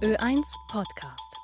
Ö1 0.00 0.44
Podcast. 0.68 1.36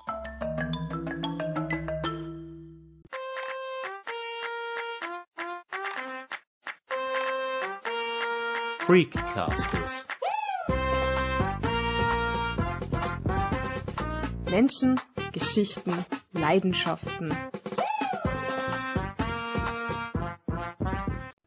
Freakcasters. 8.78 10.04
Menschen, 14.48 15.00
Geschichten, 15.32 16.06
Leidenschaften. 16.32 17.36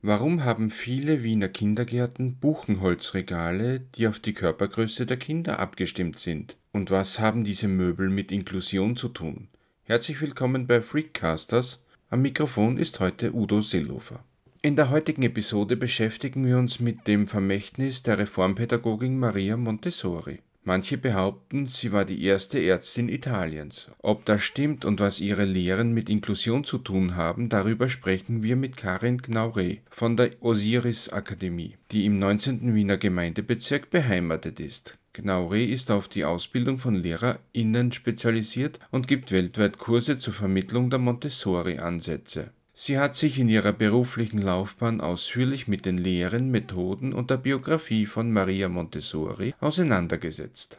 Warum 0.08 0.46
haben 0.46 0.70
viele 0.70 1.22
Wiener 1.22 1.50
Kindergärten 1.50 2.38
Buchenholzregale, 2.38 3.82
die 3.82 4.08
auf 4.08 4.20
die 4.20 4.32
Körpergröße 4.32 5.06
der 5.06 5.18
Kinder 5.18 5.60
abgestimmt 5.60 6.18
sind? 6.18 6.56
Und 6.72 6.92
was 6.92 7.20
haben 7.20 7.44
diese 7.44 7.68
Möbel 7.68 8.10
mit 8.10 8.32
Inklusion 8.32 8.96
zu 8.96 9.10
tun? 9.10 9.50
Herzlich 9.84 10.22
willkommen 10.22 10.66
bei 10.66 10.82
Freakcasters. 10.82 11.84
Am 12.10 12.22
Mikrofon 12.22 12.78
ist 12.78 13.02
heute 13.02 13.36
Udo 13.36 13.62
Seelofer. 13.62 14.24
In 14.62 14.78
der 14.78 14.92
heutigen 14.92 15.24
Episode 15.24 15.76
beschäftigen 15.76 16.46
wir 16.46 16.58
uns 16.58 16.80
mit 16.80 17.06
dem 17.06 17.28
Vermächtnis 17.28 18.02
der 18.02 18.18
Reformpädagogin 18.18 19.20
Maria 19.20 19.58
Montessori. 19.58 20.40
Manche 20.68 20.98
behaupten, 20.98 21.68
sie 21.68 21.94
war 21.94 22.04
die 22.04 22.22
erste 22.22 22.62
Ärztin 22.62 23.08
Italiens. 23.08 23.90
Ob 24.00 24.26
das 24.26 24.44
stimmt 24.44 24.84
und 24.84 25.00
was 25.00 25.22
ihre 25.22 25.46
Lehren 25.46 25.94
mit 25.94 26.10
Inklusion 26.10 26.66
zu 26.66 26.78
tun 26.78 27.16
haben, 27.16 27.48
darüber 27.48 27.88
sprechen 27.88 28.44
wir 28.44 28.58
mit 28.58 28.76
Karin 28.76 29.20
Gnauret 29.20 29.80
von 29.90 30.18
der 30.18 30.32
Osiris-Akademie, 30.42 31.78
die 31.92 32.06
im 32.06 32.20
19. 32.20 32.76
Wiener 32.76 32.98
Gemeindebezirk 32.98 33.90
beheimatet 33.90 34.60
ist. 34.60 34.98
Gnauret 35.14 35.70
ist 35.70 35.90
auf 35.90 36.10
die 36.10 36.26
Ausbildung 36.26 36.80
von 36.80 36.96
LehrerInnen 36.96 37.94
spezialisiert 37.94 38.78
und 38.92 39.08
gibt 39.08 39.32
weltweit 39.32 39.78
Kurse 39.78 40.20
zur 40.20 40.34
Vermittlung 40.34 40.90
der 40.90 41.00
Montessori-Ansätze. 41.00 42.52
Sie 42.80 43.00
hat 43.00 43.16
sich 43.16 43.40
in 43.40 43.50
ihrer 43.50 43.74
beruflichen 43.74 44.40
Laufbahn 44.40 45.02
ausführlich 45.02 45.68
mit 45.68 45.88
den 45.88 45.98
Lehren, 45.98 46.52
Methoden 46.52 47.12
und 47.12 47.32
der 47.32 47.38
Biografie 47.38 48.06
von 48.06 48.32
Maria 48.32 48.70
Montessori 48.70 49.56
auseinandergesetzt. 49.60 50.78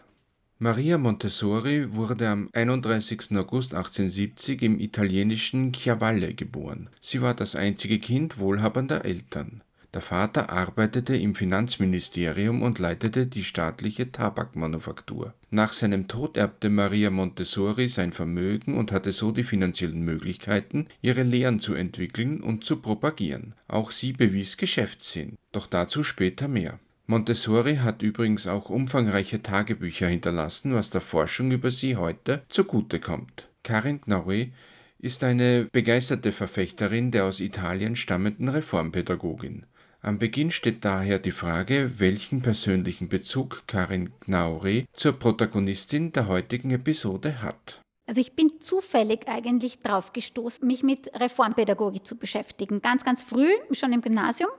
Maria 0.60 0.96
Montessori 0.96 1.92
wurde 1.94 2.28
am 2.28 2.50
31. 2.52 3.36
August 3.36 3.74
1870 3.74 4.62
im 4.62 4.78
italienischen 4.78 5.72
Chiavalle 5.72 6.34
geboren. 6.34 6.88
Sie 7.00 7.20
war 7.20 7.34
das 7.34 7.56
einzige 7.56 7.98
Kind 7.98 8.38
wohlhabender 8.38 9.04
Eltern. 9.04 9.64
Der 9.94 10.02
Vater 10.02 10.50
arbeitete 10.50 11.16
im 11.16 11.34
Finanzministerium 11.34 12.60
und 12.60 12.78
leitete 12.78 13.26
die 13.26 13.42
staatliche 13.42 14.12
Tabakmanufaktur. 14.12 15.32
Nach 15.50 15.72
seinem 15.72 16.08
Tod 16.08 16.36
erbte 16.36 16.68
Maria 16.68 17.08
Montessori 17.08 17.88
sein 17.88 18.12
Vermögen 18.12 18.76
und 18.76 18.92
hatte 18.92 19.12
so 19.12 19.32
die 19.32 19.44
finanziellen 19.44 20.02
Möglichkeiten, 20.02 20.88
ihre 21.00 21.22
Lehren 21.22 21.58
zu 21.58 21.72
entwickeln 21.72 22.42
und 22.42 22.64
zu 22.64 22.82
propagieren. 22.82 23.54
Auch 23.66 23.90
sie 23.90 24.12
bewies 24.12 24.58
Geschäftssinn. 24.58 25.38
Doch 25.52 25.66
dazu 25.66 26.02
später 26.02 26.48
mehr. 26.48 26.78
Montessori 27.06 27.76
hat 27.76 28.02
übrigens 28.02 28.46
auch 28.46 28.68
umfangreiche 28.68 29.42
Tagebücher 29.42 30.06
hinterlassen, 30.06 30.74
was 30.74 30.90
der 30.90 31.00
Forschung 31.00 31.50
über 31.50 31.70
sie 31.70 31.96
heute 31.96 32.44
zugute 32.50 33.00
kommt. 33.00 33.48
Karin 33.62 34.02
Gnauet 34.02 34.52
ist 34.98 35.24
eine 35.24 35.64
begeisterte 35.72 36.32
Verfechterin 36.32 37.10
der 37.10 37.24
aus 37.24 37.40
Italien 37.40 37.96
stammenden 37.96 38.50
Reformpädagogin. 38.50 39.64
Am 40.00 40.20
Beginn 40.20 40.52
steht 40.52 40.84
daher 40.84 41.18
die 41.18 41.32
Frage, 41.32 41.98
welchen 41.98 42.40
persönlichen 42.40 43.08
Bezug 43.08 43.64
Karin 43.66 44.12
Gnauret 44.20 44.86
zur 44.92 45.12
Protagonistin 45.12 46.12
der 46.12 46.28
heutigen 46.28 46.70
Episode 46.70 47.42
hat. 47.42 47.80
Also 48.06 48.20
ich 48.20 48.34
bin 48.34 48.60
zufällig 48.60 49.26
eigentlich 49.26 49.80
drauf 49.80 50.12
gestoßen, 50.12 50.64
mich 50.64 50.84
mit 50.84 51.12
Reformpädagogik 51.14 52.06
zu 52.06 52.16
beschäftigen. 52.16 52.80
Ganz, 52.80 53.04
ganz 53.04 53.24
früh, 53.24 53.50
schon 53.72 53.92
im 53.92 54.00
Gymnasium. 54.00 54.50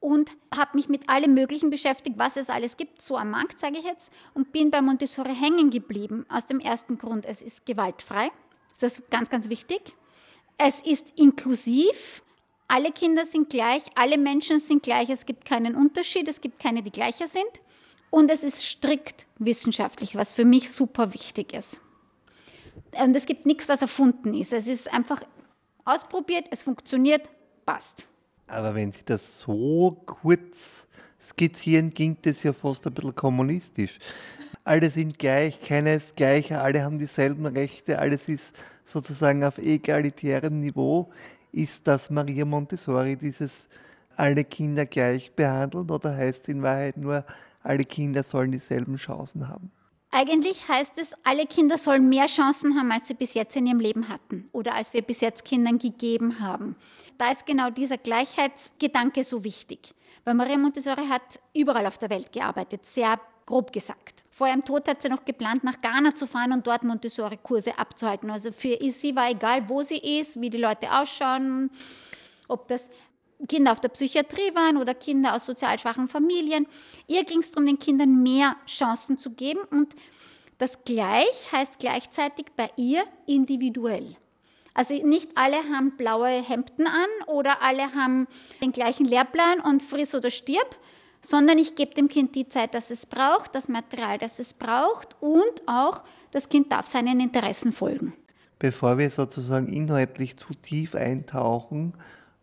Und 0.00 0.36
habe 0.52 0.76
mich 0.76 0.88
mit 0.88 1.08
allem 1.08 1.34
Möglichen 1.34 1.70
beschäftigt, 1.70 2.18
was 2.18 2.36
es 2.36 2.50
alles 2.50 2.76
gibt, 2.76 3.00
so 3.00 3.16
am 3.16 3.30
Markt, 3.30 3.60
sage 3.60 3.78
ich 3.78 3.84
jetzt. 3.84 4.10
Und 4.34 4.50
bin 4.50 4.72
bei 4.72 4.82
Montessori 4.82 5.36
hängen 5.36 5.70
geblieben. 5.70 6.26
Aus 6.28 6.46
dem 6.46 6.58
ersten 6.58 6.98
Grund, 6.98 7.26
es 7.26 7.42
ist 7.42 7.64
gewaltfrei. 7.64 8.32
Das 8.80 8.98
ist 8.98 9.10
ganz, 9.10 9.30
ganz 9.30 9.48
wichtig. 9.48 9.94
Es 10.58 10.80
ist 10.82 11.12
inklusiv 11.16 12.22
alle 12.70 12.92
Kinder 12.92 13.26
sind 13.26 13.50
gleich, 13.50 13.82
alle 13.96 14.16
Menschen 14.16 14.60
sind 14.60 14.84
gleich, 14.84 15.10
es 15.10 15.26
gibt 15.26 15.44
keinen 15.44 15.74
Unterschied, 15.74 16.28
es 16.28 16.40
gibt 16.40 16.60
keine, 16.60 16.82
die 16.82 16.92
gleicher 16.92 17.26
sind. 17.26 17.50
Und 18.10 18.30
es 18.30 18.44
ist 18.44 18.64
strikt 18.64 19.26
wissenschaftlich, 19.38 20.14
was 20.14 20.32
für 20.32 20.44
mich 20.44 20.70
super 20.70 21.12
wichtig 21.12 21.52
ist. 21.52 21.80
Und 22.92 23.14
es 23.16 23.26
gibt 23.26 23.44
nichts, 23.44 23.68
was 23.68 23.82
erfunden 23.82 24.34
ist. 24.34 24.52
Es 24.52 24.68
ist 24.68 24.92
einfach 24.92 25.22
ausprobiert, 25.84 26.46
es 26.50 26.62
funktioniert, 26.62 27.28
passt. 27.66 28.06
Aber 28.46 28.74
wenn 28.74 28.92
Sie 28.92 29.04
das 29.04 29.40
so 29.40 29.96
kurz 30.06 30.86
skizzieren, 31.20 31.90
ging 31.90 32.18
das 32.22 32.42
ja 32.42 32.52
fast 32.52 32.86
ein 32.86 32.94
bisschen 32.94 33.14
kommunistisch. 33.14 33.98
Alle 34.64 34.90
sind 34.90 35.18
gleich, 35.18 35.60
keiner 35.60 35.94
ist 35.94 36.16
gleicher, 36.16 36.62
alle 36.62 36.82
haben 36.82 36.98
dieselben 36.98 37.46
Rechte, 37.46 37.98
alles 37.98 38.28
ist 38.28 38.56
sozusagen 38.84 39.42
auf 39.44 39.58
egalitärem 39.58 40.60
Niveau. 40.60 41.10
Ist 41.52 41.86
das 41.86 42.10
Maria 42.10 42.44
Montessori, 42.44 43.16
dieses 43.16 43.66
alle 44.16 44.44
Kinder 44.44 44.86
gleich 44.86 45.32
behandeln 45.34 45.90
oder 45.90 46.14
heißt 46.14 46.48
in 46.48 46.62
Wahrheit 46.62 46.96
nur, 46.96 47.24
alle 47.62 47.84
Kinder 47.84 48.22
sollen 48.22 48.52
dieselben 48.52 48.96
Chancen 48.96 49.48
haben? 49.48 49.70
Eigentlich 50.12 50.68
heißt 50.68 50.94
es, 50.96 51.14
alle 51.22 51.46
Kinder 51.46 51.78
sollen 51.78 52.08
mehr 52.08 52.26
Chancen 52.26 52.76
haben, 52.76 52.90
als 52.90 53.06
sie 53.06 53.14
bis 53.14 53.34
jetzt 53.34 53.54
in 53.54 53.66
ihrem 53.66 53.78
Leben 53.78 54.08
hatten 54.08 54.48
oder 54.52 54.74
als 54.74 54.92
wir 54.92 55.02
bis 55.02 55.20
jetzt 55.20 55.44
Kindern 55.44 55.78
gegeben 55.78 56.40
haben. 56.40 56.74
Da 57.16 57.30
ist 57.30 57.46
genau 57.46 57.70
dieser 57.70 57.96
Gleichheitsgedanke 57.96 59.22
so 59.22 59.44
wichtig. 59.44 59.94
Weil 60.24 60.34
Maria 60.34 60.58
Montessori 60.58 61.06
hat 61.06 61.40
überall 61.54 61.86
auf 61.86 61.96
der 61.96 62.10
Welt 62.10 62.32
gearbeitet, 62.32 62.84
sehr 62.84 63.20
grob 63.50 63.72
gesagt. 63.72 64.22
Vor 64.30 64.46
ihrem 64.46 64.64
Tod 64.64 64.88
hat 64.88 65.02
sie 65.02 65.08
noch 65.08 65.24
geplant, 65.24 65.64
nach 65.64 65.80
Ghana 65.80 66.14
zu 66.14 66.26
fahren 66.26 66.52
und 66.52 66.66
dort 66.66 66.84
Montessori-Kurse 66.84 67.78
abzuhalten. 67.78 68.30
Also 68.30 68.52
für 68.52 68.78
sie 68.90 69.16
war 69.16 69.28
egal, 69.28 69.68
wo 69.68 69.82
sie 69.82 69.98
ist, 69.98 70.40
wie 70.40 70.50
die 70.50 70.58
Leute 70.58 70.92
ausschauen, 70.92 71.70
ob 72.48 72.68
das 72.68 72.88
Kinder 73.48 73.72
auf 73.72 73.80
der 73.80 73.88
Psychiatrie 73.88 74.54
waren 74.54 74.76
oder 74.76 74.94
Kinder 74.94 75.34
aus 75.34 75.46
sozial 75.46 75.78
schwachen 75.78 76.08
Familien. 76.08 76.66
Ihr 77.08 77.24
ging 77.24 77.40
es 77.40 77.50
darum, 77.50 77.66
den 77.66 77.78
Kindern 77.78 78.22
mehr 78.22 78.54
Chancen 78.66 79.18
zu 79.18 79.30
geben 79.30 79.60
und 79.70 79.94
das 80.58 80.84
gleich 80.84 81.50
heißt 81.52 81.78
gleichzeitig 81.80 82.46
bei 82.56 82.70
ihr 82.76 83.02
individuell. 83.26 84.16
Also 84.74 84.94
nicht 84.94 85.30
alle 85.34 85.56
haben 85.56 85.96
blaue 85.96 86.28
Hemden 86.28 86.86
an 86.86 87.26
oder 87.26 87.62
alle 87.62 87.94
haben 87.94 88.28
den 88.62 88.70
gleichen 88.70 89.06
Lehrplan 89.06 89.60
und 89.60 89.82
friss 89.82 90.14
oder 90.14 90.30
stirb, 90.30 90.76
sondern 91.22 91.58
ich 91.58 91.74
gebe 91.74 91.94
dem 91.94 92.08
Kind 92.08 92.34
die 92.34 92.48
Zeit, 92.48 92.74
das 92.74 92.90
es 92.90 93.06
braucht, 93.06 93.54
das 93.54 93.68
Material, 93.68 94.18
das 94.18 94.38
es 94.38 94.54
braucht 94.54 95.16
und 95.20 95.62
auch 95.66 96.02
das 96.30 96.48
Kind 96.48 96.72
darf 96.72 96.86
seinen 96.86 97.20
Interessen 97.20 97.72
folgen. 97.72 98.12
Bevor 98.58 98.98
wir 98.98 99.10
sozusagen 99.10 99.66
inhaltlich 99.66 100.36
zu 100.36 100.52
tief 100.52 100.94
eintauchen, 100.94 101.94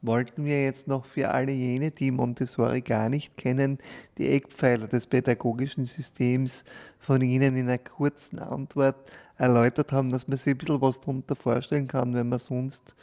wollten 0.01 0.45
wir 0.45 0.63
jetzt 0.63 0.87
noch 0.87 1.05
für 1.05 1.29
alle 1.29 1.51
jene, 1.51 1.91
die 1.91 2.11
Montessori 2.11 2.81
gar 2.81 3.09
nicht 3.09 3.37
kennen, 3.37 3.79
die 4.17 4.29
Eckpfeiler 4.29 4.87
des 4.87 5.07
pädagogischen 5.07 5.85
Systems 5.85 6.63
von 6.99 7.21
Ihnen 7.21 7.55
in 7.55 7.67
einer 7.67 7.77
kurzen 7.77 8.39
Antwort 8.39 8.95
erläutert 9.37 9.91
haben, 9.91 10.09
dass 10.09 10.27
man 10.27 10.37
sich 10.37 10.53
ein 10.53 10.57
bisschen 10.57 10.81
was 10.81 10.99
darunter 11.01 11.35
vorstellen 11.35 11.87
kann, 11.87 12.13
wenn 12.13 12.29
man 12.29 12.39
sonst 12.39 12.95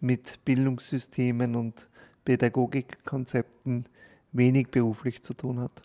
mit 0.00 0.44
Bildungssystemen 0.44 1.56
und 1.56 1.88
Pädagogikkonzepten 2.24 3.86
wenig 4.32 4.70
beruflich 4.70 5.22
zu 5.22 5.34
tun 5.34 5.60
hat. 5.60 5.82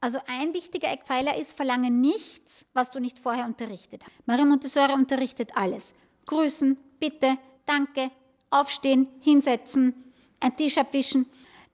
Also 0.00 0.18
ein 0.26 0.52
wichtiger 0.52 0.90
Eckpfeiler 0.92 1.38
ist, 1.38 1.56
verlange 1.56 1.90
nichts, 1.90 2.66
was 2.74 2.90
du 2.90 3.00
nicht 3.00 3.18
vorher 3.18 3.46
unterrichtet 3.46 4.04
hast. 4.04 4.26
Maria 4.26 4.44
Montessori 4.44 4.92
unterrichtet 4.92 5.56
alles. 5.56 5.94
Grüßen, 6.26 6.76
bitte, 7.00 7.38
danke, 7.66 8.10
aufstehen, 8.50 9.08
hinsetzen, 9.20 9.94
ein 10.40 10.56
Tisch 10.56 10.78
abwischen. 10.78 11.26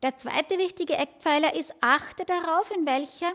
Der 0.03 0.17
zweite 0.17 0.59
wichtige 0.59 0.95
Eckpfeiler 0.95 1.55
ist, 1.55 1.75
achte 1.81 2.25
darauf, 2.25 2.71
in 2.75 2.87
welcher 2.87 3.33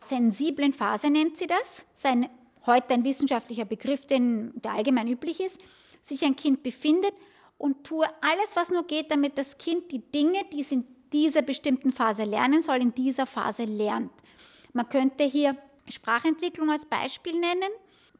sensiblen 0.00 0.72
Phase 0.72 1.10
nennt 1.10 1.36
sie 1.36 1.46
das, 1.46 1.84
sein 1.92 2.28
heute 2.64 2.94
ein 2.94 3.04
wissenschaftlicher 3.04 3.64
Begriff, 3.64 4.06
den, 4.06 4.52
der 4.62 4.72
allgemein 4.72 5.08
üblich 5.08 5.40
ist, 5.40 5.60
sich 6.02 6.24
ein 6.24 6.36
Kind 6.36 6.62
befindet 6.62 7.12
und 7.58 7.84
tue 7.84 8.06
alles, 8.20 8.54
was 8.54 8.70
nur 8.70 8.86
geht, 8.86 9.10
damit 9.10 9.38
das 9.38 9.58
Kind 9.58 9.90
die 9.92 10.00
Dinge, 10.10 10.44
die 10.52 10.60
es 10.60 10.72
in 10.72 10.84
dieser 11.12 11.42
bestimmten 11.42 11.92
Phase 11.92 12.24
lernen 12.24 12.62
soll, 12.62 12.76
in 12.76 12.94
dieser 12.94 13.26
Phase 13.26 13.64
lernt. 13.64 14.12
Man 14.72 14.88
könnte 14.88 15.24
hier 15.24 15.56
Sprachentwicklung 15.88 16.70
als 16.70 16.86
Beispiel 16.86 17.38
nennen. 17.38 17.70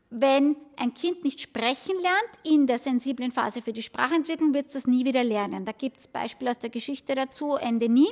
Wenn 0.08 0.56
ein 0.78 0.94
Kind 0.94 1.24
nicht 1.24 1.40
sprechen 1.40 1.96
lernt 2.00 2.30
in 2.44 2.66
der 2.66 2.78
sensiblen 2.78 3.32
Phase 3.32 3.60
für 3.60 3.72
die 3.72 3.82
Sprachentwicklung, 3.82 4.54
wird 4.54 4.68
es 4.68 4.74
das 4.74 4.86
nie 4.86 5.04
wieder 5.04 5.24
lernen. 5.24 5.64
Da 5.64 5.72
gibt 5.72 5.98
es 5.98 6.06
Beispiele 6.06 6.50
aus 6.50 6.58
der 6.58 6.70
Geschichte 6.70 7.14
dazu, 7.14 7.54
Ende 7.54 7.88
nie. 7.88 8.08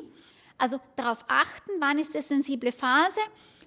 Also 0.59 0.81
darauf 0.97 1.25
achten, 1.29 1.71
wann 1.79 1.99
ist 1.99 2.15
die 2.15 2.21
sensible 2.21 2.73
Phase, 2.73 3.21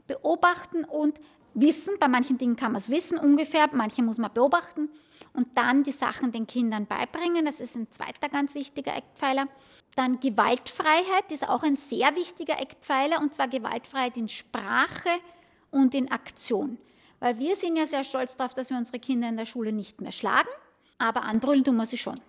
beobachten 0.08 0.84
und 0.84 1.18
wissen. 1.54 1.96
Bei 2.00 2.08
manchen 2.08 2.38
Dingen 2.38 2.56
kann 2.56 2.74
man 2.74 2.82
es 2.82 2.90
wissen 2.90 3.18
ungefähr, 3.18 3.70
manche 3.72 4.04
muss 4.04 4.18
man 4.18 4.34
beobachten 4.34 4.90
und 5.34 5.48
dann 5.58 5.84
die 5.84 5.92
Sachen 5.92 6.32
den 6.32 6.48
Kindern 6.48 6.86
beibringen. 6.86 7.46
Das 7.46 7.60
ist 7.60 7.76
ein 7.76 7.92
zweiter 7.92 8.30
ganz 8.30 8.56
wichtiger 8.56 8.96
Eckpfeiler. 8.96 9.48
Dann 9.98 10.20
Gewaltfreiheit 10.20 11.32
ist 11.32 11.50
auch 11.50 11.64
ein 11.64 11.76
sehr 11.76 12.16
wichtiger 12.16 12.62
Eckpfeiler 12.62 13.20
und 13.20 13.34
zwar 13.34 13.48
Gewaltfreiheit 13.48 14.16
in 14.16 14.30
Sprache 14.30 15.10
und 15.72 15.96
in 15.96 16.12
Aktion. 16.12 16.78
Weil 17.20 17.40
wir 17.40 17.56
sind 17.56 17.78
ja 17.78 17.88
sehr 17.88 18.04
stolz 18.04 18.38
darauf, 18.38 18.54
dass 18.54 18.70
wir 18.70 18.78
unsere 18.78 19.00
Kinder 19.00 19.28
in 19.28 19.38
der 19.38 19.46
Schule 19.46 19.72
nicht 19.72 20.00
mehr 20.00 20.12
schlagen, 20.12 20.50
aber 21.00 21.24
anbrüllen 21.24 21.64
tun 21.64 21.78
wir 21.78 21.88
sie 21.88 21.98
schon. 21.98 22.22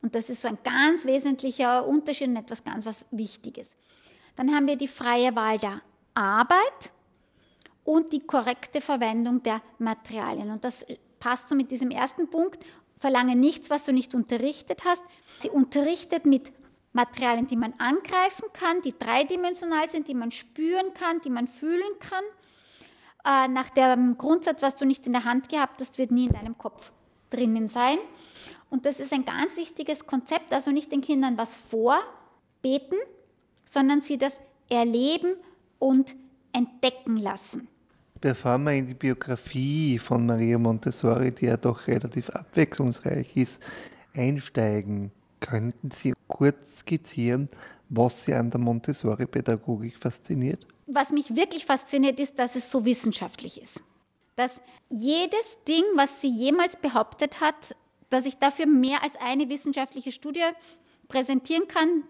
Und 0.00 0.14
das 0.14 0.30
ist 0.30 0.40
so 0.40 0.48
ein 0.48 0.56
ganz 0.64 1.04
wesentlicher 1.04 1.86
Unterschied 1.86 2.28
und 2.28 2.36
etwas 2.36 2.64
ganz 2.64 2.86
was 2.86 3.04
Wichtiges. 3.10 3.76
Dann 4.34 4.54
haben 4.54 4.66
wir 4.66 4.76
die 4.76 4.88
freie 4.88 5.36
Wahl 5.36 5.58
der 5.58 5.82
Arbeit 6.14 6.90
und 7.84 8.14
die 8.14 8.20
korrekte 8.20 8.80
Verwendung 8.80 9.42
der 9.42 9.60
Materialien. 9.78 10.50
Und 10.50 10.64
das 10.64 10.86
passt 11.20 11.50
so 11.50 11.54
mit 11.54 11.70
diesem 11.70 11.90
ersten 11.90 12.30
Punkt. 12.30 12.64
Verlange 12.98 13.36
nichts, 13.36 13.68
was 13.68 13.82
du 13.82 13.92
nicht 13.92 14.14
unterrichtet 14.14 14.86
hast. 14.86 15.04
Sie 15.40 15.50
unterrichtet 15.50 16.24
mit 16.24 16.50
Materialien, 16.94 17.46
die 17.46 17.56
man 17.56 17.74
angreifen 17.78 18.44
kann, 18.52 18.80
die 18.82 18.94
dreidimensional 18.96 19.88
sind, 19.88 20.08
die 20.08 20.14
man 20.14 20.30
spüren 20.30 20.94
kann, 20.94 21.20
die 21.24 21.30
man 21.30 21.48
fühlen 21.48 21.82
kann. 21.98 22.24
Äh, 23.24 23.48
nach 23.48 23.70
dem 23.70 24.16
Grundsatz, 24.16 24.62
was 24.62 24.76
du 24.76 24.84
nicht 24.84 25.06
in 25.06 25.12
der 25.12 25.24
Hand 25.24 25.48
gehabt 25.48 25.80
hast, 25.80 25.98
wird 25.98 26.10
nie 26.10 26.26
in 26.26 26.32
deinem 26.32 26.56
Kopf 26.56 26.92
drinnen 27.30 27.68
sein. 27.68 27.98
Und 28.70 28.86
das 28.86 29.00
ist 29.00 29.12
ein 29.12 29.24
ganz 29.24 29.56
wichtiges 29.56 30.06
Konzept, 30.06 30.52
also 30.52 30.70
nicht 30.70 30.92
den 30.92 31.00
Kindern 31.00 31.36
was 31.36 31.56
vorbeten, 31.56 32.98
sondern 33.66 34.00
sie 34.00 34.18
das 34.18 34.38
erleben 34.70 35.36
und 35.78 36.14
entdecken 36.52 37.16
lassen. 37.16 37.68
Bevor 38.20 38.56
wir 38.58 38.72
in 38.72 38.86
die 38.86 38.94
Biografie 38.94 39.98
von 39.98 40.24
Maria 40.26 40.58
Montessori, 40.58 41.32
die 41.32 41.46
ja 41.46 41.56
doch 41.56 41.86
relativ 41.88 42.30
abwechslungsreich 42.30 43.36
ist, 43.36 43.60
einsteigen, 44.14 45.12
könnten 45.40 45.90
Sie 45.90 46.13
kurz 46.28 46.80
skizzieren, 46.80 47.48
was 47.88 48.24
Sie 48.24 48.34
an 48.34 48.50
der 48.50 48.60
Montessori-Pädagogik 48.60 49.98
fasziniert? 49.98 50.66
Was 50.86 51.10
mich 51.10 51.36
wirklich 51.36 51.66
fasziniert, 51.66 52.18
ist, 52.20 52.38
dass 52.38 52.56
es 52.56 52.70
so 52.70 52.84
wissenschaftlich 52.84 53.60
ist. 53.60 53.82
Dass 54.36 54.60
jedes 54.90 55.58
Ding, 55.66 55.84
was 55.94 56.20
sie 56.20 56.28
jemals 56.28 56.76
behauptet 56.76 57.40
hat, 57.40 57.76
dass 58.10 58.26
ich 58.26 58.38
dafür 58.38 58.66
mehr 58.66 59.02
als 59.02 59.16
eine 59.16 59.48
wissenschaftliche 59.48 60.12
Studie 60.12 60.44
präsentieren 61.08 61.68
kann, 61.68 62.04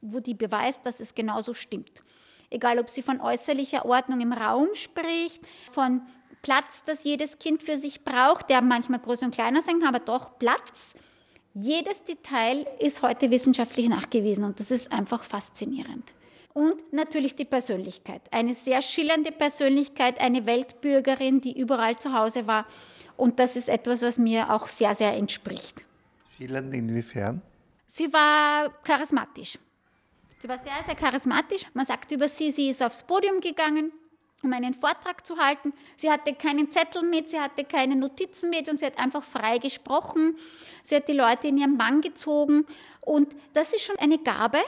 wo 0.00 0.20
die 0.20 0.34
beweist, 0.34 0.84
dass 0.84 1.00
es 1.00 1.14
genauso 1.14 1.54
stimmt. 1.54 2.02
Egal, 2.50 2.78
ob 2.78 2.90
sie 2.90 3.02
von 3.02 3.20
äußerlicher 3.20 3.84
Ordnung 3.84 4.20
im 4.20 4.32
Raum 4.32 4.68
spricht, 4.74 5.42
von 5.72 6.02
Platz, 6.42 6.84
das 6.86 7.02
jedes 7.04 7.38
Kind 7.38 7.62
für 7.62 7.76
sich 7.76 8.04
braucht, 8.04 8.50
der 8.50 8.62
manchmal 8.62 9.00
größer 9.00 9.26
und 9.26 9.34
kleiner 9.34 9.62
sein 9.62 9.80
kann, 9.80 9.88
aber 9.94 10.04
doch 10.04 10.38
Platz. 10.38 10.94
Jedes 11.58 12.04
Detail 12.04 12.66
ist 12.80 13.00
heute 13.00 13.30
wissenschaftlich 13.30 13.88
nachgewiesen 13.88 14.44
und 14.44 14.60
das 14.60 14.70
ist 14.70 14.92
einfach 14.92 15.24
faszinierend. 15.24 16.04
Und 16.52 16.92
natürlich 16.92 17.34
die 17.34 17.46
Persönlichkeit. 17.46 18.20
Eine 18.30 18.54
sehr 18.54 18.82
schillernde 18.82 19.32
Persönlichkeit, 19.32 20.20
eine 20.20 20.44
Weltbürgerin, 20.44 21.40
die 21.40 21.58
überall 21.58 21.96
zu 21.96 22.12
Hause 22.12 22.46
war 22.46 22.66
und 23.16 23.38
das 23.38 23.56
ist 23.56 23.70
etwas, 23.70 24.02
was 24.02 24.18
mir 24.18 24.52
auch 24.52 24.68
sehr, 24.68 24.94
sehr 24.94 25.16
entspricht. 25.16 25.82
Schillernd 26.36 26.74
inwiefern? 26.74 27.40
Sie 27.86 28.12
war 28.12 28.68
charismatisch. 28.84 29.58
Sie 30.40 30.50
war 30.50 30.58
sehr, 30.58 30.84
sehr 30.84 30.94
charismatisch. 30.94 31.62
Man 31.72 31.86
sagt 31.86 32.12
über 32.12 32.28
sie, 32.28 32.50
sie 32.50 32.68
ist 32.68 32.82
aufs 32.82 33.04
Podium 33.04 33.40
gegangen, 33.40 33.92
um 34.42 34.52
einen 34.52 34.74
Vortrag 34.74 35.26
zu 35.26 35.38
halten. 35.38 35.72
Sie 35.96 36.10
hatte 36.10 36.34
keinen 36.34 36.70
Zettel 36.70 37.02
mit, 37.02 37.30
sie 37.30 37.40
hatte 37.40 37.64
keine 37.64 37.96
Notizen 37.96 38.50
mit 38.50 38.68
und 38.68 38.78
sie 38.78 38.84
hat 38.84 38.98
einfach 38.98 39.24
frei 39.24 39.56
gesprochen. 39.56 40.36
Sie 40.86 40.94
hat 40.94 41.08
die 41.08 41.14
Leute 41.14 41.48
in 41.48 41.58
ihren 41.58 41.78
Bann 41.78 42.00
gezogen 42.00 42.64
und 43.00 43.34
das 43.54 43.72
ist 43.72 43.82
schon 43.82 43.96
eine 43.98 44.18
Gabe. 44.18 44.58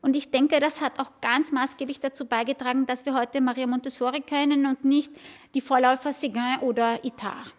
Und 0.00 0.16
ich 0.16 0.30
denke, 0.30 0.58
das 0.58 0.80
hat 0.80 0.98
auch 0.98 1.10
ganz 1.20 1.52
maßgeblich 1.52 2.00
dazu 2.00 2.24
beigetragen, 2.24 2.86
dass 2.86 3.04
wir 3.04 3.14
heute 3.14 3.42
Maria 3.42 3.66
Montessori 3.66 4.20
kennen 4.20 4.64
und 4.64 4.84
nicht 4.84 5.12
die 5.52 5.60
Vorläufer 5.60 6.14
Seguin 6.14 6.60
oder 6.62 7.04
Itard. 7.04 7.54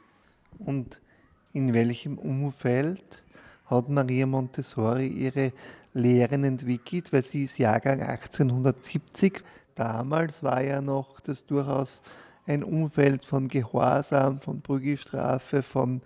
Und 0.58 1.00
in 1.54 1.74
welchem 1.74 2.18
Umfeld 2.18 3.24
hat 3.68 3.90
Maria 3.90 4.26
Montessori 4.26 5.08
ihre 5.08 5.54
Lehren 5.94 6.44
entwickelt? 6.44 7.14
Weil 7.14 7.24
sie 7.24 7.44
ist 7.44 7.60
Jahrgang 7.60 8.02
1870. 8.02 9.44
Damals 9.76 10.42
war 10.42 10.62
ja 10.62 10.82
noch 10.82 11.20
das 11.20 11.46
durchaus 11.46 12.02
ein 12.48 12.64
Umfeld 12.64 13.26
von 13.26 13.48
Gehorsam, 13.48 14.40
von 14.40 14.62
Prügelstrafe, 14.62 15.64
von 15.64 16.02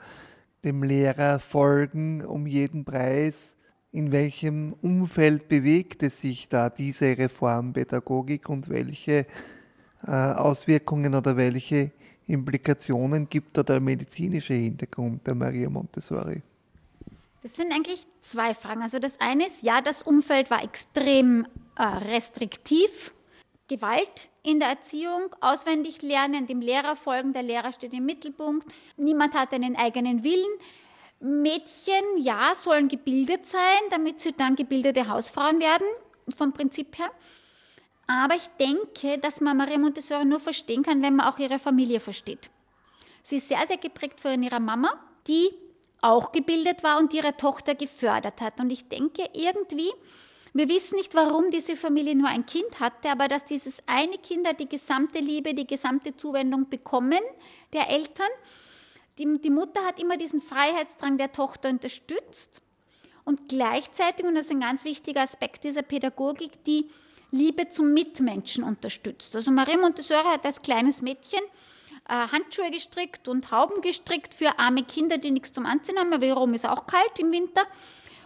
dem 0.64 0.84
Lehrer 0.84 1.40
folgen 1.40 2.24
um 2.26 2.48
jeden 2.48 2.86
Preis. 2.86 3.56
In 3.92 4.12
welchem 4.12 4.74
Umfeld 4.82 5.48
bewegte 5.48 6.10
sich 6.10 6.48
da 6.48 6.70
diese 6.70 7.18
Reformpädagogik 7.18 8.50
und 8.50 8.70
welche 8.70 9.26
äh, 10.06 10.12
Auswirkungen 10.12 11.16
oder 11.16 11.38
welche 11.38 11.92
Implikationen 12.28 13.28
gibt 13.30 13.58
da 13.58 13.64
der 13.64 13.80
medizinische 13.80 14.54
Hintergrund 14.54 15.26
der 15.26 15.34
Maria 15.34 15.70
Montessori? 15.70 16.44
Das 17.42 17.56
sind 17.56 17.74
eigentlich 17.74 18.06
zwei 18.22 18.54
Fragen. 18.54 18.82
Also 18.82 19.00
das 19.00 19.20
eine 19.20 19.48
ist, 19.48 19.64
ja, 19.64 19.82
das 19.82 20.04
Umfeld 20.04 20.52
war 20.52 20.64
extrem 20.64 21.48
äh, 21.78 21.84
restriktiv. 21.84 23.14
Gewalt 23.70 24.28
in 24.44 24.60
der 24.60 24.70
Erziehung, 24.70 25.34
auswendig 25.40 26.02
lernen, 26.02 26.48
dem 26.48 26.60
Lehrer 26.60 26.98
folgen, 26.98 27.32
der 27.32 27.44
Lehrer 27.44 27.72
steht 27.72 27.94
im 27.94 28.06
Mittelpunkt. 28.06 28.68
Niemand 28.98 29.34
hat 29.34 29.54
einen 29.54 29.78
eigenen 29.78 30.26
Willen. 30.26 30.60
Mädchen, 31.22 32.18
ja, 32.18 32.54
sollen 32.56 32.90
gebildet 32.90 33.46
sein, 33.46 33.80
damit 33.92 34.20
sie 34.20 34.34
dann 34.34 34.56
gebildete 34.56 35.08
Hausfrauen 35.08 35.60
werden, 35.60 35.88
vom 36.36 36.52
Prinzip 36.52 36.98
her. 36.98 37.12
Aber 38.08 38.36
ich 38.36 38.48
denke, 38.60 39.20
dass 39.20 39.40
man 39.40 39.58
Maria 39.58 39.78
Montessori 39.78 40.26
nur 40.26 40.40
verstehen 40.40 40.84
kann, 40.84 41.04
wenn 41.04 41.16
man 41.16 41.28
auch 41.28 41.38
ihre 41.38 41.60
Familie 41.60 42.00
versteht. 42.00 42.50
Sie 43.24 43.38
ist 43.38 43.50
sehr, 43.50 43.66
sehr 43.68 43.78
geprägt 43.78 44.20
von 44.20 44.42
ihrer 44.42 44.60
Mama, 44.60 44.92
die 45.28 45.50
auch 46.02 46.32
gebildet 46.32 46.84
war 46.84 46.98
und 46.98 47.14
ihre 47.14 47.38
Tochter 47.38 47.76
gefördert 47.76 48.42
hat. 48.42 48.60
Und 48.60 48.72
ich 48.72 48.90
denke 48.90 49.26
irgendwie, 49.34 49.92
wir 50.54 50.70
wissen 50.70 50.96
nicht, 50.96 51.14
warum 51.14 51.52
diese 51.52 51.76
Familie 51.76 52.16
nur 52.16 52.28
ein 52.28 52.46
Kind 52.46 52.80
hatte, 52.80 53.10
aber 53.10 53.28
dass 53.28 53.46
dieses 53.46 53.84
eine 53.86 54.18
Kind 54.18 54.48
die 54.60 54.70
gesamte 54.70 55.20
Liebe, 55.20 55.54
die 55.54 55.68
gesamte 55.68 56.16
Zuwendung 56.16 56.70
bekommen 56.70 57.20
der 57.74 57.90
Eltern. 57.90 58.30
Die, 59.18 59.40
die 59.42 59.50
Mutter 59.50 59.84
hat 59.86 60.02
immer 60.02 60.18
diesen 60.18 60.42
Freiheitsdrang 60.42 61.18
der 61.18 61.32
Tochter 61.32 61.70
unterstützt 61.70 62.62
und 63.26 63.48
gleichzeitig, 63.50 64.26
und 64.26 64.36
das 64.36 64.46
ist 64.46 64.52
ein 64.52 64.62
ganz 64.62 64.86
wichtiger 64.86 65.22
Aspekt 65.22 65.64
dieser 65.64 65.84
Pädagogik, 65.84 66.64
die 66.64 66.90
Liebe 67.32 67.70
zum 67.70 67.94
Mitmenschen 67.94 68.64
unterstützt. 68.64 69.36
Also 69.36 69.52
Marie 69.52 69.78
Montessori 69.78 70.24
hat 70.24 70.46
als 70.46 70.62
kleines 70.62 71.02
Mädchen 71.04 71.42
äh, 72.08 72.14
Handschuhe 72.14 72.72
gestrickt 72.72 73.28
und 73.28 73.52
Hauben 73.52 73.82
gestrickt 73.82 74.34
für 74.34 74.58
arme 74.58 74.84
Kinder, 74.84 75.20
die 75.20 75.30
nichts 75.30 75.54
zum 75.54 75.68
Anziehen 75.68 76.00
haben, 76.00 76.10
weil 76.10 76.32
Rom 76.32 76.54
ist 76.56 76.68
auch 76.68 76.88
kalt 76.88 77.20
im 77.20 77.32
Winter. 77.32 77.62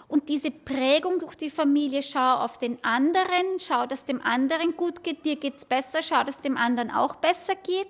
Und 0.08 0.30
diese 0.30 0.52
Prägung 0.52 1.20
durch 1.20 1.36
die 1.36 1.50
Familie, 1.50 2.04
schau 2.04 2.38
auf 2.38 2.58
den 2.58 2.84
anderen, 2.84 3.60
schau, 3.60 3.86
dass 3.86 4.06
dem 4.06 4.22
anderen 4.22 4.76
gut 4.76 5.04
geht, 5.04 5.26
dir 5.26 5.38
geht 5.38 5.58
es 5.58 5.66
besser, 5.66 6.04
schau, 6.04 6.24
dass 6.24 6.42
dem 6.42 6.58
anderen 6.58 6.92
auch 6.92 7.16
besser 7.16 7.56
geht. 7.56 7.88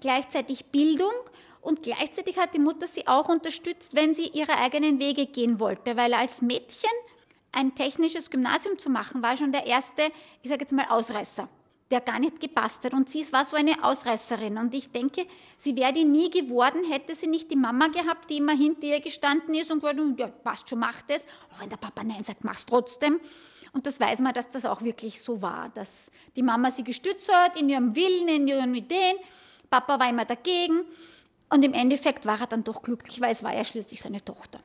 Gleichzeitig 0.00 0.66
Bildung 0.66 1.12
und 1.60 1.82
gleichzeitig 1.82 2.38
hat 2.38 2.54
die 2.54 2.60
Mutter 2.60 2.86
sie 2.86 3.08
auch 3.08 3.28
unterstützt, 3.28 3.96
wenn 3.96 4.14
sie 4.14 4.28
ihre 4.28 4.56
eigenen 4.58 5.00
Wege 5.00 5.26
gehen 5.26 5.58
wollte, 5.58 5.96
weil 5.96 6.14
als 6.14 6.42
Mädchen 6.42 6.90
ein 7.52 7.74
technisches 7.74 8.30
Gymnasium 8.30 8.78
zu 8.78 8.90
machen, 8.90 9.22
war 9.22 9.36
schon 9.36 9.52
der 9.52 9.66
erste, 9.66 10.02
ich 10.42 10.50
sage 10.50 10.60
jetzt 10.62 10.72
mal, 10.72 10.86
Ausreißer, 10.88 11.48
der 11.90 12.00
gar 12.00 12.18
nicht 12.18 12.40
gepasst 12.40 12.84
hat. 12.84 12.92
Und 12.92 13.08
sie 13.08 13.24
war 13.32 13.44
so 13.44 13.56
eine 13.56 13.84
Ausreißerin. 13.84 14.58
Und 14.58 14.74
ich 14.74 14.90
denke, 14.90 15.26
sie 15.58 15.76
wäre 15.76 15.92
die 15.92 16.04
nie 16.04 16.30
geworden, 16.30 16.82
hätte 16.90 17.14
sie 17.14 17.26
nicht 17.26 17.50
die 17.50 17.56
Mama 17.56 17.88
gehabt, 17.88 18.30
die 18.30 18.38
immer 18.38 18.56
hinter 18.56 18.86
ihr 18.86 19.00
gestanden 19.00 19.54
ist 19.54 19.70
und 19.70 19.80
gesagt, 19.80 20.00
ja, 20.18 20.26
passt 20.26 20.68
schon, 20.68 20.80
mach 20.80 21.02
das. 21.02 21.24
Auch 21.52 21.60
wenn 21.60 21.70
der 21.70 21.76
Papa 21.76 22.02
Nein 22.02 22.24
sagt, 22.24 22.44
mach's 22.44 22.66
trotzdem. 22.66 23.20
Und 23.72 23.86
das 23.86 24.00
weiß 24.00 24.20
man, 24.20 24.34
dass 24.34 24.48
das 24.50 24.64
auch 24.64 24.82
wirklich 24.82 25.20
so 25.20 25.42
war, 25.42 25.70
dass 25.74 26.10
die 26.34 26.42
Mama 26.42 26.70
sie 26.70 26.82
gestützt 26.84 27.30
hat 27.32 27.60
in 27.60 27.68
ihrem 27.68 27.94
Willen, 27.94 28.28
in 28.28 28.48
ihren 28.48 28.74
Ideen. 28.74 29.16
Papa 29.70 30.00
war 30.00 30.08
immer 30.08 30.24
dagegen. 30.24 30.82
Und 31.48 31.64
im 31.64 31.74
Endeffekt 31.74 32.26
war 32.26 32.40
er 32.40 32.46
dann 32.46 32.64
doch 32.64 32.82
glücklich, 32.82 33.20
weil 33.20 33.30
es 33.30 33.44
war 33.44 33.54
ja 33.54 33.64
schließlich 33.64 34.00
seine 34.00 34.24
Tochter. 34.24 34.60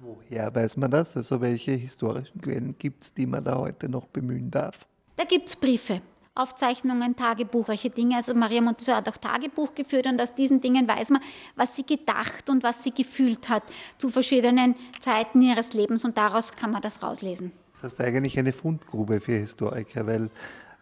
Woher 0.00 0.54
weiß 0.54 0.76
man 0.76 0.90
das? 0.90 1.16
Also 1.16 1.40
welche 1.40 1.72
historischen 1.72 2.40
Quellen 2.40 2.76
gibt 2.78 3.04
es, 3.04 3.14
die 3.14 3.26
man 3.26 3.44
da 3.44 3.58
heute 3.58 3.88
noch 3.88 4.06
bemühen 4.06 4.50
darf? 4.50 4.86
Da 5.16 5.24
gibt 5.24 5.48
es 5.48 5.56
Briefe, 5.56 6.00
Aufzeichnungen, 6.38 7.16
Tagebuch, 7.16 7.66
solche 7.66 7.90
Dinge. 7.90 8.16
Also 8.16 8.34
Maria 8.34 8.60
Montessori 8.60 8.96
hat 8.96 9.08
auch 9.08 9.16
Tagebuch 9.16 9.74
geführt 9.74 10.06
und 10.06 10.20
aus 10.20 10.34
diesen 10.34 10.60
Dingen 10.60 10.86
weiß 10.86 11.10
man, 11.10 11.22
was 11.56 11.76
sie 11.76 11.84
gedacht 11.84 12.48
und 12.48 12.62
was 12.62 12.84
sie 12.84 12.92
gefühlt 12.92 13.48
hat 13.48 13.64
zu 13.98 14.08
verschiedenen 14.08 14.74
Zeiten 15.00 15.42
ihres 15.42 15.74
Lebens 15.74 16.04
und 16.04 16.16
daraus 16.16 16.52
kann 16.52 16.70
man 16.70 16.82
das 16.82 17.02
rauslesen. 17.02 17.52
Das 17.72 17.92
ist 17.92 18.00
eigentlich 18.00 18.38
eine 18.38 18.52
Fundgrube 18.52 19.20
für 19.20 19.32
Historiker, 19.32 20.06
weil 20.06 20.30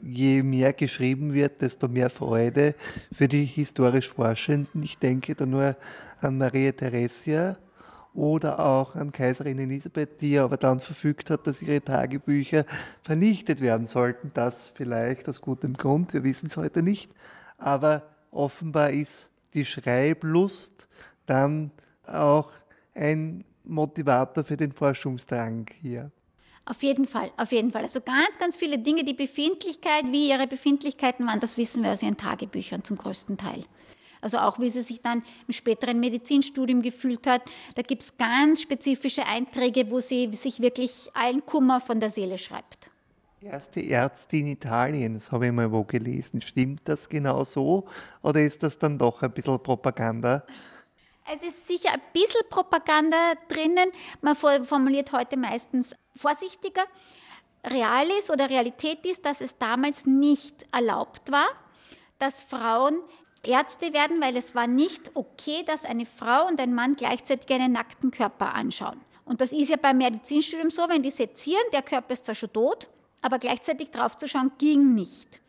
je 0.03 0.43
mehr 0.43 0.73
geschrieben 0.73 1.33
wird, 1.33 1.63
desto 1.63 1.89
mehr 1.89 2.11
Freude 2.11 2.75
für 3.13 3.29
die 3.29 3.45
historisch 3.45 4.13
Forschenden. 4.13 4.83
Ich 4.83 4.99
denke 4.99 5.35
da 5.35 5.47
nur 5.47 5.77
an 6.21 6.39
Maria 6.39 6.73
Theresia 6.73 7.57
oder 8.17 8.59
auch 8.61 8.95
an 8.95 9.13
Kaiserin 9.13 9.59
Elisabeth, 9.59 10.21
die 10.21 10.39
aber 10.39 10.57
dann 10.57 10.81
verfügt 10.81 11.31
hat, 11.31 11.47
dass 11.47 11.61
ihre 11.61 11.83
Tagebücher 11.83 12.65
vernichtet 13.03 13.61
werden 13.61 13.87
sollten. 13.87 14.31
Das 14.35 14.73
vielleicht 14.75 15.29
aus 15.29 15.41
gutem 15.41 15.75
Grund, 15.75 16.15
wir 16.15 16.25
wissen 16.25 16.47
es 16.47 16.57
heute 16.57 16.83
nicht. 16.83 17.13
Aber 17.59 18.03
offenbar 18.31 18.91
ist 18.91 19.29
die 19.55 19.65
Schreiblust 19.65 20.89
dann 21.27 21.71
auch 22.07 22.51
ein 22.95 23.45
Motivator 23.65 24.45
für 24.45 24.57
den 24.57 24.73
Forschungsdrang 24.73 25.67
hier. 25.83 26.11
Auf 26.65 26.83
jeden 26.83 27.07
Fall, 27.07 27.31
auf 27.37 27.53
jeden 27.53 27.71
Fall. 27.71 27.83
Also 27.83 28.01
ganz, 28.01 28.39
ganz 28.41 28.57
viele 28.57 28.79
Dinge, 28.79 29.05
die 29.05 29.15
Befindlichkeit, 29.15 30.05
wie 30.11 30.31
ihre 30.31 30.47
Befindlichkeiten 30.47 31.27
waren, 31.27 31.39
das 31.39 31.59
wissen 31.59 31.83
wir 31.83 31.91
aus 31.91 32.03
ihren 32.03 32.17
Tagebüchern 32.17 32.83
zum 32.83 32.97
größten 32.97 33.37
Teil. 33.37 33.65
Also 34.21 34.39
auch 34.39 34.59
wie 34.59 34.71
sie 34.71 34.83
sich 34.83 35.03
dann 35.03 35.23
im 35.47 35.53
späteren 35.53 36.01
Medizinstudium 36.01 36.83
gefühlt 36.83 37.27
hat. 37.27 37.43
Da 37.75 37.83
gibt 37.83 38.03
es 38.03 38.17
ganz 38.17 38.63
spezifische 38.63 39.27
Einträge, 39.27 39.91
wo 39.91 40.01
sie 40.01 40.33
sich 40.33 40.61
wirklich 40.61 41.11
allen 41.15 41.45
Kummer 41.45 41.81
von 41.81 42.01
der 42.01 42.11
Seele 42.11 42.39
schreibt. 42.39 42.91
Erste 43.43 43.81
Ärztin 43.81 44.49
Italiens 44.49 45.31
habe 45.31 45.47
ich 45.47 45.53
mal 45.53 45.71
wo 45.71 45.85
gelesen. 45.85 46.41
Stimmt 46.41 46.81
das 46.87 47.09
genau 47.09 47.45
so 47.45 47.87
oder 48.23 48.41
ist 48.41 48.63
das 48.63 48.79
dann 48.79 48.99
doch 48.99 49.23
ein 49.23 49.31
bisschen 49.31 49.63
Propaganda? 49.63 50.45
Es 51.33 51.43
ist 51.43 51.67
sicher 51.67 51.93
ein 51.93 52.01
bisschen 52.13 52.49
Propaganda 52.49 53.17
drinnen. 53.49 53.91
Man 54.23 54.37
formuliert 54.37 55.13
heute 55.13 55.37
meistens 55.37 55.95
vorsichtiger. 56.15 56.85
Real 57.65 58.07
ist 58.19 58.31
oder 58.31 58.49
Realität 58.49 59.05
ist, 59.05 59.27
dass 59.27 59.41
es 59.41 59.59
damals 59.59 60.07
nicht 60.07 60.67
erlaubt 60.73 61.33
war, 61.33 61.49
dass 62.19 62.43
Frauen 62.43 63.01
Ärzte 63.47 63.93
werden, 63.93 64.21
weil 64.21 64.37
es 64.37 64.55
war 64.55 64.67
nicht 64.67 65.13
okay, 65.15 65.63
dass 65.67 65.85
eine 65.85 66.07
Frau 66.07 66.47
und 66.47 66.61
ein 66.61 66.75
Mann 66.75 66.97
gleichzeitig 66.97 67.51
einen 67.55 67.73
nackten 67.73 68.11
Körper 68.11 68.55
anschauen. 68.55 69.01
Und 69.25 69.41
das 69.41 69.53
ist 69.53 69.71
ja 69.71 69.77
beim 69.77 69.99
Medizinstudium 69.99 70.71
so, 70.71 70.89
wenn 70.89 71.03
die 71.03 71.11
sezieren, 71.11 71.63
der 71.73 71.83
Körper 71.83 72.13
ist 72.13 72.25
zwar 72.25 72.35
schon 72.35 72.53
tot, 72.53 72.89
aber 73.23 73.39
gleichzeitig 73.39 73.91
draufzuschauen 73.91 74.53
ging 74.59 74.95
nicht. 74.95 75.41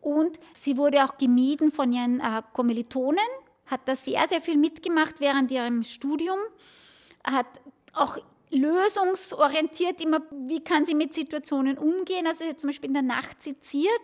Und 0.00 0.38
sie 0.52 0.76
wurde 0.76 1.04
auch 1.04 1.16
gemieden 1.16 1.70
von 1.70 1.92
ihren 1.92 2.20
äh, 2.20 2.42
Kommilitonen, 2.52 3.24
hat 3.66 3.80
da 3.86 3.96
sehr, 3.96 4.26
sehr 4.28 4.40
viel 4.40 4.56
mitgemacht 4.56 5.20
während 5.20 5.50
ihrem 5.50 5.82
Studium, 5.82 6.38
hat 7.24 7.46
auch 7.94 8.18
lösungsorientiert 8.50 10.02
immer, 10.02 10.20
wie 10.46 10.62
kann 10.62 10.86
sie 10.86 10.94
mit 10.94 11.14
Situationen 11.14 11.78
umgehen. 11.78 12.26
Also 12.26 12.44
jetzt 12.44 12.60
zum 12.60 12.68
Beispiel 12.68 12.88
in 12.88 12.94
der 12.94 13.02
Nacht 13.02 13.42
seziert. 13.42 14.00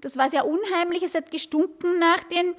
Das 0.00 0.16
war 0.16 0.30
sehr 0.30 0.46
unheimlich. 0.46 1.02
Es 1.02 1.14
hat 1.14 1.30
gestunken 1.30 1.98
nach 1.98 2.24
den 2.24 2.54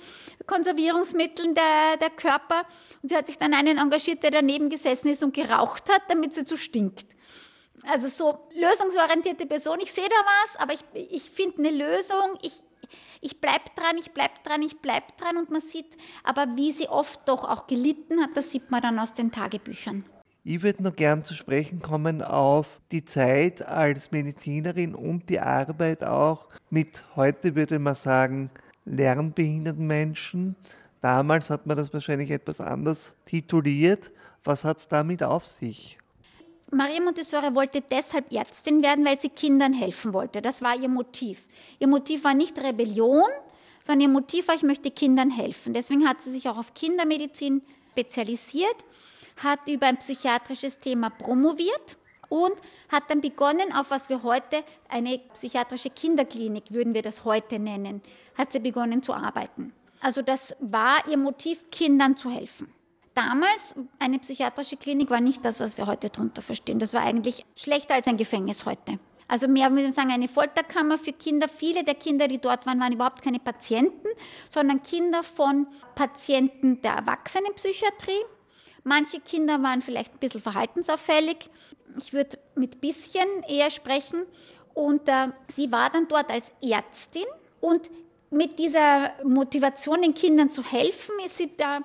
Konservierungsmitteln 0.47 1.55
der, 1.55 1.97
der 1.97 2.09
Körper. 2.09 2.65
Und 3.01 3.09
sie 3.09 3.15
hat 3.15 3.27
sich 3.27 3.37
dann 3.37 3.53
einen 3.53 3.77
engagiert, 3.77 4.23
der 4.23 4.31
daneben 4.31 4.69
gesessen 4.69 5.09
ist 5.09 5.23
und 5.23 5.33
geraucht 5.33 5.89
hat, 5.89 6.03
damit 6.09 6.33
sie 6.33 6.45
zu 6.45 6.57
stinkt. 6.57 7.05
Also 7.83 8.07
so 8.09 8.47
lösungsorientierte 8.55 9.45
Person. 9.45 9.79
Ich 9.79 9.91
sehe 9.91 10.07
da 10.07 10.15
was, 10.15 10.61
aber 10.61 10.73
ich, 10.73 11.11
ich 11.11 11.29
finde 11.29 11.59
eine 11.59 11.71
Lösung. 11.71 12.37
Ich, 12.43 12.53
ich 13.21 13.41
bleibe 13.41 13.65
dran, 13.75 13.97
ich 13.97 14.11
bleibe 14.11 14.33
dran, 14.43 14.61
ich 14.61 14.79
bleibe 14.79 15.07
dran 15.17 15.37
und 15.37 15.49
man 15.49 15.61
sieht 15.61 15.87
aber, 16.23 16.55
wie 16.55 16.71
sie 16.71 16.89
oft 16.89 17.27
doch 17.27 17.43
auch 17.43 17.67
gelitten 17.67 18.21
hat, 18.21 18.31
das 18.35 18.51
sieht 18.51 18.69
man 18.71 18.81
dann 18.81 18.99
aus 18.99 19.13
den 19.13 19.31
Tagebüchern. 19.31 20.05
Ich 20.43 20.63
würde 20.63 20.81
noch 20.81 20.95
gern 20.95 21.21
zu 21.21 21.35
sprechen 21.35 21.81
kommen 21.81 22.23
auf 22.23 22.81
die 22.91 23.05
Zeit 23.05 23.61
als 23.61 24.09
Medizinerin 24.09 24.95
und 24.95 25.29
die 25.29 25.39
Arbeit 25.39 26.03
auch 26.03 26.47
mit, 26.71 27.03
heute 27.15 27.53
würde 27.53 27.77
man 27.77 27.93
sagen, 27.93 28.49
lernbehinderten 28.85 29.85
Menschen. 29.85 30.55
Damals 31.01 31.51
hat 31.51 31.67
man 31.67 31.77
das 31.77 31.93
wahrscheinlich 31.93 32.31
etwas 32.31 32.59
anders 32.59 33.13
tituliert. 33.25 34.11
Was 34.43 34.63
hat 34.63 34.79
es 34.79 34.87
damit 34.87 35.21
auf 35.21 35.45
sich? 35.45 35.99
Maria 36.71 37.01
Montessori 37.01 37.53
wollte 37.53 37.83
deshalb 37.91 38.33
Ärztin 38.33 38.81
werden, 38.81 39.05
weil 39.05 39.19
sie 39.19 39.29
Kindern 39.29 39.73
helfen 39.73 40.11
wollte. 40.11 40.41
Das 40.41 40.63
war 40.63 40.75
ihr 40.75 40.89
Motiv. 40.89 41.45
Ihr 41.77 41.87
Motiv 41.87 42.23
war 42.23 42.33
nicht 42.33 42.57
Rebellion, 42.57 43.29
sondern 43.83 44.01
ihr 44.01 44.13
Motiv 44.13 44.47
war, 44.47 44.55
ich 44.55 44.63
möchte 44.63 44.89
Kindern 44.89 45.29
helfen. 45.29 45.75
Deswegen 45.75 46.07
hat 46.07 46.23
sie 46.23 46.31
sich 46.31 46.49
auch 46.49 46.57
auf 46.57 46.73
Kindermedizin 46.73 47.61
spezialisiert, 47.91 48.85
hat 49.37 49.67
über 49.67 49.87
ein 49.87 49.97
psychiatrisches 49.97 50.79
Thema 50.79 51.09
promoviert 51.09 51.97
und 52.29 52.55
hat 52.89 53.09
dann 53.09 53.21
begonnen, 53.21 53.73
auf 53.75 53.91
was 53.91 54.09
wir 54.09 54.23
heute 54.23 54.63
eine 54.89 55.19
psychiatrische 55.33 55.89
Kinderklinik, 55.89 56.71
würden 56.71 56.93
wir 56.93 57.01
das 57.01 57.25
heute 57.25 57.59
nennen, 57.59 58.01
hat 58.35 58.53
sie 58.53 58.59
begonnen 58.59 59.03
zu 59.03 59.13
arbeiten. 59.13 59.73
Also 59.99 60.21
das 60.21 60.55
war 60.59 61.07
ihr 61.09 61.17
Motiv, 61.17 61.69
Kindern 61.71 62.15
zu 62.15 62.31
helfen. 62.31 62.73
Damals 63.13 63.75
eine 63.99 64.19
psychiatrische 64.19 64.77
Klinik 64.77 65.09
war 65.09 65.19
nicht 65.19 65.43
das, 65.43 65.59
was 65.59 65.77
wir 65.77 65.85
heute 65.85 66.09
darunter 66.09 66.41
verstehen. 66.41 66.79
Das 66.79 66.93
war 66.93 67.01
eigentlich 67.01 67.45
schlechter 67.55 67.95
als 67.95 68.07
ein 68.07 68.17
Gefängnis 68.17 68.65
heute. 68.65 68.99
Also 69.27 69.47
mehr 69.47 69.71
würde 69.71 69.87
ich 69.87 69.93
sagen, 69.93 70.11
eine 70.11 70.27
Folterkammer 70.27 70.97
für 70.97 71.13
Kinder. 71.13 71.47
Viele 71.49 71.83
der 71.83 71.95
Kinder, 71.95 72.27
die 72.27 72.39
dort 72.39 72.65
waren, 72.65 72.79
waren 72.79 72.93
überhaupt 72.93 73.21
keine 73.21 73.39
Patienten, 73.39 74.07
sondern 74.49 74.83
Kinder 74.83 75.23
von 75.23 75.67
Patienten 75.95 76.81
der 76.81 76.93
Erwachsenenpsychiatrie. 76.93 78.23
Manche 78.83 79.19
Kinder 79.19 79.61
waren 79.61 79.81
vielleicht 79.81 80.13
ein 80.13 80.19
bisschen 80.19 80.41
verhaltensauffällig. 80.41 81.49
Ich 81.97 82.13
würde 82.13 82.39
mit 82.55 82.81
bisschen 82.81 83.43
eher 83.47 83.69
sprechen. 83.69 84.25
Und 84.73 85.07
äh, 85.07 85.27
sie 85.55 85.71
war 85.71 85.89
dann 85.89 86.07
dort 86.07 86.31
als 86.31 86.53
Ärztin. 86.63 87.25
Und 87.59 87.89
mit 88.29 88.59
dieser 88.59 89.11
Motivation, 89.23 90.01
den 90.01 90.13
Kindern 90.13 90.49
zu 90.49 90.63
helfen, 90.63 91.13
ist 91.25 91.37
sie 91.37 91.55
da 91.55 91.81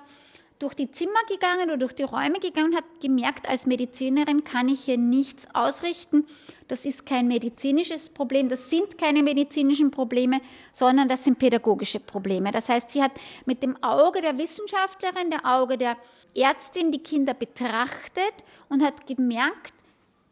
durch 0.59 0.73
die 0.73 0.89
Zimmer 0.91 1.19
gegangen 1.29 1.69
oder 1.69 1.77
durch 1.77 1.93
die 1.93 2.03
Räume 2.03 2.39
gegangen 2.39 2.71
und 2.71 2.77
hat 2.77 3.01
gemerkt, 3.01 3.47
als 3.49 3.65
Medizinerin 3.65 4.43
kann 4.43 4.67
ich 4.69 4.81
hier 4.81 4.97
nichts 4.97 5.47
ausrichten. 5.53 6.25
Das 6.67 6.85
ist 6.85 7.05
kein 7.05 7.27
medizinisches 7.27 8.09
Problem, 8.09 8.49
das 8.49 8.69
sind 8.69 8.97
keine 8.97 9.23
medizinischen 9.23 9.91
Probleme, 9.91 10.41
sondern 10.73 11.07
das 11.07 11.23
sind 11.23 11.39
pädagogische 11.39 11.99
Probleme. 11.99 12.51
Das 12.51 12.69
heißt, 12.69 12.89
sie 12.89 13.03
hat 13.03 13.11
mit 13.45 13.61
dem 13.63 13.81
Auge 13.83 14.21
der 14.21 14.37
Wissenschaftlerin, 14.37 15.29
der 15.29 15.45
Auge 15.45 15.77
der 15.77 15.97
Ärztin 16.35 16.91
die 16.91 17.03
Kinder 17.03 17.33
betrachtet 17.33 18.33
und 18.69 18.83
hat 18.83 19.07
gemerkt, 19.07 19.73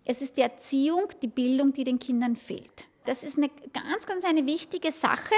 es 0.05 0.21
ist 0.21 0.37
die 0.37 0.41
Erziehung, 0.41 1.07
die 1.21 1.27
Bildung, 1.27 1.73
die 1.73 1.83
den 1.83 1.99
Kindern 1.99 2.35
fehlt. 2.35 2.85
Das 3.05 3.23
ist 3.23 3.37
eine 3.37 3.49
ganz, 3.73 4.05
ganz 4.07 4.25
eine 4.25 4.45
wichtige 4.45 4.91
Sache, 4.91 5.35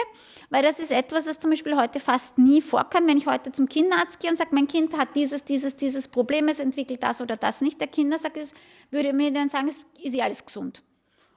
weil 0.50 0.63
das 0.63 0.79
ist 0.79 0.91
etwas, 0.91 1.27
was 1.27 1.39
zum 1.39 1.51
Beispiel 1.51 1.75
heute 1.75 2.00
fast 2.00 2.38
nie 2.38 2.62
vorkommt. 2.62 3.07
Wenn 3.07 3.17
ich 3.17 3.27
heute 3.27 3.51
zum 3.51 3.67
Kinderarzt 3.67 4.19
gehe 4.19 4.29
und 4.29 4.38
sage, 4.38 4.51
mein 4.53 4.67
Kind 4.67 4.97
hat 4.97 5.15
dieses, 5.15 5.43
dieses, 5.43 5.75
dieses 5.75 6.07
Problem, 6.07 6.47
es 6.47 6.59
entwickelt 6.59 7.03
das 7.03 7.21
oder 7.21 7.38
das 7.38 7.62
nicht, 7.62 7.79
der 7.79 7.88
Kinder 7.88 8.17
sagt, 8.17 8.38
würde 8.91 9.13
mir 9.13 9.31
dann 9.31 9.50
sagen, 9.50 9.67
es 9.67 9.77
ist 10.01 10.15
ja 10.15 10.25
alles 10.25 10.45
gesund. 10.45 10.81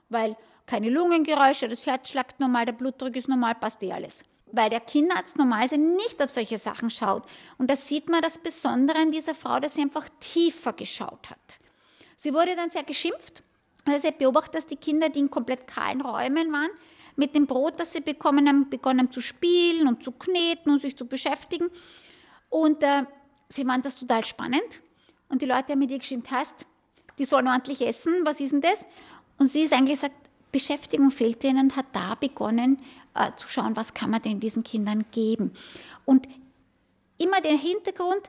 Weil 0.09 0.37
keine 0.67 0.89
Lungengeräusche, 0.89 1.69
das 1.69 1.85
Herz 1.85 2.11
schlagt 2.11 2.39
normal, 2.39 2.65
der 2.65 2.73
Blutdruck 2.73 3.17
ist 3.17 3.29
normal, 3.29 3.57
passt 3.57 3.83
eh 3.83 3.93
alles. 3.93 4.25
Weil 4.53 4.71
der 4.71 4.81
Kinderarzt 4.81 5.37
normalerweise 5.37 5.79
nicht 5.79 6.23
auf 6.23 6.31
solche 6.31 6.59
Sachen 6.59 6.91
schaut. 6.91 7.25
Und 7.59 7.71
da 7.71 7.77
sieht 7.77 8.09
man 8.09 8.21
das 8.23 8.39
Besondere 8.39 8.99
an 8.99 9.13
dieser 9.13 9.35
Frau, 9.35 9.61
dass 9.61 9.75
sie 9.75 9.83
einfach 9.83 10.09
tiefer 10.21 10.73
geschaut 10.73 11.31
hat. 11.31 11.59
Sie 12.19 12.35
wurde 12.35 12.55
dann 12.55 12.71
sehr 12.71 12.85
geschimpft 12.85 13.43
also 13.85 14.09
ich 14.09 14.15
beobachte, 14.15 14.53
dass 14.53 14.67
die 14.67 14.77
Kinder, 14.77 15.09
die 15.09 15.21
in 15.21 15.31
komplett 15.31 15.67
kahlen 15.67 16.01
Räumen 16.01 16.53
waren, 16.53 16.71
mit 17.17 17.35
dem 17.35 17.47
Brot, 17.47 17.79
das 17.79 17.93
sie 17.93 18.01
bekommen 18.01 18.49
haben, 18.49 18.71
begonnen 18.71 19.11
zu 19.11 19.21
spielen 19.21 19.89
und 19.89 20.03
zu 20.03 20.13
kneten 20.13 20.73
und 20.73 20.81
sich 20.81 20.97
zu 20.97 21.07
beschäftigen. 21.07 21.69
Und 22.49 22.83
äh, 22.83 23.05
sie 23.49 23.65
fanden 23.65 23.83
das 23.83 23.97
total 23.97 24.25
spannend. 24.25 24.81
Und 25.29 25.43
die 25.43 25.47
Leute 25.47 25.73
haben 25.73 25.79
mit 25.79 25.91
ihr 25.91 25.99
geschimpft, 25.99 26.31
heißt, 26.31 26.67
die 27.19 27.25
sollen 27.25 27.49
ordentlich 27.49 27.83
essen, 27.83 28.25
was 28.25 28.41
ist 28.41 28.53
denn 28.53 28.61
das? 28.63 28.87
Und 29.39 29.51
sie 29.51 29.63
ist 29.63 29.73
eigentlich 29.73 30.01
gesagt, 30.01 30.15
Beschäftigung 30.53 31.11
fehlt 31.11 31.45
ihnen 31.45 31.67
und 31.67 31.77
hat 31.77 31.87
da 31.93 32.15
begonnen 32.15 32.81
äh, 33.15 33.31
zu 33.37 33.49
schauen, 33.49 33.77
was 33.77 33.95
kann 33.95 34.11
man 34.11 34.23
denn 34.23 34.41
diesen 34.41 34.65
Kindern 34.65 35.05
geben. 35.13 35.53
Und 36.05 36.27
immer 37.19 37.41
der 37.41 37.57
Hintergrund, 37.57 38.23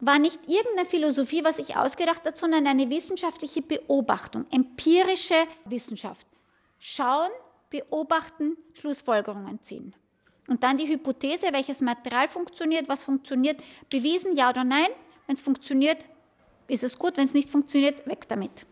war 0.00 0.18
nicht 0.18 0.38
irgendeine 0.46 0.88
Philosophie, 0.88 1.44
was 1.44 1.58
ich 1.58 1.76
ausgedacht 1.76 2.24
habe, 2.24 2.36
sondern 2.36 2.66
eine 2.66 2.88
wissenschaftliche 2.90 3.62
Beobachtung, 3.62 4.46
empirische 4.50 5.46
Wissenschaft. 5.64 6.26
Schauen, 6.78 7.30
beobachten, 7.70 8.56
Schlussfolgerungen 8.74 9.60
ziehen. 9.62 9.94
Und 10.46 10.62
dann 10.62 10.78
die 10.78 10.88
Hypothese, 10.88 11.52
welches 11.52 11.80
Material 11.80 12.28
funktioniert, 12.28 12.88
was 12.88 13.02
funktioniert, 13.02 13.62
bewiesen, 13.90 14.34
ja 14.36 14.48
oder 14.48 14.64
nein. 14.64 14.88
Wenn 15.26 15.34
es 15.34 15.42
funktioniert, 15.42 16.06
ist 16.68 16.84
es 16.84 16.96
gut, 16.96 17.16
wenn 17.16 17.24
es 17.24 17.34
nicht 17.34 17.50
funktioniert, 17.50 18.06
weg 18.06 18.28
damit. 18.28 18.66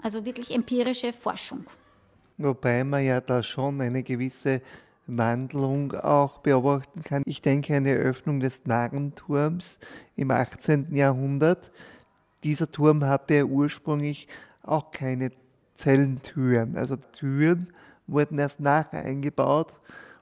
Also 0.00 0.24
wirklich 0.24 0.54
empirische 0.54 1.12
Forschung. 1.12 1.66
Wobei 2.38 2.84
man 2.84 3.04
ja 3.04 3.20
da 3.20 3.42
schon 3.42 3.80
eine 3.80 4.02
gewisse 4.02 4.62
Wandlung 5.06 5.92
auch 5.92 6.38
beobachten 6.38 7.02
kann. 7.02 7.22
Ich 7.26 7.42
denke 7.42 7.76
an 7.76 7.84
die 7.84 7.90
Eröffnung 7.90 8.40
des 8.40 8.64
Narrenturms 8.64 9.78
im 10.16 10.30
18. 10.30 10.94
Jahrhundert. 10.94 11.70
Dieser 12.44 12.70
Turm 12.70 13.04
hatte 13.04 13.46
ursprünglich 13.46 14.28
auch 14.62 14.90
keine 14.90 15.30
Zellentüren. 15.76 16.76
Also 16.76 16.96
Türen 16.96 17.72
wurden 18.06 18.38
erst 18.38 18.60
nachher 18.60 19.04
eingebaut 19.04 19.72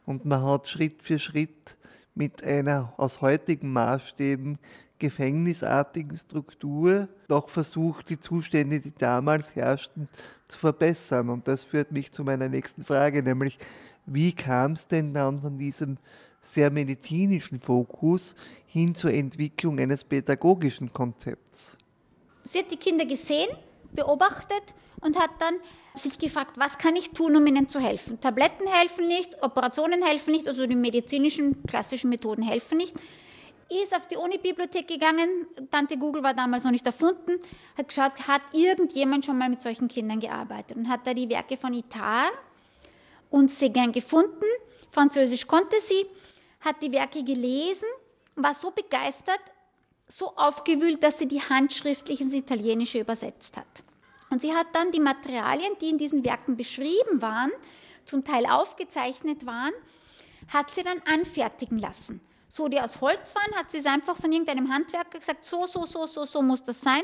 und 0.07 0.25
man 0.25 0.43
hat 0.43 0.69
Schritt 0.69 1.03
für 1.03 1.19
Schritt 1.19 1.76
mit 2.14 2.45
einer 2.45 2.93
aus 2.97 3.21
heutigen 3.21 3.73
Maßstäben 3.73 4.59
gefängnisartigen 4.99 6.17
Struktur 6.17 7.09
doch 7.29 7.49
versucht, 7.49 8.09
die 8.09 8.19
Zustände, 8.19 8.81
die 8.81 8.95
damals 8.97 9.55
herrschten, 9.55 10.09
zu 10.47 10.59
verbessern. 10.59 11.31
Und 11.31 11.49
das 11.49 11.64
führt 11.64 11.91
mich 11.91 12.12
zu 12.12 12.23
meiner 12.23 12.49
nächsten 12.49 12.85
Frage, 12.85 13.23
nämlich 13.23 13.59
wie 14.07 14.33
kam 14.33 14.73
es 14.73 14.87
denn 14.87 15.15
dann 15.15 15.41
von 15.41 15.57
diesem 15.57 15.99
sehr 16.43 16.71
medizinischen 16.71 17.59
Fokus 17.59 18.35
hin 18.67 18.95
zur 18.95 19.13
Entwicklung 19.13 19.79
eines 19.79 20.05
pädagogischen 20.05 20.93
Konzepts? 20.93 21.79
Sie 22.45 22.59
hat 22.59 22.71
die 22.71 22.77
Kinder 22.77 23.07
gesehen, 23.07 23.49
beobachtet 23.93 24.75
und 25.01 25.19
hat 25.19 25.31
dann 25.39 25.55
sich 25.95 26.19
gefragt, 26.19 26.59
was 26.59 26.79
kann 26.79 26.97
ich 26.97 27.11
tun, 27.11 27.37
um 27.37 27.47
ihnen 27.47 27.69
zu 27.69 27.81
helfen? 27.81 28.21
Tabletten 28.21 28.67
helfen 28.67 29.09
nicht, 29.09 29.43
Operationen 29.43 30.03
helfen 30.03 30.33
nicht, 30.33 30.49
also 30.49 30.67
die 30.67 30.77
medizinischen 30.77 31.63
klassischen 31.67 32.11
Methoden 32.11 32.43
helfen 32.43 32.79
nicht. 32.79 32.95
Ist 33.83 33.97
auf 33.97 34.07
die 34.07 34.17
Uni-Bibliothek 34.17 34.87
gegangen, 34.87 35.47
Tante 35.71 35.97
Google 35.97 36.23
war 36.23 36.35
damals 36.35 36.65
noch 36.65 36.71
nicht 36.71 36.85
erfunden, 36.85 37.41
hat 37.79 37.89
geschaut, 37.89 38.29
hat 38.29 38.43
irgendjemand 38.53 39.25
schon 39.25 39.39
mal 39.39 39.49
mit 39.49 39.63
solchen 39.63 39.89
Kindern 39.89 40.21
gearbeitet 40.21 40.77
und 40.77 40.89
hat 40.89 41.07
da 41.07 41.15
die 41.15 41.31
Werke 41.31 41.57
von 41.57 41.73
Itar 41.73 42.31
und 43.35 43.50
Seguin 43.50 43.91
gefunden. 43.91 44.47
Französisch 44.93 45.49
konnte 45.49 45.81
sie, 45.81 46.07
hat 46.61 46.81
die 46.83 46.93
Werke 46.93 47.25
gelesen, 47.25 47.88
war 48.37 48.55
so 48.55 48.71
begeistert, 48.71 49.41
so 50.07 50.37
aufgewühlt, 50.37 51.03
dass 51.03 51.19
sie 51.19 51.26
die 51.26 51.41
handschriftlich 51.41 52.21
ins 52.21 52.33
Italienische 52.33 53.00
übersetzt 53.00 53.57
hat. 53.57 53.67
Und 54.31 54.41
sie 54.41 54.55
hat 54.55 54.69
dann 54.73 54.93
die 54.93 55.00
Materialien, 55.00 55.73
die 55.81 55.91
in 55.91 55.99
diesen 55.99 56.25
Werken 56.25 56.57
beschrieben 56.57 57.23
waren, 57.23 57.50
zum 58.05 58.25
Teil 58.25 58.47
aufgezeichnet 58.47 59.45
waren, 59.47 59.73
hat 60.47 60.71
sie 60.71 60.85
dann 60.85 61.03
anfertigen 61.12 61.79
lassen. 61.79 62.21
So, 62.49 62.69
die 62.69 62.81
aus 62.81 63.00
Holz 63.00 63.35
waren, 63.35 63.57
hat 63.57 63.73
sie 63.73 63.79
es 63.79 63.87
einfach 63.87 64.17
von 64.17 64.31
irgendeinem 64.31 64.73
Handwerker 64.73 65.19
gesagt, 65.19 65.45
so, 65.45 65.67
so, 65.67 65.87
so, 65.87 66.07
so, 66.07 66.25
so 66.25 66.41
muss 66.41 66.62
das 66.62 66.81
sein, 66.81 67.03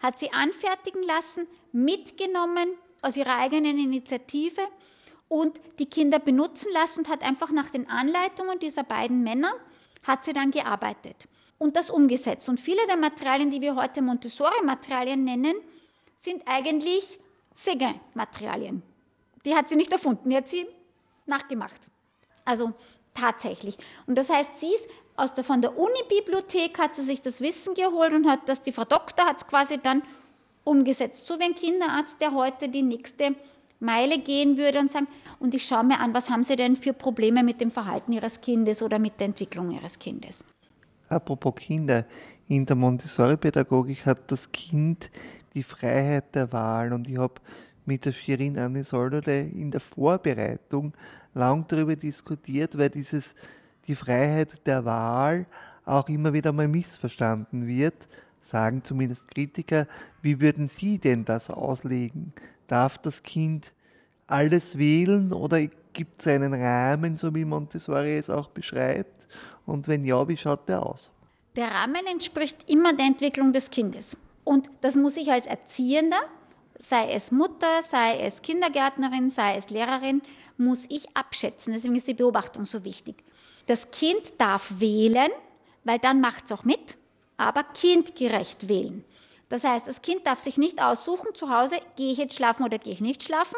hat 0.00 0.20
sie 0.20 0.32
anfertigen 0.32 1.02
lassen, 1.02 1.48
mitgenommen 1.72 2.68
aus 3.00 3.16
ihrer 3.16 3.36
eigenen 3.38 3.78
Initiative 3.78 4.62
und 5.32 5.58
die 5.78 5.86
Kinder 5.86 6.18
benutzen 6.18 6.70
lassen 6.74 7.00
und 7.00 7.08
hat 7.08 7.22
einfach 7.26 7.50
nach 7.52 7.70
den 7.70 7.88
Anleitungen 7.88 8.58
dieser 8.58 8.84
beiden 8.84 9.22
Männer, 9.22 9.50
hat 10.02 10.26
sie 10.26 10.34
dann 10.34 10.50
gearbeitet 10.50 11.26
und 11.56 11.74
das 11.74 11.88
umgesetzt. 11.88 12.50
Und 12.50 12.60
viele 12.60 12.86
der 12.86 12.98
Materialien, 12.98 13.50
die 13.50 13.62
wir 13.62 13.74
heute 13.74 14.02
Montessori-Materialien 14.02 15.24
nennen, 15.24 15.54
sind 16.18 16.42
eigentlich 16.44 17.18
Seguin-Materialien. 17.54 18.82
Die 19.46 19.54
hat 19.54 19.70
sie 19.70 19.76
nicht 19.76 19.90
erfunden, 19.90 20.28
die 20.28 20.36
hat 20.36 20.48
sie 20.48 20.66
nachgemacht. 21.24 21.80
Also 22.44 22.74
tatsächlich. 23.14 23.78
Und 24.06 24.16
das 24.16 24.28
heißt, 24.28 24.60
sie 24.60 24.74
ist 24.74 24.86
aus 25.16 25.32
der, 25.32 25.44
von 25.44 25.62
der 25.62 25.78
Uni-Bibliothek 25.78 26.78
hat 26.78 26.94
sie 26.94 27.04
sich 27.04 27.22
das 27.22 27.40
Wissen 27.40 27.72
geholt 27.72 28.12
und 28.12 28.28
hat 28.28 28.50
das, 28.50 28.60
die 28.60 28.72
Frau 28.72 28.84
Doktor 28.84 29.24
hat 29.24 29.38
es 29.38 29.46
quasi 29.46 29.78
dann 29.78 30.02
umgesetzt. 30.64 31.26
So 31.26 31.38
wie 31.38 31.44
ein 31.44 31.54
Kinderarzt, 31.54 32.20
der 32.20 32.34
heute 32.34 32.68
die 32.68 32.82
nächste 32.82 33.34
Meile 33.82 34.18
gehen 34.18 34.56
würde 34.56 34.78
und 34.78 34.90
sagen, 34.90 35.08
und 35.40 35.54
ich 35.54 35.66
schaue 35.66 35.84
mir 35.84 36.00
an, 36.00 36.14
was 36.14 36.30
haben 36.30 36.44
Sie 36.44 36.56
denn 36.56 36.76
für 36.76 36.92
Probleme 36.92 37.42
mit 37.42 37.60
dem 37.60 37.70
Verhalten 37.70 38.12
Ihres 38.12 38.40
Kindes 38.40 38.82
oder 38.82 38.98
mit 38.98 39.18
der 39.18 39.26
Entwicklung 39.26 39.72
Ihres 39.72 39.98
Kindes. 39.98 40.44
Apropos 41.08 41.54
Kinder, 41.56 42.06
in 42.48 42.64
der 42.64 42.76
Montessori-Pädagogik 42.76 44.06
hat 44.06 44.30
das 44.30 44.50
Kind 44.52 45.10
die 45.54 45.62
Freiheit 45.62 46.34
der 46.34 46.52
Wahl 46.52 46.92
und 46.92 47.08
ich 47.08 47.18
habe 47.18 47.34
mit 47.84 48.04
der 48.04 48.12
Shirin 48.12 48.58
Anne 48.58 48.84
Soldole 48.84 49.40
in 49.40 49.70
der 49.70 49.80
Vorbereitung 49.80 50.94
lang 51.34 51.66
darüber 51.68 51.96
diskutiert, 51.96 52.78
weil 52.78 52.90
dieses 52.90 53.34
die 53.86 53.96
Freiheit 53.96 54.66
der 54.66 54.84
Wahl 54.84 55.46
auch 55.84 56.08
immer 56.08 56.32
wieder 56.32 56.52
mal 56.52 56.68
missverstanden 56.68 57.66
wird, 57.66 58.06
sagen 58.52 58.84
zumindest 58.84 59.28
Kritiker. 59.28 59.88
Wie 60.20 60.40
würden 60.40 60.68
Sie 60.68 60.98
denn 60.98 61.24
das 61.24 61.50
auslegen? 61.50 62.32
Darf 62.68 62.98
das 62.98 63.22
Kind 63.22 63.72
alles 64.28 64.78
wählen 64.78 65.32
oder 65.32 65.66
gibt 65.92 66.20
es 66.20 66.28
einen 66.28 66.54
Rahmen, 66.54 67.16
so 67.16 67.34
wie 67.34 67.44
Montessori 67.44 68.16
es 68.16 68.30
auch 68.30 68.48
beschreibt? 68.48 69.26
Und 69.66 69.88
wenn 69.88 70.04
ja, 70.04 70.28
wie 70.28 70.36
schaut 70.36 70.68
der 70.68 70.84
aus? 70.84 71.10
Der 71.56 71.70
Rahmen 71.70 72.06
entspricht 72.10 72.70
immer 72.70 72.94
der 72.94 73.06
Entwicklung 73.06 73.52
des 73.52 73.70
Kindes. 73.70 74.16
Und 74.44 74.70
das 74.80 74.94
muss 74.96 75.16
ich 75.16 75.30
als 75.30 75.46
Erziehender, 75.46 76.20
sei 76.78 77.10
es 77.10 77.30
Mutter, 77.30 77.82
sei 77.82 78.18
es 78.20 78.42
Kindergärtnerin, 78.42 79.30
sei 79.30 79.56
es 79.56 79.70
Lehrerin, 79.70 80.22
muss 80.56 80.86
ich 80.88 81.16
abschätzen. 81.16 81.72
Deswegen 81.72 81.96
ist 81.96 82.08
die 82.08 82.14
Beobachtung 82.14 82.66
so 82.66 82.84
wichtig. 82.84 83.22
Das 83.66 83.90
Kind 83.90 84.32
darf 84.38 84.80
wählen, 84.80 85.30
weil 85.84 85.98
dann 85.98 86.20
macht 86.20 86.46
es 86.46 86.52
auch 86.52 86.64
mit, 86.64 86.96
aber 87.36 87.64
kindgerecht 87.64 88.68
wählen. 88.68 89.04
Das 89.48 89.64
heißt, 89.64 89.86
das 89.86 90.00
Kind 90.02 90.26
darf 90.26 90.38
sich 90.38 90.56
nicht 90.56 90.82
aussuchen 90.82 91.34
zu 91.34 91.50
Hause, 91.50 91.76
gehe 91.96 92.10
ich 92.12 92.18
jetzt 92.18 92.34
schlafen 92.34 92.64
oder 92.64 92.78
gehe 92.78 92.92
ich 92.92 93.00
nicht 93.00 93.22
schlafen, 93.22 93.56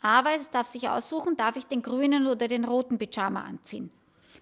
aber 0.00 0.30
es 0.32 0.50
darf 0.50 0.66
sich 0.66 0.88
aussuchen, 0.88 1.36
darf 1.36 1.56
ich 1.56 1.66
den 1.66 1.82
grünen 1.82 2.26
oder 2.26 2.48
den 2.48 2.64
roten 2.64 2.98
Pyjama 2.98 3.42
anziehen. 3.42 3.90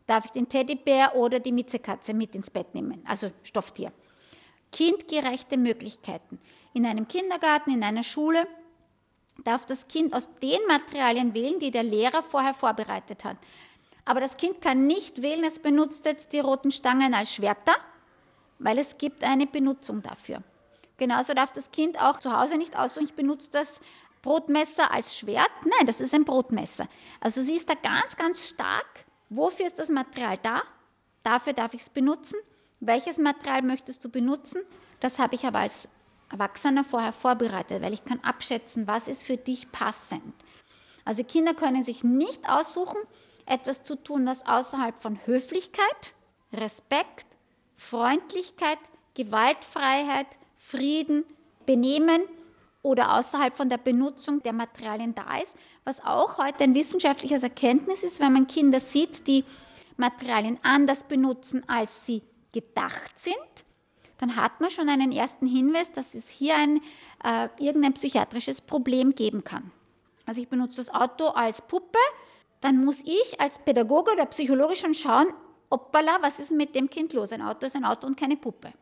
Darf 0.06 0.24
ich 0.24 0.30
den 0.30 0.48
Teddybär 0.48 1.14
oder 1.16 1.40
die 1.40 1.52
Mitzekatze 1.52 2.14
mit 2.14 2.34
ins 2.34 2.50
Bett 2.50 2.74
nehmen, 2.74 3.02
also 3.06 3.30
Stofftier. 3.42 3.92
Kindgerechte 4.72 5.56
Möglichkeiten. 5.56 6.40
In 6.72 6.86
einem 6.86 7.08
Kindergarten, 7.08 7.72
in 7.72 7.82
einer 7.82 8.02
Schule 8.02 8.46
darf 9.44 9.66
das 9.66 9.88
Kind 9.88 10.14
aus 10.14 10.28
den 10.40 10.60
Materialien 10.68 11.34
wählen, 11.34 11.58
die 11.58 11.70
der 11.70 11.82
Lehrer 11.82 12.22
vorher 12.22 12.54
vorbereitet 12.54 13.24
hat. 13.24 13.36
Aber 14.04 14.20
das 14.20 14.36
Kind 14.36 14.60
kann 14.60 14.86
nicht 14.86 15.22
wählen, 15.22 15.44
es 15.44 15.58
benutzt 15.58 16.04
jetzt 16.04 16.32
die 16.32 16.40
roten 16.40 16.70
Stangen 16.70 17.14
als 17.14 17.34
Schwerter, 17.34 17.74
weil 18.60 18.78
es 18.78 18.98
gibt 18.98 19.24
eine 19.24 19.46
Benutzung 19.46 20.02
dafür. 20.02 20.42
Genauso 20.98 21.32
darf 21.34 21.52
das 21.52 21.72
Kind 21.72 22.00
auch 22.00 22.20
zu 22.20 22.38
Hause 22.38 22.58
nicht 22.58 22.76
aussuchen, 22.76 23.06
ich 23.06 23.14
benutze 23.14 23.50
das 23.50 23.80
Brotmesser 24.22 24.92
als 24.92 25.16
Schwert. 25.16 25.50
Nein, 25.64 25.86
das 25.86 26.00
ist 26.00 26.14
ein 26.14 26.26
Brotmesser. 26.26 26.86
Also 27.20 27.42
sie 27.42 27.56
ist 27.56 27.70
da 27.70 27.74
ganz, 27.74 28.16
ganz 28.16 28.48
stark. 28.48 29.06
Wofür 29.30 29.66
ist 29.66 29.78
das 29.78 29.88
Material 29.88 30.36
da? 30.42 30.62
Dafür 31.22 31.54
darf 31.54 31.72
ich 31.72 31.80
es 31.80 31.90
benutzen. 31.90 32.36
Welches 32.80 33.16
Material 33.16 33.62
möchtest 33.62 34.04
du 34.04 34.10
benutzen? 34.10 34.62
Das 35.00 35.18
habe 35.18 35.34
ich 35.34 35.46
aber 35.46 35.60
als 35.60 35.88
Erwachsener 36.30 36.84
vorher 36.84 37.12
vorbereitet, 37.12 37.82
weil 37.82 37.94
ich 37.94 38.04
kann 38.04 38.20
abschätzen, 38.20 38.86
was 38.86 39.08
ist 39.08 39.22
für 39.22 39.38
dich 39.38 39.72
passend. 39.72 40.34
Also 41.06 41.24
Kinder 41.24 41.54
können 41.54 41.82
sich 41.82 42.04
nicht 42.04 42.48
aussuchen, 42.48 42.98
etwas 43.46 43.82
zu 43.82 43.96
tun, 43.96 44.26
was 44.26 44.46
außerhalb 44.46 45.02
von 45.02 45.18
Höflichkeit, 45.26 46.14
Respekt, 46.52 47.26
Freundlichkeit, 47.80 48.78
Gewaltfreiheit, 49.14 50.26
Frieden, 50.58 51.24
Benehmen 51.64 52.20
oder 52.82 53.16
außerhalb 53.16 53.56
von 53.56 53.70
der 53.70 53.78
Benutzung 53.78 54.42
der 54.42 54.52
Materialien 54.52 55.14
da 55.14 55.38
ist, 55.38 55.56
was 55.84 56.04
auch 56.04 56.36
heute 56.36 56.62
ein 56.64 56.74
wissenschaftliches 56.74 57.42
Erkenntnis 57.42 58.04
ist, 58.04 58.20
wenn 58.20 58.34
man 58.34 58.46
Kinder 58.46 58.80
sieht, 58.80 59.26
die 59.26 59.44
Materialien 59.96 60.58
anders 60.62 61.04
benutzen, 61.04 61.64
als 61.68 62.04
sie 62.04 62.22
gedacht 62.52 63.18
sind, 63.18 63.34
dann 64.18 64.36
hat 64.36 64.60
man 64.60 64.70
schon 64.70 64.90
einen 64.90 65.10
ersten 65.10 65.46
Hinweis, 65.46 65.90
dass 65.90 66.14
es 66.14 66.28
hier 66.28 66.56
ein, 66.56 66.82
äh, 67.24 67.48
irgendein 67.58 67.94
psychiatrisches 67.94 68.60
Problem 68.60 69.14
geben 69.14 69.42
kann. 69.42 69.72
Also 70.26 70.42
ich 70.42 70.48
benutze 70.48 70.76
das 70.76 70.92
Auto 70.94 71.28
als 71.28 71.62
Puppe, 71.62 71.98
dann 72.60 72.84
muss 72.84 73.00
ich 73.00 73.40
als 73.40 73.58
Pädagoge 73.58 74.12
oder 74.12 74.26
Psychologe 74.26 74.76
schon 74.76 74.94
schauen, 74.94 75.32
hoppala, 75.70 76.18
was 76.20 76.38
ist 76.38 76.52
mit 76.52 76.74
dem 76.74 76.88
Kind 76.88 77.12
los? 77.12 77.32
Ein 77.32 77.42
Auto 77.42 77.66
ist 77.66 77.76
ein 77.76 77.84
Auto 77.84 78.06
und 78.06 78.16
keine 78.18 78.36
Puppe. 78.36 78.72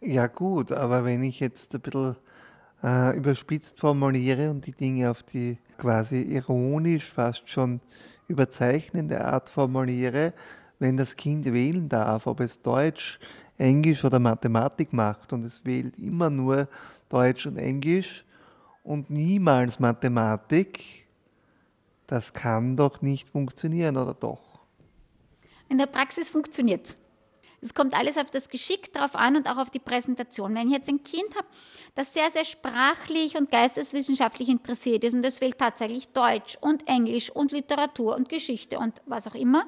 Ja 0.00 0.26
gut, 0.26 0.72
aber 0.72 1.04
wenn 1.04 1.22
ich 1.22 1.40
jetzt 1.40 1.74
ein 1.74 1.80
bisschen 1.80 2.16
äh, 2.82 3.16
überspitzt 3.16 3.80
formuliere 3.80 4.50
und 4.50 4.66
die 4.66 4.72
Dinge 4.72 5.10
auf 5.10 5.22
die 5.22 5.58
quasi 5.76 6.22
ironisch, 6.22 7.12
fast 7.12 7.48
schon 7.48 7.80
überzeichnende 8.28 9.24
Art 9.24 9.50
formuliere, 9.50 10.32
wenn 10.78 10.96
das 10.96 11.16
Kind 11.16 11.44
wählen 11.46 11.88
darf, 11.88 12.26
ob 12.26 12.40
es 12.40 12.62
Deutsch, 12.62 13.18
Englisch 13.56 14.04
oder 14.04 14.20
Mathematik 14.20 14.92
macht 14.92 15.32
und 15.32 15.44
es 15.44 15.64
wählt 15.64 15.98
immer 15.98 16.30
nur 16.30 16.68
Deutsch 17.08 17.46
und 17.46 17.56
Englisch 17.56 18.24
und 18.84 19.10
niemals 19.10 19.80
Mathematik, 19.80 21.06
das 22.06 22.32
kann 22.32 22.76
doch 22.76 23.02
nicht 23.02 23.28
funktionieren, 23.28 23.96
oder 23.96 24.14
doch? 24.14 24.47
In 25.68 25.78
der 25.78 25.86
Praxis 25.86 26.30
funktioniert 26.30 26.86
es. 26.86 26.96
Es 27.60 27.74
kommt 27.74 27.98
alles 27.98 28.16
auf 28.18 28.30
das 28.30 28.48
Geschick 28.48 28.92
drauf 28.92 29.16
an 29.16 29.36
und 29.36 29.50
auch 29.50 29.56
auf 29.56 29.70
die 29.70 29.80
Präsentation. 29.80 30.54
Wenn 30.54 30.68
ich 30.68 30.74
jetzt 30.74 30.88
ein 30.88 31.02
Kind 31.02 31.34
habe, 31.36 31.46
das 31.96 32.14
sehr, 32.14 32.30
sehr 32.30 32.44
sprachlich 32.44 33.36
und 33.36 33.50
geisteswissenschaftlich 33.50 34.48
interessiert 34.48 35.02
ist 35.02 35.14
und 35.14 35.22
das 35.22 35.40
wählt 35.40 35.58
tatsächlich 35.58 36.08
Deutsch 36.08 36.56
und 36.60 36.86
Englisch 36.86 37.30
und 37.30 37.50
Literatur 37.50 38.14
und 38.14 38.28
Geschichte 38.28 38.78
und 38.78 39.02
was 39.06 39.26
auch 39.26 39.34
immer 39.34 39.66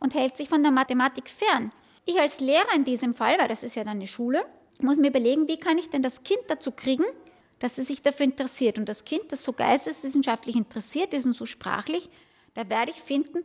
und 0.00 0.14
hält 0.14 0.36
sich 0.36 0.48
von 0.48 0.64
der 0.64 0.72
Mathematik 0.72 1.30
fern. 1.30 1.70
Ich 2.06 2.18
als 2.18 2.40
Lehrer 2.40 2.74
in 2.74 2.84
diesem 2.84 3.14
Fall, 3.14 3.38
weil 3.38 3.48
das 3.48 3.62
ist 3.62 3.76
ja 3.76 3.84
dann 3.84 3.98
eine 3.98 4.08
Schule, 4.08 4.44
muss 4.80 4.98
mir 4.98 5.08
überlegen, 5.08 5.46
wie 5.46 5.58
kann 5.58 5.78
ich 5.78 5.90
denn 5.90 6.02
das 6.02 6.24
Kind 6.24 6.40
dazu 6.48 6.72
kriegen, 6.72 7.04
dass 7.60 7.78
es 7.78 7.86
sich 7.86 8.02
dafür 8.02 8.24
interessiert. 8.24 8.78
Und 8.78 8.88
das 8.88 9.04
Kind, 9.04 9.30
das 9.30 9.44
so 9.44 9.52
geisteswissenschaftlich 9.52 10.56
interessiert 10.56 11.14
ist 11.14 11.26
und 11.26 11.36
so 11.36 11.46
sprachlich, 11.46 12.10
da 12.54 12.68
werde 12.68 12.90
ich 12.90 13.00
finden, 13.00 13.44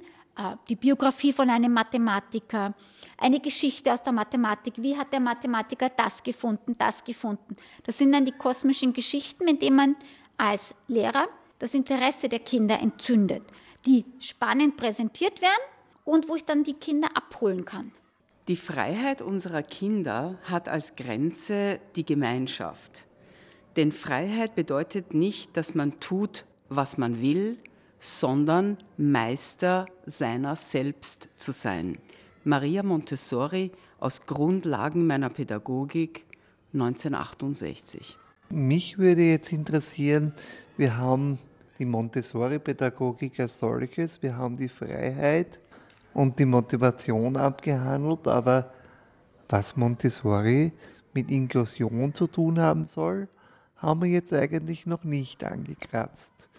die 0.69 0.76
Biografie 0.76 1.34
von 1.34 1.50
einem 1.50 1.73
Mathematiker, 1.73 2.73
eine 3.17 3.39
Geschichte 3.39 3.93
aus 3.93 4.04
der 4.04 4.13
Mathematik. 4.13 4.76
Wie 4.78 4.97
hat 4.97 5.12
der 5.13 5.19
Mathematiker 5.19 5.89
das 5.89 6.23
gefunden, 6.23 6.76
das 6.78 7.04
gefunden? 7.04 7.56
Das 7.86 7.97
sind 7.97 8.12
dann 8.12 8.26
die 8.26 8.32
kosmischen 8.32 8.93
Geschichten, 8.93 9.45
mit 9.45 9.62
denen 9.62 9.76
man 9.76 9.95
als 10.38 10.76
Lehrer 10.88 11.28
das 11.60 11.73
Interesse 11.73 12.30
der 12.30 12.39
Kinder 12.39 12.80
entzündet, 12.80 13.43
die 13.86 14.06
spannend 14.19 14.78
präsentiert 14.78 15.41
werden 15.41 15.54
und 16.06 16.30
wo 16.30 16.36
ich 16.36 16.45
dann 16.45 16.63
die 16.63 16.73
Kinder 16.76 17.10
abholen 17.15 17.65
kann. 17.65 17.91
Die 18.47 18.56
Freiheit 18.56 19.21
unserer 19.21 19.63
Kinder 19.63 20.38
hat 20.43 20.69
als 20.69 20.95
Grenze 20.95 21.80
die 21.95 22.06
Gemeinschaft. 22.06 23.06
Denn 23.76 23.91
Freiheit 23.91 24.56
bedeutet 24.56 25.13
nicht, 25.13 25.58
dass 25.58 25.76
man 25.76 26.00
tut, 26.00 26.45
was 26.69 26.97
man 26.97 27.21
will, 27.21 27.58
sondern 27.99 28.77
Meister 28.97 29.88
seiner 30.05 30.55
selbst 30.55 31.29
zu 31.36 31.51
sein. 31.51 31.97
Maria 32.43 32.83
Montessori 32.83 33.71
aus 33.99 34.25
Grundlagen 34.25 35.07
meiner 35.07 35.29
Pädagogik 35.29 36.25
1968. 36.73 38.17
Mich 38.49 38.97
würde 38.97 39.23
jetzt 39.23 39.51
interessieren, 39.51 40.33
wir 40.77 40.95
haben 40.95 41.39
die 41.79 41.86
Montessori-Pädagogik 41.86 43.39
als 43.39 43.60
solches, 43.60 44.21
wir 44.21 44.38
haben 44.38 44.57
die 44.57 44.69
Freiheit 44.69 45.60
und 46.13 46.39
die 46.39 46.45
Motivation 46.45 47.36
abgehandelt, 47.36 48.27
aber 48.27 48.71
was 49.49 49.75
Montessori 49.75 50.71
mit 51.13 51.29
Inklusion 51.29 52.13
zu 52.13 52.27
tun 52.27 52.60
haben 52.60 52.86
soll, 52.86 53.27
haben 53.75 54.01
wir 54.01 54.10
jetzt 54.10 54.33
eigentlich 54.33 54.86
noch 54.86 55.03
nicht 55.03 55.43
angekratzt. 55.43 56.49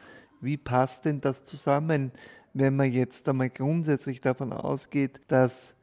Wie 0.40 0.56
passt 0.56 1.04
denn 1.04 1.20
das 1.20 1.44
zusammen, 1.44 2.12
wenn 2.54 2.76
man 2.76 2.92
jetzt 2.92 3.28
einmal 3.28 3.50
grundsätzlich 3.50 4.20
davon 4.20 4.52
ausgeht, 4.52 5.20
dass 5.28 5.74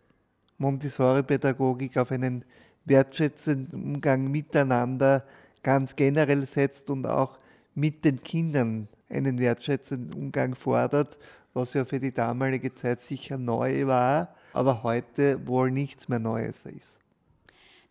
Montessori-Pädagogik 0.57 1.97
auf 1.97 2.11
einen 2.11 2.45
wertschätzenden 2.85 3.83
Umgang 3.83 4.31
miteinander 4.31 5.25
ganz 5.63 5.95
generell 5.95 6.45
setzt 6.45 6.89
und 6.89 7.07
auch 7.07 7.37
mit 7.73 8.05
den 8.05 8.23
Kindern 8.23 8.87
einen 9.09 9.39
wertschätzenden 9.39 10.13
Umgang 10.13 10.55
fordert, 10.55 11.17
was 11.53 11.73
ja 11.73 11.85
für 11.85 11.99
die 11.99 12.13
damalige 12.13 12.73
Zeit 12.73 13.01
sicher 13.01 13.37
neu 13.37 13.87
war, 13.87 14.35
aber 14.53 14.83
heute 14.83 15.45
wohl 15.47 15.71
nichts 15.71 16.07
mehr 16.07 16.19
Neues 16.19 16.65
ist. 16.65 16.97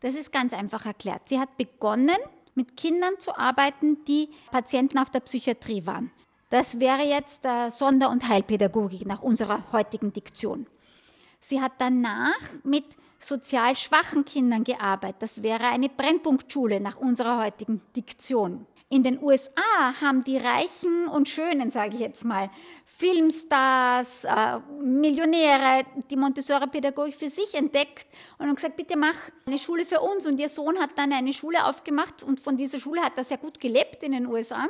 Das 0.00 0.14
ist 0.14 0.33
ganz 0.33 0.53
einfach 0.53 0.87
erklärt. 0.87 1.29
Sie 1.29 1.38
hat 1.38 1.57
begonnen, 1.57 2.16
mit 2.55 2.77
Kindern 2.77 3.14
zu 3.18 3.37
arbeiten, 3.37 4.05
die 4.07 4.29
Patienten 4.50 4.98
auf 4.98 5.11
der 5.11 5.20
Psychiatrie 5.20 5.87
waren. 5.87 6.11
Das 6.50 6.78
wäre 6.78 7.02
jetzt 7.02 7.44
äh, 7.44 7.70
Sonder- 7.70 8.11
und 8.11 8.28
Heilpädagogik 8.28 9.07
nach 9.07 9.22
unserer 9.22 9.72
heutigen 9.72 10.12
Diktion. 10.12 10.66
Sie 11.40 11.61
hat 11.61 11.72
danach 11.78 12.38
mit 12.62 12.85
sozial 13.18 13.76
schwachen 13.76 14.24
Kindern 14.24 14.64
gearbeitet. 14.64 15.16
Das 15.20 15.42
wäre 15.42 15.64
eine 15.64 15.88
Brennpunktschule 15.88 16.80
nach 16.80 16.96
unserer 16.96 17.42
heutigen 17.42 17.80
Diktion. 17.96 18.66
In 18.90 19.02
den 19.02 19.20
USA 19.22 20.00
haben 20.00 20.24
die 20.24 20.37
Reichen 20.37 21.09
und 21.09 21.28
Schönen, 21.28 21.70
sage 21.70 21.94
ich 21.94 22.00
jetzt 22.00 22.24
mal, 22.24 22.50
Filmstars, 22.85 24.24
äh, 24.24 24.61
Millionäre, 24.80 25.85
die 26.11 26.16
Montessori-Pädagogik 26.16 27.14
für 27.14 27.30
sich 27.30 27.54
entdeckt 27.54 28.07
und 28.38 28.46
haben 28.46 28.54
gesagt, 28.54 28.76
bitte 28.76 28.96
mach 28.96 29.16
eine 29.46 29.59
Schule 29.59 29.85
für 29.87 30.00
uns. 30.00 30.26
Und 30.26 30.38
ihr 30.38 30.50
Sohn 30.50 30.78
hat 30.78 30.90
dann 30.96 31.12
eine 31.12 31.33
Schule 31.33 31.64
aufgemacht 31.64 32.22
und 32.22 32.40
von 32.40 32.57
dieser 32.57 32.78
Schule 32.78 33.02
hat 33.02 33.14
er 33.16 33.24
sehr 33.24 33.38
gut 33.38 33.59
gelebt 33.59 34.02
in 34.02 34.12
den 34.12 34.26
USA 34.26 34.68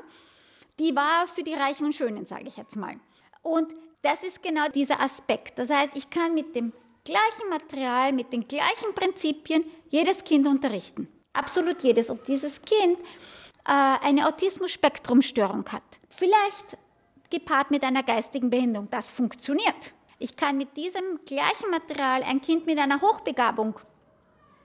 die 0.79 0.95
war 0.97 1.27
für 1.27 1.43
die 1.43 1.55
Reichen 1.55 1.87
und 1.87 1.95
Schönen, 1.95 2.27
sage 2.27 2.47
ich 2.47 2.57
jetzt 2.57 2.77
mal. 2.77 2.97
Und 3.43 3.73
das 4.03 4.23
ist 4.23 4.43
genau 4.43 4.69
dieser 4.69 5.01
Aspekt. 5.01 5.59
Das 5.59 5.71
heißt, 5.71 5.97
ich 5.97 6.11
kann 6.11 6.35
mit 6.35 6.55
dem 6.55 6.73
gleichen 7.05 7.49
Material, 7.51 8.13
mit 8.13 8.33
den 8.33 8.45
gleichen 8.45 8.95
Prinzipien 8.95 9.65
jedes 9.89 10.25
Kind 10.25 10.47
unterrichten. 10.47 11.09
Absolut 11.33 11.83
jedes. 11.83 12.11
Ob 12.11 12.25
dieses 12.25 12.63
Kind 12.63 12.99
äh, 13.67 13.71
eine 13.71 14.27
Autismus-Spektrum-Störung 14.27 15.67
hat. 15.71 15.83
Vielleicht 16.09 16.79
gepaart 17.31 17.71
mit 17.71 17.85
einer 17.85 18.03
geistigen 18.03 18.51
Behinderung. 18.51 18.89
Das 18.91 19.11
funktioniert. 19.11 19.93
Ich 20.19 20.37
kann 20.37 20.57
mit 20.57 20.77
diesem 20.77 21.21
gleichen 21.27 21.71
Material 21.71 22.23
ein 22.23 22.41
Kind 22.41 22.67
mit 22.67 22.79
einer 22.79 23.01
Hochbegabung 23.01 23.79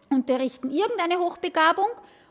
unterrichten. 0.10 0.70
Irgendeine 0.70 1.20
Hochbegabung 1.20 1.88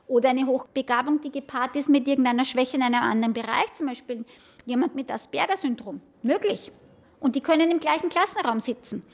oder 0.08 0.30
eine 0.30 0.46
Hochbegabung, 0.46 1.20
die 1.20 1.30
gepaart 1.30 1.76
ist 1.76 1.88
mit 1.88 2.08
irgendeiner 2.08 2.44
Schwäche 2.44 2.76
in 2.76 2.82
einem 2.82 3.02
anderen 3.02 3.34
Bereich, 3.34 3.72
zum 3.74 3.86
Beispiel 3.86 4.24
jemand 4.64 4.94
mit 4.94 5.10
Asperger-Syndrom. 5.10 6.00
Möglich. 6.22 6.72
Und 7.20 7.36
die 7.36 7.40
können 7.40 7.70
im 7.70 7.78
gleichen 7.78 8.08
Klassenraum 8.08 8.60
sitzen. 8.60 9.04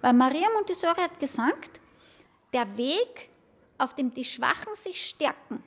Weil 0.00 0.12
Maria 0.12 0.46
Montessori 0.54 1.00
hat 1.00 1.18
gesagt, 1.18 1.80
der 2.52 2.76
Weg, 2.76 3.28
auf 3.78 3.94
dem 3.94 4.14
die 4.14 4.24
Schwachen 4.24 4.74
sich 4.76 5.04
stärken, 5.06 5.62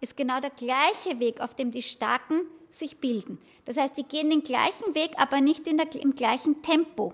ist 0.00 0.16
genau 0.16 0.40
der 0.40 0.50
gleiche 0.50 1.20
Weg, 1.20 1.40
auf 1.40 1.54
dem 1.54 1.70
die 1.70 1.82
Starken 1.82 2.42
sich 2.70 2.98
bilden. 2.98 3.38
Das 3.66 3.76
heißt, 3.76 3.96
die 3.96 4.04
gehen 4.04 4.30
den 4.30 4.42
gleichen 4.42 4.94
Weg, 4.94 5.12
aber 5.16 5.40
nicht 5.40 5.66
der, 5.66 5.74
im 6.00 6.14
gleichen 6.14 6.62
Tempo. 6.62 7.12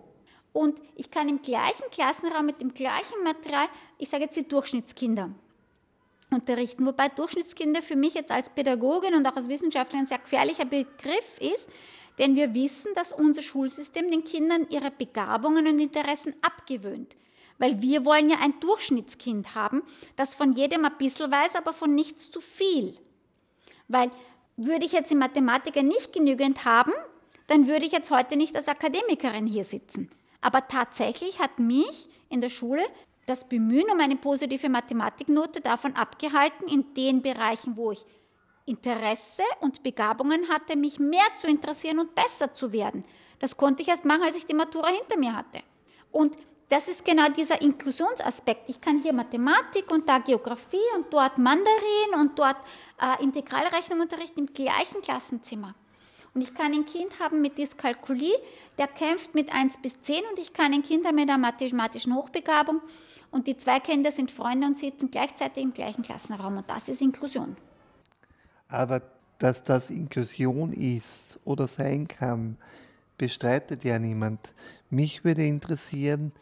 Und 0.53 0.81
ich 0.95 1.11
kann 1.11 1.29
im 1.29 1.43
gleichen 1.43 1.91
Klassenraum 1.91 2.47
mit 2.47 2.61
dem 2.61 2.73
gleichen 2.75 3.25
Material, 3.25 3.67
ich 3.99 4.09
sage 4.09 4.25
jetzt 4.25 4.37
die 4.37 4.47
Durchschnittskinder, 4.47 5.31
unterrichten. 6.31 6.87
Wobei 6.87 7.09
Durchschnittskinder 7.09 7.83
für 7.83 7.97
mich 7.97 8.15
jetzt 8.15 8.31
als 8.31 8.51
Pädagogin 8.51 9.15
und 9.15 9.27
auch 9.27 9.37
als 9.37 9.49
Wissenschaftlerin 9.49 10.05
ein 10.05 10.09
sehr 10.09 10.19
gefährlicher 10.19 10.65
Begriff 10.65 11.39
ist, 11.41 11.69
denn 12.19 12.35
wir 12.35 12.55
wissen, 12.55 12.93
dass 12.95 13.13
unser 13.13 13.43
Schulsystem 13.43 14.11
den 14.11 14.25
Kindern 14.25 14.67
ihre 14.71 14.91
Begabungen 14.91 15.67
und 15.67 15.81
Interessen 15.81 16.35
abgewöhnt. 16.43 17.15
Weil 17.59 17.81
wir 17.81 18.05
wollen 18.05 18.31
ja 18.31 18.37
ein 18.43 18.59
Durchschnittskind 18.61 19.55
haben, 19.55 19.83
das 20.17 20.35
von 20.35 20.53
jedem 20.53 20.85
ein 20.85 20.99
bisschen 20.99 21.31
weiß, 21.31 21.55
aber 21.57 21.73
von 21.73 21.95
nichts 21.95 22.31
zu 22.31 22.41
viel. 22.41 22.95
Weil 23.89 24.11
würde 24.57 24.87
ich 24.87 24.93
jetzt 24.93 25.13
in 25.13 25.19
Mathematiker 25.19 25.83
nicht 25.83 26.13
genügend 26.13 26.65
haben, 26.65 26.93
dann 27.47 27.67
würde 27.67 27.87
ich 27.87 27.93
jetzt 27.93 28.11
heute 28.11 28.37
nicht 28.37 28.57
als 28.57 28.69
Akademikerin 28.69 29.47
hier 29.47 29.65
sitzen. 29.65 30.11
Aber 30.41 30.67
tatsächlich 30.69 31.39
hat 31.39 31.59
mich 31.59 32.09
in 32.29 32.41
der 32.41 32.51
Schule 32.51 32.83
das 33.27 33.49
Bemühen 33.49 33.91
um 33.93 34.01
eine 34.01 34.17
positive 34.17 34.69
Mathematiknote 34.69 35.61
davon 35.61 35.95
abgehalten, 35.95 36.69
in 36.69 36.95
den 36.95 37.23
Bereichen, 37.23 37.77
wo 37.77 37.91
ich 37.91 38.05
Interesse 38.65 39.43
und 39.61 39.83
Begabungen 39.83 40.49
hatte, 40.49 40.77
mich 40.77 40.99
mehr 40.99 41.27
zu 41.37 41.47
interessieren 41.47 41.99
und 41.99 42.15
besser 42.15 42.53
zu 42.55 42.73
werden. 42.73 43.05
Das 43.39 43.57
konnte 43.57 43.83
ich 43.83 43.89
erst 43.89 44.05
machen, 44.05 44.23
als 44.23 44.37
ich 44.37 44.47
die 44.47 44.55
Matura 44.55 44.89
hinter 44.89 45.19
mir 45.19 45.37
hatte. 45.37 45.61
Und 46.11 46.37
das 46.69 46.89
ist 46.89 47.05
genau 47.05 47.29
dieser 47.29 47.61
Inklusionsaspekt. 47.63 48.69
Ich 48.69 48.81
kann 48.81 49.01
hier 49.01 49.13
Mathematik 49.13 49.91
und 49.91 50.09
da 50.09 50.19
Geografie 50.19 50.79
und 50.97 51.13
dort 51.13 51.39
Mandarin 51.39 52.15
und 52.17 52.39
dort 52.39 52.57
äh, 53.01 53.23
Integralrechnung 53.23 54.01
unterrichten 54.01 54.41
im 54.41 54.47
gleichen 54.47 55.01
Klassenzimmer. 55.03 55.75
Und 56.37 56.43
ich 56.43 56.53
kann 56.53 56.75
ein 56.75 56.85
Kind 56.85 57.19
haben 57.19 57.41
mit 57.41 57.57
Dyskalkulie, 57.57 58.35
der 58.77 58.89
kämpft 58.89 59.35
mit 59.35 59.55
1 59.55 59.79
bis 59.81 60.03
10 60.03 60.17
und 60.31 60.39
ich 60.39 60.53
kann 60.53 60.71
ein 60.75 60.83
Kind 60.83 61.07
haben 61.07 61.15
mit 61.17 61.31
einer 61.31 61.39
mathematischen 61.39 62.15
Hochbegabung 62.15 62.83
und 63.31 63.47
die 63.47 63.57
zwei 63.57 63.81
Kinder 63.81 64.13
sind 64.13 64.31
Freunde 64.31 64.67
und 64.67 64.77
sitzen 64.77 65.11
gleichzeitig 65.11 65.63
im 65.63 65.73
gleichen 65.73 66.03
Klassenraum 66.03 66.59
und 66.59 66.69
das 66.69 66.91
ist 66.91 67.01
Inklusion. 67.01 67.57
Aber 68.69 69.01
dass 69.39 69.65
das 69.65 69.89
Inklusion 69.89 70.75
ist 70.75 71.41
oder 71.47 71.67
sein 71.69 72.07
kann, 72.07 72.59
bestreitet 73.17 73.83
ja 73.85 73.99
niemand. 73.99 74.53
Mich 74.91 75.25
würde 75.25 75.47
interessieren, 75.47 76.33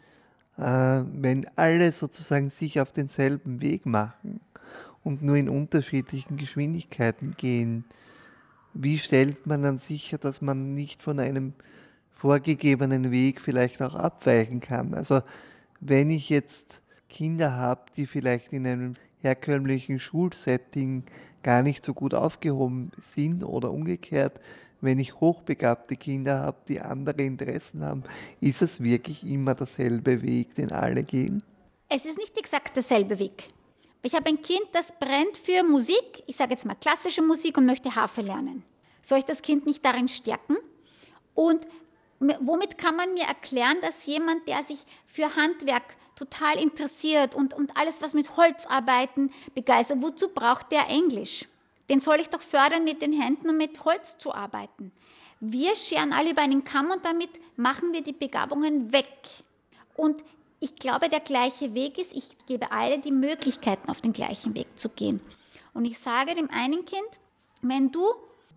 äh, 0.57 0.61
wenn 0.61 1.47
alle 1.55 1.93
sozusagen 1.93 2.49
sich 2.49 2.81
auf 2.81 2.91
denselben 2.91 3.61
Weg 3.61 3.85
machen 3.85 4.41
und 5.05 5.21
nur 5.21 5.37
in 5.37 5.47
unterschiedlichen 5.47 6.35
Geschwindigkeiten 6.35 7.31
gehen, 7.37 7.85
wie 8.75 8.99
stellt 8.99 9.47
man 9.47 9.63
dann 9.63 9.79
sicher, 9.79 10.17
dass 10.17 10.41
man 10.41 10.73
nicht 10.73 11.01
von 11.01 11.19
einem 11.19 11.53
vorgegebenen 12.11 13.11
Weg 13.11 13.41
vielleicht 13.41 13.81
auch 13.81 13.95
abweichen 13.95 14.59
kann? 14.59 14.93
Also 14.93 15.21
wenn 15.79 16.09
ich 16.09 16.29
jetzt 16.29 16.81
Kinder 17.09 17.53
habe, 17.53 17.85
die 17.95 18.05
vielleicht 18.05 18.51
in 18.51 18.67
einem 18.67 18.95
herkömmlichen 19.19 19.99
Schulsetting 19.99 21.03
gar 21.41 21.63
nicht 21.63 21.83
so 21.83 21.93
gut 21.93 22.13
aufgehoben 22.13 22.91
sind 23.01 23.43
oder 23.43 23.71
umgekehrt, 23.71 24.39
wenn 24.81 24.99
ich 24.99 25.19
hochbegabte 25.19 25.95
Kinder 25.95 26.39
habe, 26.41 26.57
die 26.67 26.81
andere 26.81 27.21
Interessen 27.23 27.83
haben, 27.83 28.03
ist 28.41 28.61
es 28.61 28.83
wirklich 28.83 29.25
immer 29.25 29.55
derselbe 29.55 30.21
Weg, 30.21 30.55
den 30.55 30.71
alle 30.71 31.03
gehen? 31.03 31.41
Es 31.89 32.05
ist 32.05 32.17
nicht 32.17 32.37
exakt 32.37 32.75
derselbe 32.75 33.19
Weg. 33.19 33.49
Ich 34.05 34.13
habe 34.13 34.29
ein 34.29 34.43
Kind, 34.43 34.67
das 34.73 34.91
brennt 34.91 35.35
für 35.35 35.63
Musik, 35.63 36.21
ich 36.27 36.35
sage 36.35 36.51
jetzt 36.51 36.63
mal 36.63 36.75
klassische 36.75 37.23
Musik 37.23 37.57
und 37.57 37.65
möchte 37.65 37.95
Harfe 37.95 38.21
lernen. 38.21 38.63
Soll 39.01 39.17
ich 39.17 39.25
das 39.25 39.41
Kind 39.41 39.65
nicht 39.65 39.83
darin 39.83 40.07
stärken? 40.07 40.57
Und 41.33 41.65
womit 42.19 42.77
kann 42.77 42.95
man 42.95 43.15
mir 43.15 43.23
erklären, 43.23 43.77
dass 43.81 44.05
jemand, 44.05 44.47
der 44.47 44.63
sich 44.63 44.77
für 45.07 45.35
Handwerk 45.35 45.81
total 46.15 46.61
interessiert 46.61 47.33
und, 47.33 47.55
und 47.55 47.77
alles, 47.77 47.99
was 48.03 48.13
mit 48.13 48.37
Holzarbeiten 48.37 49.31
begeistert, 49.55 50.03
wozu 50.03 50.29
braucht 50.29 50.71
der 50.71 50.87
Englisch? 50.87 51.47
Den 51.89 51.99
soll 51.99 52.19
ich 52.19 52.29
doch 52.29 52.43
fördern, 52.43 52.83
mit 52.83 53.01
den 53.01 53.11
Händen 53.11 53.49
und 53.49 53.57
mit 53.57 53.83
Holz 53.85 54.19
zu 54.19 54.35
arbeiten. 54.35 54.91
Wir 55.39 55.75
scheren 55.75 56.13
alle 56.13 56.29
über 56.29 56.43
einen 56.43 56.63
Kamm 56.63 56.91
und 56.91 57.03
damit 57.03 57.31
machen 57.57 57.91
wir 57.91 58.03
die 58.03 58.13
Begabungen 58.13 58.93
weg. 58.93 59.17
Und 59.95 60.21
ich 60.65 60.75
glaube, 60.77 61.09
der 61.09 61.19
gleiche 61.19 61.75
Weg 61.75 61.99
ist, 61.99 62.11
ich 62.11 62.25
gebe 62.47 62.71
alle 62.71 62.97
die 62.97 63.11
Möglichkeiten, 63.11 63.87
auf 63.87 64.01
den 64.01 64.13
gleichen 64.13 64.55
Weg 64.55 64.67
zu 64.75 64.89
gehen. 64.89 65.21
Und 65.75 65.85
ich 65.85 65.99
sage 65.99 66.33
dem 66.33 66.49
einen 66.49 66.85
Kind, 66.85 67.07
wenn 67.61 67.91
du 67.91 68.03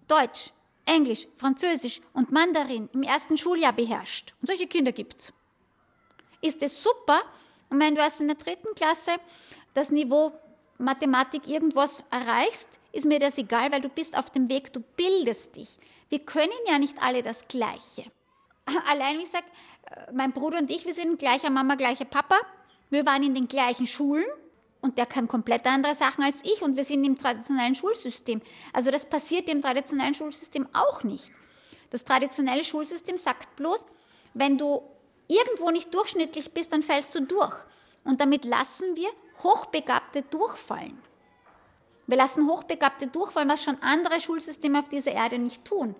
Deutsch, 0.07 0.53
Englisch, 0.87 1.29
Französisch 1.37 2.01
und 2.15 2.33
Mandarin 2.33 2.89
im 2.95 3.03
ersten 3.03 3.37
Schuljahr 3.37 3.75
beherrscht, 3.75 4.33
und 4.41 4.47
solche 4.47 4.67
Kinder 4.67 4.93
gibt 4.93 5.21
es, 5.21 5.33
ist 6.41 6.63
es 6.63 6.83
super. 6.83 7.21
Und 7.69 7.79
wenn 7.79 7.95
du 7.95 8.01
erst 8.01 8.23
in 8.23 8.29
der 8.29 8.39
dritten 8.39 8.75
Klasse 8.75 9.17
das 9.75 9.91
Niveau 9.91 10.33
Mathematik 10.79 11.47
irgendwas 11.47 12.03
erreichst, 12.11 12.69
ist 12.93 13.05
mir 13.05 13.19
das 13.19 13.37
egal, 13.37 13.71
weil 13.71 13.83
du 13.83 13.91
bist 13.91 14.17
auf 14.17 14.31
dem 14.31 14.49
Weg, 14.49 14.73
du 14.73 14.81
bildest 14.81 15.57
dich. 15.57 15.79
Wir 16.09 16.21
können 16.21 16.49
ja 16.67 16.79
nicht 16.79 17.03
alle 17.03 17.23
das 17.23 17.47
Gleiche. 17.49 18.05
Allein, 18.89 19.19
wie 19.19 19.25
ich 19.25 19.31
sage, 19.31 19.45
mein 20.13 20.33
Bruder 20.33 20.59
und 20.59 20.71
ich, 20.71 20.87
wir 20.87 20.95
sind 20.95 21.19
gleicher 21.19 21.51
Mama, 21.51 21.75
gleicher 21.75 22.05
Papa. 22.05 22.37
Wir 22.91 23.07
waren 23.07 23.23
in 23.23 23.35
den 23.35 23.49
gleichen 23.49 23.87
Schulen 23.87 24.25
und 24.81 24.99
der 24.99 25.07
kann 25.07 25.29
komplett 25.29 25.67
andere 25.67 25.95
Sachen 25.95 26.25
als 26.25 26.37
ich 26.45 26.63
und 26.63 26.77
wir 26.77 26.85
sind 26.85 27.05
im 27.05 27.19
traditionellen 27.19 27.75
Schulsystem. 27.75 28.41
Also 28.73 28.91
das 28.91 29.07
passiert 29.07 29.49
im 29.49 29.63
traditionellen 29.63 30.15
Schulsystem 30.15 30.69
auch 30.73 31.03
nicht. 31.03 31.31
Das 31.91 32.05
traditionelle 32.05 32.65
Schulsystem 32.65 33.17
sagt 33.17 33.57
bloß, 33.57 33.85
wenn 34.35 34.59
du 34.59 34.83
irgendwo 35.27 35.71
nicht 35.71 35.93
durchschnittlich 35.95 36.53
bist, 36.53 36.73
dann 36.73 36.83
fällst 36.83 37.15
du 37.15 37.23
durch. 37.23 37.55
Und 38.05 38.21
damit 38.21 38.45
lassen 38.45 38.97
wir 38.97 39.09
Hochbegabte 39.43 40.23
durchfallen. 40.23 40.99
Wir 42.07 42.17
lassen 42.17 42.49
Hochbegabte 42.49 43.07
durchfallen, 43.07 43.51
was 43.51 43.63
schon 43.63 43.77
andere 43.83 44.21
Schulsysteme 44.21 44.79
auf 44.79 44.89
dieser 44.89 45.13
Erde 45.13 45.39
nicht 45.39 45.65
tun. 45.65 45.95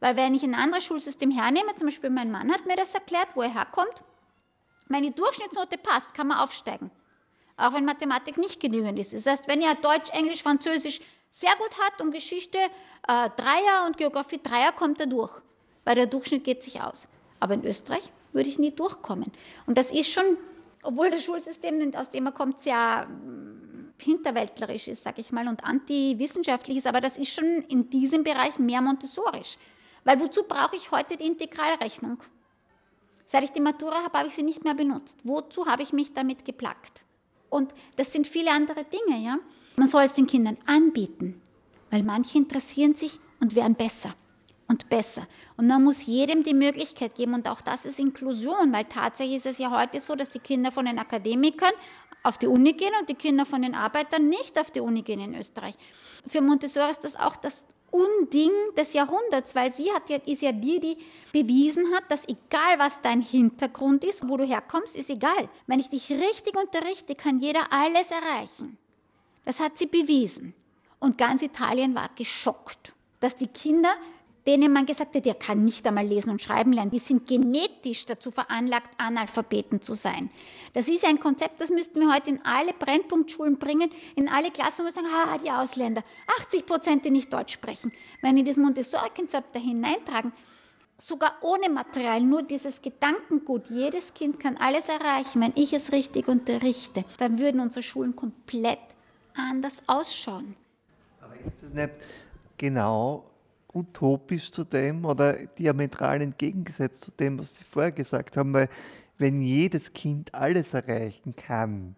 Weil 0.00 0.16
wenn 0.16 0.34
ich 0.34 0.42
ein 0.42 0.54
anderes 0.54 0.84
Schulsystem 0.84 1.30
hernehme, 1.30 1.74
zum 1.74 1.86
Beispiel 1.86 2.10
mein 2.10 2.30
Mann 2.30 2.50
hat 2.50 2.66
mir 2.66 2.76
das 2.76 2.94
erklärt, 2.94 3.28
wo 3.34 3.42
er 3.42 3.52
herkommt, 3.52 4.02
wenn 4.88 5.02
die 5.02 5.14
Durchschnittsnote 5.14 5.78
passt, 5.78 6.14
kann 6.14 6.28
man 6.28 6.38
aufsteigen. 6.38 6.90
Auch 7.56 7.74
wenn 7.74 7.84
Mathematik 7.84 8.38
nicht 8.38 8.58
genügend 8.60 8.98
ist. 8.98 9.12
Das 9.12 9.26
heißt, 9.26 9.46
wenn 9.46 9.60
er 9.60 9.74
Deutsch, 9.74 10.10
Englisch, 10.12 10.42
Französisch 10.42 11.00
sehr 11.30 11.54
gut 11.56 11.78
hat 11.78 12.00
und 12.00 12.10
Geschichte 12.10 12.58
äh, 12.58 13.30
Dreier 13.36 13.86
und 13.86 13.98
Geografie 13.98 14.40
Dreier, 14.42 14.72
kommt 14.72 14.98
er 15.00 15.06
durch. 15.06 15.32
Weil 15.84 15.94
der 15.94 16.06
Durchschnitt 16.06 16.44
geht 16.44 16.62
sich 16.62 16.80
aus. 16.80 17.06
Aber 17.38 17.54
in 17.54 17.64
Österreich 17.64 18.10
würde 18.32 18.48
ich 18.48 18.58
nie 18.58 18.70
durchkommen. 18.70 19.30
Und 19.66 19.78
das 19.78 19.92
ist 19.92 20.10
schon, 20.10 20.24
obwohl 20.82 21.10
das 21.10 21.22
Schulsystem, 21.22 21.94
aus 21.94 22.10
dem 22.10 22.26
er 22.26 22.32
kommt, 22.32 22.60
sehr 22.60 23.06
hinterwäldlerisch 23.98 24.88
ist, 24.88 25.02
sage 25.02 25.20
ich 25.20 25.30
mal, 25.30 25.46
und 25.46 25.64
antiwissenschaftlich 25.64 26.78
ist, 26.78 26.86
aber 26.86 27.00
das 27.00 27.18
ist 27.18 27.32
schon 27.32 27.64
in 27.68 27.90
diesem 27.90 28.24
Bereich 28.24 28.58
mehr 28.58 28.80
montessorisch. 28.80 29.58
Weil 30.04 30.20
wozu 30.20 30.44
brauche 30.44 30.76
ich 30.76 30.90
heute 30.90 31.16
die 31.16 31.26
Integralrechnung? 31.26 32.18
Seit 33.26 33.44
ich 33.44 33.52
die 33.52 33.60
Matura 33.60 34.02
habe, 34.02 34.18
habe 34.18 34.28
ich 34.28 34.34
sie 34.34 34.42
nicht 34.42 34.64
mehr 34.64 34.74
benutzt. 34.74 35.18
Wozu 35.22 35.66
habe 35.66 35.82
ich 35.82 35.92
mich 35.92 36.14
damit 36.14 36.44
geplagt? 36.44 37.04
Und 37.48 37.72
das 37.96 38.12
sind 38.12 38.26
viele 38.26 38.50
andere 38.50 38.84
Dinge, 38.84 39.24
ja. 39.24 39.38
Man 39.76 39.88
soll 39.88 40.02
es 40.02 40.14
den 40.14 40.26
Kindern 40.26 40.56
anbieten, 40.66 41.40
weil 41.90 42.02
manche 42.02 42.38
interessieren 42.38 42.94
sich 42.94 43.18
und 43.40 43.54
werden 43.54 43.74
besser 43.74 44.14
und 44.68 44.88
besser. 44.88 45.26
Und 45.56 45.66
man 45.66 45.82
muss 45.82 46.06
jedem 46.06 46.44
die 46.44 46.54
Möglichkeit 46.54 47.14
geben, 47.14 47.34
und 47.34 47.48
auch 47.48 47.60
das 47.60 47.84
ist 47.84 47.98
Inklusion, 47.98 48.72
weil 48.72 48.84
tatsächlich 48.84 49.38
ist 49.38 49.46
es 49.46 49.58
ja 49.58 49.70
heute 49.70 50.00
so, 50.00 50.14
dass 50.14 50.30
die 50.30 50.38
Kinder 50.38 50.70
von 50.70 50.86
den 50.86 50.98
Akademikern 50.98 51.72
auf 52.22 52.38
die 52.38 52.46
Uni 52.46 52.72
gehen 52.72 52.92
und 53.00 53.08
die 53.08 53.14
Kinder 53.14 53.46
von 53.46 53.62
den 53.62 53.74
Arbeitern 53.74 54.28
nicht 54.28 54.58
auf 54.58 54.70
die 54.70 54.80
Uni 54.80 55.02
gehen 55.02 55.20
in 55.20 55.34
Österreich. 55.34 55.74
Für 56.26 56.40
Montessori 56.40 56.90
ist 56.90 57.04
das 57.04 57.16
auch 57.16 57.36
das 57.36 57.64
Unding 57.90 58.52
des 58.76 58.92
Jahrhunderts, 58.92 59.54
weil 59.54 59.72
sie 59.72 59.90
hat 59.92 60.08
ja, 60.10 60.18
ist 60.26 60.42
ja 60.42 60.52
die, 60.52 60.80
die 60.80 60.96
bewiesen 61.32 61.92
hat, 61.94 62.04
dass 62.08 62.28
egal 62.28 62.78
was 62.78 63.00
dein 63.02 63.20
Hintergrund 63.20 64.04
ist, 64.04 64.28
wo 64.28 64.36
du 64.36 64.44
herkommst, 64.44 64.96
ist 64.96 65.10
egal. 65.10 65.48
Wenn 65.66 65.80
ich 65.80 65.90
dich 65.90 66.10
richtig 66.10 66.56
unterrichte, 66.56 67.14
kann 67.14 67.38
jeder 67.38 67.72
alles 67.72 68.10
erreichen. 68.10 68.78
Das 69.44 69.60
hat 69.60 69.78
sie 69.78 69.86
bewiesen. 69.86 70.54
Und 70.98 71.18
ganz 71.18 71.42
Italien 71.42 71.94
war 71.94 72.10
geschockt, 72.14 72.94
dass 73.20 73.36
die 73.36 73.48
Kinder 73.48 73.92
denen 74.46 74.72
man 74.72 74.86
gesagt 74.86 75.14
hat, 75.14 75.24
der 75.24 75.34
kann 75.34 75.64
nicht 75.64 75.86
einmal 75.86 76.06
lesen 76.06 76.30
und 76.30 76.42
schreiben 76.42 76.72
lernen. 76.72 76.90
Die 76.90 76.98
sind 76.98 77.26
genetisch 77.26 78.06
dazu 78.06 78.30
veranlagt, 78.30 78.90
Analphabeten 78.98 79.80
zu 79.80 79.94
sein. 79.94 80.30
Das 80.72 80.88
ist 80.88 81.04
ein 81.04 81.18
Konzept, 81.18 81.60
das 81.60 81.70
müssten 81.70 82.00
wir 82.00 82.14
heute 82.14 82.30
in 82.30 82.40
alle 82.44 82.72
Brennpunktschulen 82.72 83.58
bringen, 83.58 83.90
in 84.14 84.28
alle 84.28 84.50
Klassen, 84.50 84.82
wo 84.82 84.84
wir 84.84 84.92
sagen, 84.92 85.08
ah, 85.12 85.38
die 85.38 85.50
Ausländer, 85.50 86.02
80 86.40 86.66
Prozent, 86.66 87.04
die 87.04 87.10
nicht 87.10 87.32
Deutsch 87.32 87.52
sprechen. 87.52 87.92
Wenn 88.22 88.36
wir 88.36 88.44
das 88.44 88.56
Montessori-Konzept 88.56 89.54
da 89.54 89.58
hineintragen, 89.58 90.32
sogar 90.98 91.36
ohne 91.40 91.68
Material, 91.70 92.20
nur 92.20 92.42
dieses 92.42 92.82
Gedankengut, 92.82 93.68
jedes 93.68 94.14
Kind 94.14 94.38
kann 94.38 94.56
alles 94.58 94.88
erreichen, 94.88 95.40
wenn 95.40 95.52
ich 95.56 95.72
es 95.72 95.92
richtig 95.92 96.28
unterrichte, 96.28 97.04
dann 97.18 97.38
würden 97.38 97.60
unsere 97.60 97.82
Schulen 97.82 98.14
komplett 98.14 98.78
anders 99.34 99.82
ausschauen. 99.86 100.54
Aber 101.20 101.34
ist 101.34 101.56
das 101.62 101.72
nicht 101.72 101.90
genau 102.58 103.24
utopisch 103.72 104.50
zu 104.50 104.64
dem 104.64 105.04
oder 105.04 105.34
diametral 105.46 106.20
entgegengesetzt 106.22 107.04
zu 107.04 107.10
dem, 107.12 107.38
was 107.38 107.54
Sie 107.54 107.64
vorher 107.64 107.92
gesagt 107.92 108.36
haben, 108.36 108.52
weil 108.52 108.68
wenn 109.20 109.42
jedes 109.42 109.92
Kind 109.92 110.34
alles 110.34 110.74
erreichen 110.74 111.36
kann, 111.36 111.94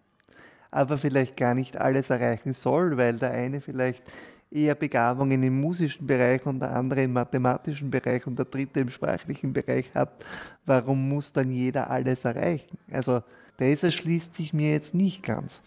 aber 0.71 0.99
vielleicht 0.99 1.37
gar 1.37 1.55
nicht 1.55 1.77
alles 1.77 2.11
erreichen 2.11 2.55
soll, 2.55 2.97
weil 2.97 3.19
der 3.19 3.31
eine 3.31 3.61
vielleicht 3.61 4.03
eher 4.51 4.75
Begabungen 4.75 5.43
im 5.43 5.61
musischen 5.61 6.07
Bereich 6.07 6.45
und 6.47 6.61
der 6.61 6.77
andere 6.77 7.05
im 7.05 7.15
mathematischen 7.15 7.91
Bereich 7.91 8.27
und 8.27 8.39
der 8.39 8.47
dritte 8.47 8.81
im 8.81 8.91
sprachlichen 8.91 9.53
Bereich 9.53 9.87
hat, 9.95 10.25
warum 10.67 11.09
muss 11.09 11.33
dann 11.33 11.51
jeder 11.51 11.91
alles 11.91 12.25
erreichen? 12.25 12.79
Also 12.91 13.23
das 13.59 13.83
erschließt 13.83 14.35
sich 14.35 14.53
mir 14.53 14.73
jetzt 14.73 14.95
nicht 14.95 15.23
ganz. 15.23 15.63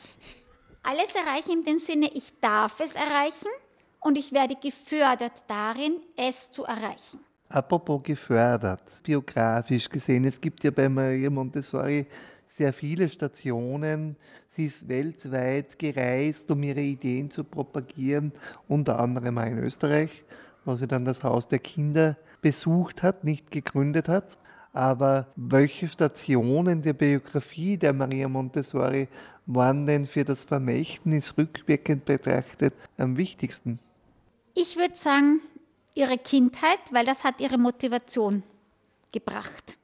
Alles 0.83 1.15
erreichen 1.15 1.63
im 1.65 1.79
Sinne, 1.79 2.09
ich 2.13 2.39
darf 2.41 2.79
es 2.79 2.93
erreichen 2.93 3.49
und 4.01 4.17
ich 4.17 4.31
werde 4.31 4.55
gefördert 4.55 5.43
darin, 5.47 5.99
es 6.15 6.51
zu 6.51 6.63
erreichen. 6.63 7.19
Apropos 7.49 8.01
gefördert, 8.03 8.81
biografisch 9.03 9.87
gesehen, 9.89 10.25
es 10.25 10.41
gibt 10.41 10.63
ja 10.63 10.71
bei 10.71 10.89
Maria 10.89 11.29
Montessori 11.29 12.07
sehr 12.49 12.73
viele 12.73 13.07
Stationen. 13.07 14.15
Sie 14.49 14.65
ist 14.65 14.87
weltweit 14.87 15.77
gereist, 15.77 16.49
um 16.49 16.63
ihre 16.63 16.81
Ideen 16.81 17.29
zu 17.29 17.43
propagieren, 17.43 18.31
unter 18.67 18.99
anderem 18.99 19.37
auch 19.37 19.45
in 19.45 19.59
Österreich, 19.59 20.23
wo 20.63 20.75
sie 20.75 20.87
dann 20.87 21.05
das 21.05 21.23
Haus 21.23 21.47
der 21.47 21.59
Kinder 21.59 22.17
besucht 22.41 23.03
hat, 23.03 23.23
nicht 23.23 23.51
gegründet 23.51 24.07
hat. 24.07 24.37
Aber 24.73 25.27
welche 25.35 25.87
Stationen 25.87 26.81
der 26.81 26.93
Biografie 26.93 27.77
der 27.77 27.93
Maria 27.93 28.27
Montessori 28.27 29.07
waren 29.45 29.85
denn 29.85 30.05
für 30.05 30.25
das 30.25 30.43
Vermächtnis 30.43 31.37
rückwirkend 31.37 32.05
betrachtet 32.05 32.73
am 32.97 33.17
wichtigsten? 33.17 33.79
Ich 34.55 34.75
würde 34.77 34.95
sagen, 34.95 35.41
ihre 35.95 36.17
Kindheit, 36.17 36.79
weil 36.91 37.05
das 37.05 37.23
hat 37.23 37.39
ihre 37.39 37.57
Motivation 37.57 38.43
gebracht. 39.11 39.77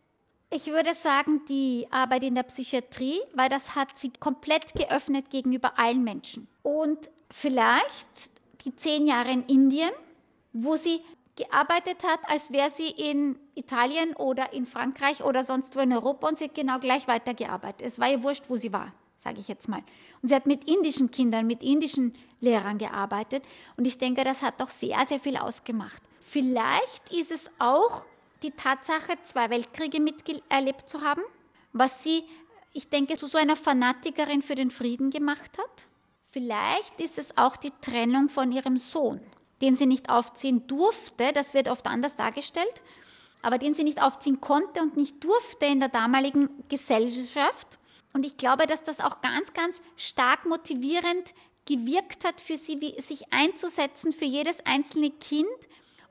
Ich 0.51 0.67
würde 0.67 0.93
sagen, 0.93 1.41
die 1.47 1.87
Arbeit 1.91 2.23
in 2.23 2.35
der 2.35 2.43
Psychiatrie, 2.43 3.19
weil 3.33 3.47
das 3.47 3.73
hat 3.73 3.97
sie 3.97 4.11
komplett 4.19 4.73
geöffnet 4.73 5.29
gegenüber 5.29 5.79
allen 5.79 6.03
Menschen. 6.03 6.47
Und 6.61 7.09
vielleicht 7.31 8.31
die 8.65 8.75
zehn 8.75 9.07
Jahre 9.07 9.31
in 9.31 9.43
Indien, 9.43 9.91
wo 10.51 10.75
sie 10.75 11.01
gearbeitet 11.37 12.03
hat, 12.03 12.19
als 12.29 12.51
wäre 12.51 12.69
sie 12.69 12.89
in 12.89 13.39
Italien 13.55 14.13
oder 14.17 14.51
in 14.51 14.65
Frankreich 14.65 15.23
oder 15.23 15.45
sonst 15.45 15.77
wo 15.77 15.79
in 15.79 15.93
Europa 15.93 16.27
und 16.27 16.37
sie 16.37 16.45
hat 16.45 16.55
genau 16.55 16.79
gleich 16.79 17.07
weitergearbeitet. 17.07 17.87
Es 17.87 17.99
war 17.99 18.11
ihr 18.11 18.21
wurscht, 18.21 18.49
wo 18.49 18.57
sie 18.57 18.73
war 18.73 18.91
sage 19.23 19.39
ich 19.39 19.47
jetzt 19.47 19.67
mal. 19.67 19.83
Und 20.21 20.29
sie 20.29 20.35
hat 20.35 20.47
mit 20.47 20.67
indischen 20.69 21.11
Kindern, 21.11 21.47
mit 21.47 21.63
indischen 21.63 22.15
Lehrern 22.39 22.77
gearbeitet 22.77 23.43
und 23.77 23.85
ich 23.85 23.97
denke, 23.97 24.23
das 24.23 24.41
hat 24.41 24.59
doch 24.59 24.69
sehr, 24.69 25.05
sehr 25.05 25.19
viel 25.19 25.37
ausgemacht. 25.37 26.01
Vielleicht 26.21 27.13
ist 27.13 27.31
es 27.31 27.49
auch 27.59 28.05
die 28.41 28.51
Tatsache, 28.51 29.13
zwei 29.23 29.49
Weltkriege 29.49 29.99
miterlebt 29.99 30.89
zu 30.89 31.01
haben, 31.01 31.21
was 31.73 32.03
sie, 32.03 32.23
ich 32.73 32.89
denke, 32.89 33.17
zu 33.17 33.27
so 33.27 33.37
einer 33.37 33.55
Fanatikerin 33.55 34.41
für 34.41 34.55
den 34.55 34.71
Frieden 34.71 35.11
gemacht 35.11 35.57
hat. 35.57 35.87
Vielleicht 36.29 36.99
ist 36.99 37.17
es 37.17 37.37
auch 37.37 37.57
die 37.57 37.73
Trennung 37.81 38.29
von 38.29 38.51
ihrem 38.51 38.77
Sohn, 38.77 39.19
den 39.61 39.75
sie 39.75 39.85
nicht 39.85 40.09
aufziehen 40.09 40.65
durfte, 40.65 41.31
das 41.33 41.53
wird 41.53 41.69
oft 41.69 41.85
anders 41.85 42.15
dargestellt, 42.15 42.81
aber 43.41 43.57
den 43.57 43.73
sie 43.73 43.83
nicht 43.83 44.01
aufziehen 44.01 44.41
konnte 44.41 44.81
und 44.81 44.97
nicht 44.97 45.23
durfte 45.23 45.65
in 45.65 45.79
der 45.79 45.89
damaligen 45.89 46.49
Gesellschaft 46.69 47.77
und 48.13 48.25
ich 48.25 48.37
glaube, 48.37 48.67
dass 48.67 48.83
das 48.83 48.99
auch 48.99 49.21
ganz, 49.21 49.53
ganz 49.53 49.81
stark 49.95 50.45
motivierend 50.45 51.33
gewirkt 51.65 52.25
hat 52.25 52.41
für 52.41 52.57
sie, 52.57 52.95
sich 52.99 53.31
einzusetzen 53.31 54.11
für 54.11 54.25
jedes 54.25 54.65
einzelne 54.65 55.11
Kind. 55.11 55.47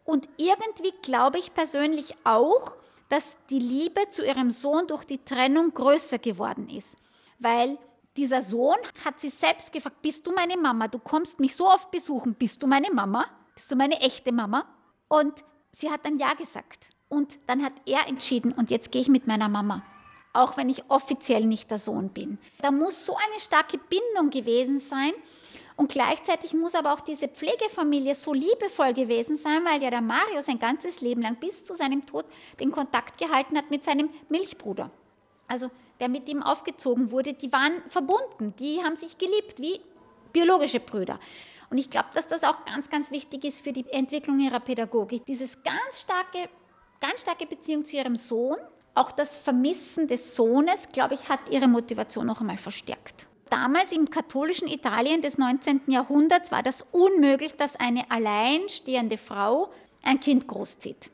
Und 0.05 0.29
irgendwie 0.39 0.93
glaube 1.03 1.39
ich 1.39 1.53
persönlich 1.53 2.15
auch, 2.25 2.75
dass 3.09 3.37
die 3.51 3.59
Liebe 3.59 4.09
zu 4.09 4.25
ihrem 4.25 4.51
Sohn 4.51 4.87
durch 4.87 5.05
die 5.05 5.23
Trennung 5.23 5.75
größer 5.75 6.19
geworden 6.19 6.69
ist. 6.69 6.97
Weil 7.39 7.79
dieser 8.17 8.43
Sohn 8.43 8.77
hat 9.05 9.21
sie 9.21 9.29
selbst 9.29 9.73
gefragt, 9.73 10.03
bist 10.03 10.27
du 10.27 10.33
meine 10.33 10.57
Mama? 10.57 10.89
Du 10.89 10.99
kommst 10.99 11.41
mich 11.41 11.55
so 11.55 11.67
oft 11.69 11.91
besuchen, 11.91 12.35
bist 12.35 12.63
du 12.63 12.67
meine 12.67 12.91
Mama? 12.93 13.27
Bist 13.55 13.71
du 13.71 13.77
meine 13.77 14.01
echte 14.01 14.33
Mama? 14.33 14.65
Und 15.09 15.45
sie 15.73 15.91
hat 15.91 16.07
dann 16.07 16.19
Ja 16.19 16.35
gesagt. 16.35 16.89
Und 17.09 17.39
dann 17.47 17.65
hat 17.65 17.73
er 17.87 18.07
entschieden, 18.09 18.53
und 18.53 18.71
jetzt 18.71 18.93
gehe 18.93 19.03
ich 19.03 19.09
mit 19.09 19.27
meiner 19.27 19.49
Mama, 19.49 19.83
auch 20.33 20.57
wenn 20.57 20.69
ich 20.69 20.91
offiziell 20.91 21.45
nicht 21.45 21.71
der 21.71 21.79
Sohn 21.79 22.11
bin. 22.11 22.39
Da 22.61 22.71
muss 22.71 23.05
so 23.05 23.17
eine 23.17 23.41
starke 23.41 23.79
Bindung 23.79 24.31
gewesen 24.31 24.79
sein. 24.79 25.13
Und 25.77 25.91
gleichzeitig 25.91 26.53
muss 26.53 26.75
aber 26.75 26.93
auch 26.93 27.01
diese 27.01 27.27
Pflegefamilie 27.27 28.15
so 28.15 28.35
liebevoll 28.35 28.93
gewesen 28.93 29.39
sein, 29.39 29.65
weil 29.65 29.83
ja 29.83 29.89
der 29.89 30.03
Mario 30.03 30.43
sein 30.43 30.59
ganzes 30.59 31.01
Leben 31.01 31.23
lang 31.23 31.37
bis 31.37 31.65
zu 31.65 31.75
seinem 31.75 32.05
Tod 32.05 32.27
den 32.61 32.71
Kontakt 32.71 33.19
gehalten 33.19 33.57
hat 33.57 33.71
mit 33.71 33.83
seinem 33.83 34.11
Milchbruder. 34.29 34.91
Also 35.49 35.71
der 35.99 36.09
mit 36.09 36.29
ihm 36.29 36.43
aufgezogen 36.43 37.11
wurde, 37.11 37.33
die 37.33 37.51
waren 37.53 37.83
verbunden, 37.89 38.55
die 38.59 38.83
haben 38.85 38.97
sich 38.97 39.19
geliebt 39.19 39.59
wie 39.59 39.81
biologische 40.33 40.81
Brüder. 40.81 41.19
Und 41.71 41.79
ich 41.79 41.89
glaube, 41.89 42.09
dass 42.15 42.29
das 42.29 42.45
auch 42.45 42.65
ganz, 42.67 42.91
ganz 42.91 43.11
wichtig 43.11 43.45
ist 43.45 43.63
für 43.63 43.73
die 43.73 43.87
Entwicklung 43.91 44.39
ihrer 44.41 44.61
Pädagogik. 44.61 45.25
Dieses 45.27 45.63
ganz 45.63 46.03
starke, 46.03 46.49
ganz 47.01 47.23
starke 47.23 47.47
Beziehung 47.47 47.85
zu 47.85 47.97
ihrem 47.97 48.17
Sohn, 48.17 48.59
auch 48.95 49.13
das 49.13 49.39
Vermissen 49.39 50.09
des 50.09 50.37
Sohnes, 50.37 50.89
glaube 50.93 51.15
ich, 51.15 51.29
hat 51.29 51.41
ihre 51.51 51.69
Motivation 51.69 52.27
noch 52.27 52.41
einmal 52.41 52.57
verstärkt. 52.57 53.27
Damals 53.49 53.93
im 53.93 54.11
katholischen 54.11 54.69
Italien 54.69 55.23
des 55.23 55.39
19. 55.39 55.83
Jahrhunderts 55.89 56.53
war 56.53 56.63
das 56.63 56.85
unmöglich, 56.93 57.57
dass 57.57 57.77
eine 57.77 58.11
alleinstehende 58.11 59.19
Frau 59.19 59.71
ein 60.03 60.21
Kind 60.21 60.47
großzieht. 60.47 61.11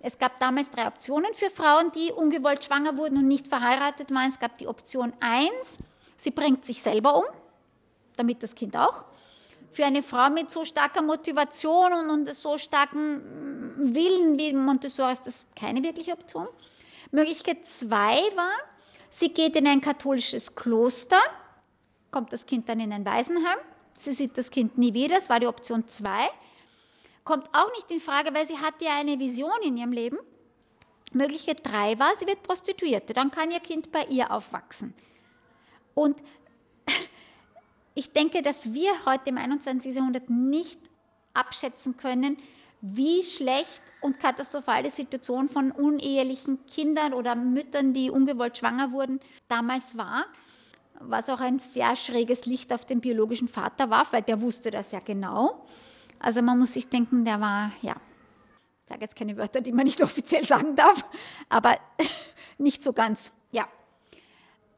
Es 0.00 0.18
gab 0.18 0.38
damals 0.40 0.70
drei 0.70 0.86
Optionen 0.86 1.32
für 1.34 1.50
Frauen, 1.50 1.90
die 1.92 2.12
ungewollt 2.12 2.64
schwanger 2.64 2.96
wurden 2.96 3.18
und 3.18 3.28
nicht 3.28 3.48
verheiratet 3.48 4.10
waren. 4.10 4.28
Es 4.28 4.38
gab 4.38 4.58
die 4.58 4.66
Option 4.66 5.12
1, 5.20 5.78
sie 6.16 6.30
bringt 6.30 6.64
sich 6.64 6.82
selber 6.82 7.16
um, 7.16 7.24
damit 8.16 8.42
das 8.42 8.54
Kind 8.54 8.76
auch 8.76 9.04
für 9.72 9.84
eine 9.84 10.02
Frau 10.02 10.30
mit 10.30 10.50
so 10.50 10.64
starker 10.64 11.02
Motivation 11.02 11.92
und, 11.92 12.10
und 12.10 12.34
so 12.34 12.58
starken 12.58 13.22
Willen 13.94 14.38
wie 14.38 14.52
Montessori 14.52 15.12
ist 15.12 15.26
das 15.26 15.46
keine 15.54 15.82
wirkliche 15.82 16.12
Option. 16.12 16.48
Möglichkeit 17.10 17.66
zwei 17.66 18.16
war, 18.36 18.54
sie 19.08 19.30
geht 19.32 19.56
in 19.56 19.66
ein 19.66 19.80
katholisches 19.80 20.54
Kloster, 20.54 21.20
kommt 22.10 22.32
das 22.32 22.46
Kind 22.46 22.68
dann 22.68 22.80
in 22.80 22.92
ein 22.92 23.04
Waisenheim, 23.04 23.58
sie 23.98 24.12
sieht 24.12 24.36
das 24.38 24.50
Kind 24.50 24.78
nie 24.78 24.94
wieder, 24.94 25.16
das 25.16 25.28
war 25.28 25.40
die 25.40 25.46
Option 25.46 25.86
zwei. 25.88 26.28
Kommt 27.24 27.48
auch 27.52 27.70
nicht 27.76 27.90
in 27.90 28.00
Frage, 28.00 28.34
weil 28.34 28.46
sie 28.46 28.58
hatte 28.58 28.84
ja 28.84 28.98
eine 28.98 29.18
Vision 29.18 29.62
in 29.62 29.76
ihrem 29.76 29.92
Leben. 29.92 30.18
Möglichkeit 31.12 31.66
drei 31.66 31.98
war, 31.98 32.14
sie 32.16 32.26
wird 32.26 32.42
Prostituierte, 32.42 33.12
dann 33.12 33.30
kann 33.30 33.50
ihr 33.50 33.60
Kind 33.60 33.90
bei 33.92 34.04
ihr 34.04 34.30
aufwachsen. 34.30 34.94
Und 35.94 36.16
ich 37.94 38.12
denke, 38.12 38.42
dass 38.42 38.72
wir 38.72 39.04
heute 39.04 39.30
im 39.30 39.38
21. 39.38 39.94
Jahrhundert 39.94 40.30
nicht 40.30 40.78
abschätzen 41.34 41.96
können, 41.96 42.36
wie 42.80 43.22
schlecht 43.22 43.82
und 44.00 44.18
katastrophal 44.18 44.82
die 44.82 44.90
Situation 44.90 45.48
von 45.48 45.70
unehelichen 45.70 46.64
Kindern 46.66 47.12
oder 47.12 47.34
Müttern, 47.34 47.92
die 47.92 48.10
ungewollt 48.10 48.56
schwanger 48.56 48.92
wurden, 48.92 49.20
damals 49.48 49.96
war. 49.96 50.24
Was 51.00 51.28
auch 51.28 51.40
ein 51.40 51.58
sehr 51.58 51.96
schräges 51.96 52.46
Licht 52.46 52.72
auf 52.72 52.84
den 52.84 53.00
biologischen 53.00 53.48
Vater 53.48 53.90
warf, 53.90 54.12
weil 54.12 54.22
der 54.22 54.40
wusste 54.40 54.70
das 54.70 54.92
ja 54.92 55.00
genau. 55.00 55.66
Also 56.18 56.42
man 56.42 56.58
muss 56.58 56.74
sich 56.74 56.88
denken, 56.88 57.24
der 57.24 57.40
war, 57.40 57.72
ja, 57.80 57.96
ich 58.82 58.88
sage 58.88 59.00
jetzt 59.02 59.16
keine 59.16 59.36
Wörter, 59.36 59.60
die 59.60 59.72
man 59.72 59.84
nicht 59.84 60.02
offiziell 60.02 60.44
sagen 60.44 60.76
darf, 60.76 61.04
aber 61.48 61.76
nicht 62.58 62.82
so 62.82 62.92
ganz, 62.92 63.32
ja. 63.50 63.66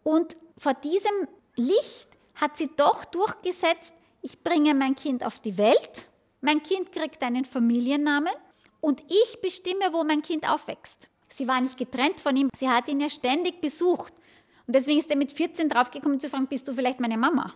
Und 0.04 0.36
vor 0.58 0.74
diesem 0.74 1.28
Licht 1.56 2.08
hat 2.34 2.56
sie 2.56 2.70
doch 2.76 3.04
durchgesetzt, 3.04 3.94
ich 4.22 4.42
bringe 4.42 4.74
mein 4.74 4.94
Kind 4.94 5.24
auf 5.24 5.40
die 5.40 5.58
Welt, 5.58 6.08
mein 6.42 6.62
Kind 6.62 6.92
kriegt 6.92 7.22
einen 7.22 7.44
Familiennamen 7.44 8.32
und 8.80 9.00
ich 9.08 9.40
bestimme, 9.40 9.92
wo 9.92 10.04
mein 10.04 10.22
Kind 10.22 10.48
aufwächst. 10.48 11.08
Sie 11.30 11.48
war 11.48 11.60
nicht 11.60 11.78
getrennt 11.78 12.20
von 12.20 12.36
ihm, 12.36 12.50
sie 12.58 12.68
hat 12.68 12.88
ihn 12.88 13.00
ja 13.00 13.08
ständig 13.08 13.60
besucht. 13.60 14.12
Und 14.66 14.76
deswegen 14.76 14.98
ist 14.98 15.10
er 15.10 15.16
mit 15.16 15.32
14 15.32 15.68
draufgekommen 15.68 16.20
zu 16.20 16.28
fragen, 16.28 16.48
bist 16.48 16.68
du 16.68 16.74
vielleicht 16.74 17.00
meine 17.00 17.16
Mama? 17.16 17.54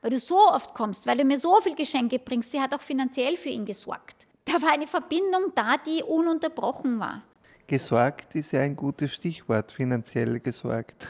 Weil 0.00 0.10
du 0.10 0.18
so 0.18 0.38
oft 0.38 0.74
kommst, 0.74 1.06
weil 1.06 1.18
du 1.18 1.24
mir 1.24 1.38
so 1.38 1.60
viel 1.60 1.74
Geschenke 1.74 2.18
bringst. 2.18 2.52
Sie 2.52 2.60
hat 2.60 2.74
auch 2.74 2.80
finanziell 2.80 3.36
für 3.36 3.48
ihn 3.48 3.66
gesorgt. 3.66 4.26
Da 4.44 4.62
war 4.62 4.72
eine 4.72 4.86
Verbindung 4.86 5.52
da, 5.54 5.76
die 5.76 6.02
ununterbrochen 6.02 7.00
war. 7.00 7.22
Gesorgt 7.66 8.34
ist 8.34 8.52
ja 8.52 8.60
ein 8.60 8.76
gutes 8.76 9.12
Stichwort, 9.12 9.72
finanziell 9.72 10.40
gesorgt. 10.40 11.06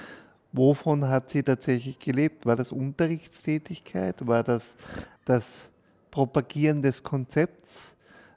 Wovon 0.53 1.07
hat 1.07 1.31
sie 1.31 1.43
tatsächlich 1.43 1.99
gelebt? 1.99 2.47
War 2.47 2.57
das 2.57 2.73
Unterrichtstätigkeit? 2.73 4.27
War 4.27 4.43
das 4.43 4.75
das 5.25 5.71
Propagieren 6.11 6.83
des 6.83 7.03
Konzepts? 7.03 7.95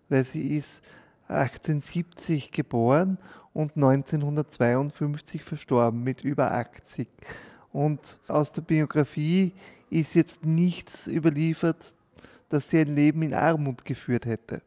Weil 0.09 0.25
sie 0.25 0.57
ist 0.57 0.81
1870 1.27 2.51
geboren 2.51 3.17
und 3.53 3.75
1952 3.75 5.43
verstorben 5.43 6.03
mit 6.03 6.23
über 6.23 6.51
80. 6.51 7.07
Und 7.71 8.19
aus 8.27 8.51
der 8.51 8.61
Biografie 8.61 9.53
ist 9.89 10.15
jetzt 10.15 10.45
nichts 10.45 11.07
überliefert, 11.07 11.95
dass 12.49 12.69
sie 12.69 12.79
ein 12.79 12.95
Leben 12.95 13.21
in 13.21 13.33
Armut 13.33 13.85
geführt 13.85 14.25
hätte. 14.25 14.61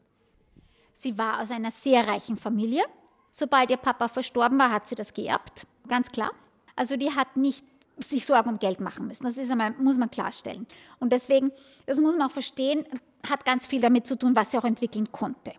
Sie 0.94 1.18
war 1.18 1.42
aus 1.42 1.50
einer 1.50 1.70
sehr 1.70 2.06
reichen 2.06 2.36
Familie. 2.36 2.82
Sobald 3.30 3.70
ihr 3.70 3.76
Papa 3.76 4.08
verstorben 4.08 4.58
war, 4.58 4.70
hat 4.70 4.88
sie 4.88 4.94
das 4.94 5.12
geerbt, 5.12 5.66
ganz 5.88 6.10
klar. 6.10 6.30
Also 6.76 6.96
die 6.96 7.10
hat 7.10 7.36
nicht 7.36 7.64
sich 7.98 8.26
Sorgen 8.26 8.50
um 8.50 8.58
Geld 8.58 8.80
machen 8.80 9.06
müssen. 9.06 9.24
Das 9.24 9.36
ist 9.36 9.50
einmal, 9.50 9.72
muss 9.72 9.98
man 9.98 10.10
klarstellen. 10.10 10.66
Und 10.98 11.12
deswegen, 11.12 11.52
das 11.86 11.98
muss 11.98 12.16
man 12.16 12.28
auch 12.28 12.32
verstehen, 12.32 12.86
hat 13.28 13.44
ganz 13.44 13.66
viel 13.66 13.80
damit 13.80 14.06
zu 14.06 14.16
tun, 14.16 14.34
was 14.34 14.50
sie 14.50 14.58
auch 14.58 14.64
entwickeln 14.64 15.12
konnte. 15.12 15.52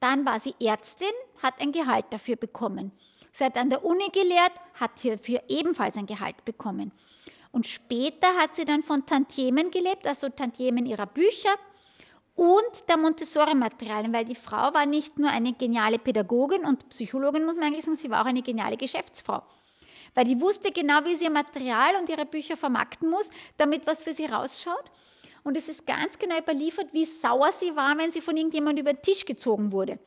Dann 0.00 0.26
war 0.26 0.40
sie 0.40 0.54
Ärztin, 0.60 1.12
hat 1.42 1.60
ein 1.60 1.72
Gehalt 1.72 2.06
dafür 2.10 2.36
bekommen. 2.36 2.90
Sie 3.30 3.44
hat 3.44 3.56
an 3.56 3.70
der 3.70 3.84
Uni 3.84 4.08
gelehrt, 4.12 4.52
hat 4.74 4.98
hierfür 4.98 5.42
ebenfalls 5.48 5.96
ein 5.96 6.06
Gehalt 6.06 6.44
bekommen. 6.44 6.92
Und 7.52 7.66
später 7.66 8.26
hat 8.38 8.54
sie 8.54 8.64
dann 8.64 8.82
von 8.82 9.06
Tantiemen 9.06 9.70
gelebt, 9.70 10.06
also 10.06 10.28
Tantiemen 10.28 10.86
ihrer 10.86 11.06
Bücher 11.06 11.54
und 12.34 12.88
der 12.88 12.96
Montessori-Materialien, 12.96 14.12
weil 14.12 14.24
die 14.24 14.34
Frau 14.34 14.74
war 14.74 14.86
nicht 14.86 15.18
nur 15.18 15.30
eine 15.30 15.52
geniale 15.52 15.98
Pädagogin 15.98 16.64
und 16.64 16.88
Psychologin, 16.88 17.44
muss 17.44 17.56
man 17.56 17.66
eigentlich 17.66 17.84
sagen, 17.84 17.96
sie 17.96 18.10
war 18.10 18.22
auch 18.22 18.26
eine 18.26 18.42
geniale 18.42 18.76
Geschäftsfrau 18.76 19.42
weil 20.14 20.24
die 20.24 20.40
wusste 20.40 20.72
genau, 20.72 21.04
wie 21.04 21.16
sie 21.16 21.24
ihr 21.24 21.30
Material 21.30 21.96
und 21.96 22.08
ihre 22.08 22.26
Bücher 22.26 22.56
vermarkten 22.56 23.08
muss, 23.08 23.30
damit 23.56 23.86
was 23.86 24.02
für 24.02 24.12
sie 24.12 24.26
rausschaut. 24.26 24.84
Und 25.44 25.56
es 25.56 25.68
ist 25.68 25.86
ganz 25.86 26.18
genau 26.18 26.38
überliefert, 26.38 26.92
wie 26.92 27.04
sauer 27.04 27.50
sie 27.52 27.74
war, 27.74 27.98
wenn 27.98 28.12
sie 28.12 28.20
von 28.20 28.36
irgendjemandem 28.36 28.84
über 28.84 28.92
den 28.92 29.02
Tisch 29.02 29.24
gezogen 29.24 29.72
wurde. 29.72 29.98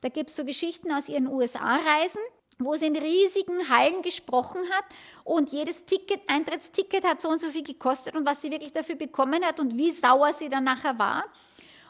Da 0.00 0.08
gibt 0.08 0.30
es 0.30 0.36
so 0.36 0.44
Geschichten 0.44 0.92
aus 0.92 1.08
ihren 1.08 1.28
USA-Reisen, 1.28 2.20
wo 2.58 2.74
sie 2.74 2.86
in 2.86 2.96
riesigen 2.96 3.68
Hallen 3.68 4.02
gesprochen 4.02 4.60
hat 4.70 4.84
und 5.24 5.50
jedes 5.50 5.84
Ticket, 5.86 6.20
Eintrittsticket 6.28 7.04
hat 7.04 7.20
so 7.20 7.28
und 7.28 7.40
so 7.40 7.50
viel 7.50 7.62
gekostet 7.62 8.14
und 8.14 8.26
was 8.26 8.42
sie 8.42 8.50
wirklich 8.50 8.72
dafür 8.72 8.96
bekommen 8.96 9.44
hat 9.44 9.60
und 9.60 9.76
wie 9.76 9.90
sauer 9.90 10.32
sie 10.32 10.48
dann 10.48 10.64
nachher 10.64 10.98
war 10.98 11.24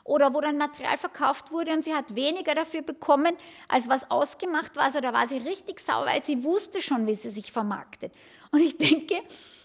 oder 0.05 0.35
wo 0.35 0.41
dann 0.41 0.59
Material 0.59 0.99
verkauft 0.99 1.51
wurde 1.51 1.73
und 1.73 1.83
sie 1.83 1.95
hat 1.95 2.15
weniger 2.15 2.55
dafür 2.55 2.83
bekommen, 2.83 3.35
als 3.69 3.89
was 3.89 4.11
ausgemacht 4.11 4.77
war. 4.77 4.85
Also 4.85 5.01
da 5.01 5.13
war 5.15 5.27
sie 5.27 5.39
richtig 5.39 5.81
sauer, 5.81 6.05
weil 6.05 6.23
sie 6.23 6.45
wusste 6.45 6.83
schon, 6.83 7.07
wie 7.07 7.15
sie 7.15 7.31
sich 7.31 7.51
vermarktet. 7.51 8.13
Und 8.51 8.61
ich 8.61 8.77
denke, 8.79 9.21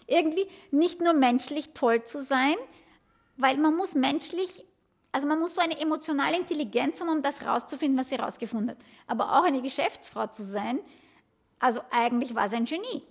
irgendwie 0.06 0.48
nicht 0.70 1.02
nur 1.02 1.12
menschlich 1.12 1.70
toll 1.74 2.02
zu 2.04 2.22
sein, 2.22 2.56
weil 3.36 3.58
man 3.58 3.76
muss 3.76 3.94
menschlich, 3.94 4.64
also 5.12 5.26
man 5.26 5.38
muss 5.38 5.54
so 5.54 5.60
eine 5.60 5.78
emotionale 5.78 6.36
Intelligenz 6.36 7.00
haben, 7.00 7.10
um 7.10 7.22
das 7.22 7.44
rauszufinden, 7.44 7.98
was 7.98 8.08
sie 8.08 8.16
rausgefunden 8.16 8.70
hat. 8.70 8.78
Aber 9.06 9.38
auch 9.38 9.44
eine 9.44 9.60
Geschäftsfrau 9.60 10.26
zu 10.28 10.42
sein, 10.42 10.80
also 11.58 11.80
eigentlich 11.90 12.34
war 12.34 12.48
sie 12.48 12.56
ein 12.56 12.64
Genie. 12.64 13.02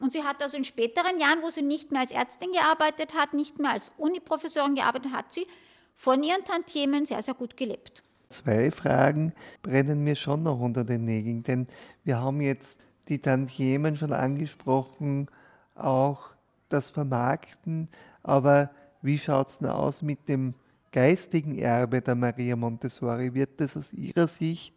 Und 0.00 0.12
sie 0.12 0.24
hat 0.24 0.42
also 0.42 0.56
in 0.56 0.64
späteren 0.64 1.18
Jahren, 1.18 1.42
wo 1.42 1.50
sie 1.50 1.62
nicht 1.62 1.90
mehr 1.90 2.00
als 2.00 2.10
Ärztin 2.10 2.52
gearbeitet 2.52 3.14
hat, 3.14 3.34
nicht 3.34 3.58
mehr 3.58 3.70
als 3.70 3.92
Uniprofessorin 3.98 4.74
gearbeitet 4.74 5.12
hat, 5.12 5.32
sie 5.32 5.46
von 5.94 6.22
ihren 6.22 6.44
Tantiemen 6.44 7.06
sehr, 7.06 7.22
sehr 7.22 7.34
gut 7.34 7.56
gelebt. 7.56 8.02
Zwei 8.28 8.70
Fragen 8.70 9.32
brennen 9.62 10.02
mir 10.04 10.16
schon 10.16 10.42
noch 10.42 10.58
unter 10.58 10.84
den 10.84 11.04
Nägeln, 11.04 11.42
denn 11.42 11.66
wir 12.04 12.18
haben 12.20 12.40
jetzt 12.40 12.78
die 13.08 13.18
Tantiemen 13.18 13.96
schon 13.96 14.12
angesprochen, 14.12 15.28
auch 15.74 16.30
das 16.68 16.90
Vermarkten, 16.90 17.88
aber 18.22 18.70
wie 19.02 19.18
schaut 19.18 19.48
es 19.48 19.58
denn 19.58 19.68
aus 19.68 20.00
mit 20.00 20.28
dem 20.28 20.54
geistigen 20.92 21.58
Erbe 21.58 22.00
der 22.00 22.14
Maria 22.14 22.56
Montessori? 22.56 23.34
Wird 23.34 23.60
das 23.60 23.76
aus 23.76 23.92
Ihrer 23.92 24.28
Sicht 24.28 24.74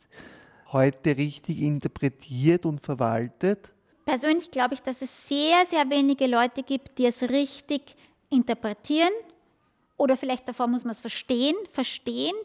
heute 0.72 1.16
richtig 1.16 1.62
interpretiert 1.62 2.66
und 2.66 2.84
verwaltet? 2.84 3.72
Persönlich 4.06 4.52
glaube 4.52 4.74
ich, 4.74 4.82
dass 4.82 5.02
es 5.02 5.28
sehr, 5.28 5.66
sehr 5.70 5.90
wenige 5.90 6.28
Leute 6.28 6.64
gibt, 6.64 6.98
die 6.98 7.06
es 7.06 7.24
richtig 7.24 7.96
interpretieren 8.30 9.14
oder 9.98 10.18
vielleicht 10.18 10.48
davor 10.48 10.68
muss 10.68 10.84
man 10.84 10.92
es 10.92 11.00
verstehen, 11.00 11.56
verstehen, 11.72 12.36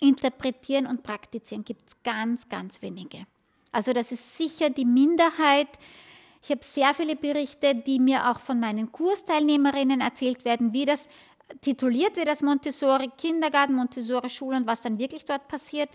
interpretieren 0.00 0.86
und 0.86 1.02
praktizieren 1.02 1.64
gibt 1.64 1.88
es 1.88 2.02
ganz, 2.02 2.48
ganz 2.48 2.82
wenige. 2.82 3.26
Also 3.72 3.92
das 3.92 4.12
ist 4.12 4.38
sicher 4.38 4.70
die 4.70 4.84
Minderheit. 4.84 5.68
Ich 6.42 6.50
habe 6.50 6.60
sehr 6.62 6.94
viele 6.94 7.16
Berichte, 7.16 7.74
die 7.74 7.98
mir 7.98 8.30
auch 8.30 8.38
von 8.38 8.60
meinen 8.60 8.92
Kursteilnehmerinnen 8.92 10.00
erzählt 10.00 10.44
werden, 10.44 10.72
wie 10.72 10.84
das 10.84 11.08
tituliert 11.60 12.16
wird 12.16 12.28
als 12.28 12.42
Montessori 12.42 13.10
Kindergarten, 13.18 13.74
Montessori 13.74 14.28
Schule 14.28 14.56
und 14.56 14.66
was 14.66 14.80
dann 14.80 14.98
wirklich 14.98 15.24
dort 15.24 15.48
passiert. 15.48 15.90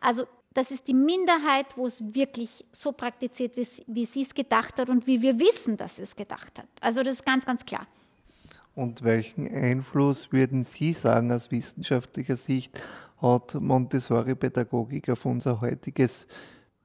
Also 0.00 0.26
das 0.54 0.70
ist 0.70 0.88
die 0.88 0.94
Minderheit, 0.94 1.76
wo 1.76 1.86
es 1.86 2.14
wirklich 2.14 2.64
so 2.72 2.92
praktiziert, 2.92 3.56
wie, 3.56 3.66
wie 3.86 4.06
sie 4.06 4.22
es 4.22 4.34
gedacht 4.34 4.78
hat 4.78 4.88
und 4.88 5.06
wie 5.06 5.22
wir 5.22 5.38
wissen, 5.40 5.76
dass 5.76 5.96
sie 5.96 6.02
es 6.02 6.16
gedacht 6.16 6.58
hat. 6.58 6.68
Also 6.80 7.02
das 7.02 7.14
ist 7.14 7.26
ganz, 7.26 7.46
ganz 7.46 7.64
klar. 7.64 7.86
Und 8.74 9.02
welchen 9.02 9.46
Einfluss 9.48 10.32
würden 10.32 10.64
Sie 10.64 10.94
sagen 10.94 11.30
aus 11.30 11.50
wissenschaftlicher 11.50 12.36
Sicht 12.36 12.80
hat 13.20 13.54
Montessori-Pädagogik 13.54 15.10
auf 15.10 15.26
unser 15.26 15.60
heutiges 15.60 16.26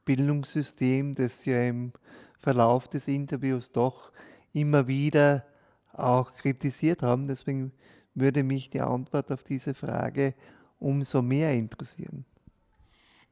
Bildungssystem, 0.05 1.15
das 1.15 1.45
ja 1.45 1.63
im 1.63 1.93
Verlauf 2.39 2.87
des 2.87 3.07
Interviews 3.07 3.71
doch 3.71 4.11
immer 4.53 4.87
wieder 4.87 5.45
auch 5.93 6.35
kritisiert 6.35 7.01
haben. 7.01 7.27
Deswegen 7.27 7.71
würde 8.13 8.43
mich 8.43 8.69
die 8.69 8.81
Antwort 8.81 9.31
auf 9.31 9.43
diese 9.43 9.73
Frage 9.73 10.33
umso 10.79 11.21
mehr 11.21 11.53
interessieren. 11.53 12.25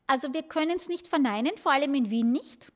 Also 0.08 0.34
wir 0.34 0.44
können 0.44 0.78
es 0.78 0.88
nicht 0.88 1.08
verneinen, 1.08 1.52
vor 1.58 1.72
allem 1.72 1.94
in 1.96 2.10
Wien 2.10 2.32
nicht, 2.32 2.72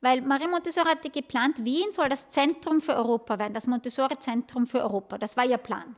weil 0.00 0.20
Marie 0.22 0.48
Montessori 0.48 0.88
hatte 0.88 1.10
geplant, 1.10 1.64
Wien 1.64 1.90
soll 1.92 2.08
das 2.08 2.30
Zentrum 2.30 2.80
für 2.80 2.94
Europa 2.94 3.38
werden, 3.38 3.54
das 3.54 3.66
Montessori-Zentrum 3.66 4.66
für 4.66 4.82
Europa. 4.82 5.18
Das 5.18 5.36
war 5.36 5.44
ihr 5.44 5.58
Plan. 5.58 5.96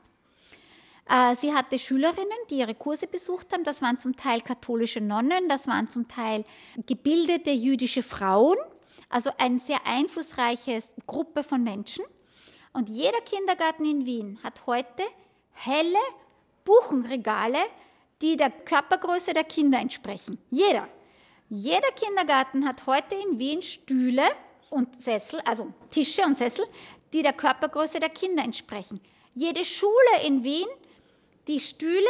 Äh, 1.09 1.35
sie 1.35 1.53
hatte 1.53 1.79
Schülerinnen, 1.79 2.39
die 2.51 2.59
ihre 2.59 2.75
Kurse 2.75 3.07
besucht 3.07 3.53
haben. 3.53 3.65
Das 3.65 3.83
waren 3.83 3.99
zum 3.99 4.17
Teil 4.17 4.41
katholische 4.41 5.01
Nonnen, 5.01 5.49
das 5.49 5.67
waren 5.67 5.89
zum 5.89 6.09
Teil 6.09 6.45
gebildete 6.87 7.51
jüdische 7.51 8.03
Frauen, 8.03 8.57
also 9.09 9.31
eine 9.39 9.59
sehr 9.59 9.87
einflussreiche 9.87 10.83
Gruppe 11.07 11.43
von 11.43 11.63
Menschen. 11.63 12.05
Und 12.73 12.89
jeder 12.89 13.21
Kindergarten 13.23 13.85
in 13.85 14.07
Wien 14.07 14.39
hat 14.45 14.67
heute 14.67 15.03
helle 15.53 15.99
Buchenregale, 16.65 17.59
die 18.23 18.37
der 18.37 18.51
Körpergröße 18.51 19.33
der 19.33 19.45
Kinder 19.45 19.79
entsprechen. 19.79 20.39
Jeder. 20.51 20.87
Jeder 21.53 21.91
Kindergarten 21.97 22.65
hat 22.65 22.87
heute 22.87 23.17
in 23.17 23.41
Wien 23.41 23.61
Stühle 23.61 24.23
und 24.71 24.95
Sessel, 24.95 25.41
also 25.45 25.73
Tische 25.91 26.23
und 26.23 26.39
Sessel, 26.39 26.65
die 27.13 27.23
der 27.23 27.33
Körpergröße 27.33 27.99
der 27.99 28.09
Kinder 28.09 28.45
entsprechen. 28.45 29.01
Jede 29.35 29.65
Schule 29.65 30.25
in 30.25 30.45
Wien, 30.45 30.69
die 31.49 31.59
Stühle, 31.59 32.07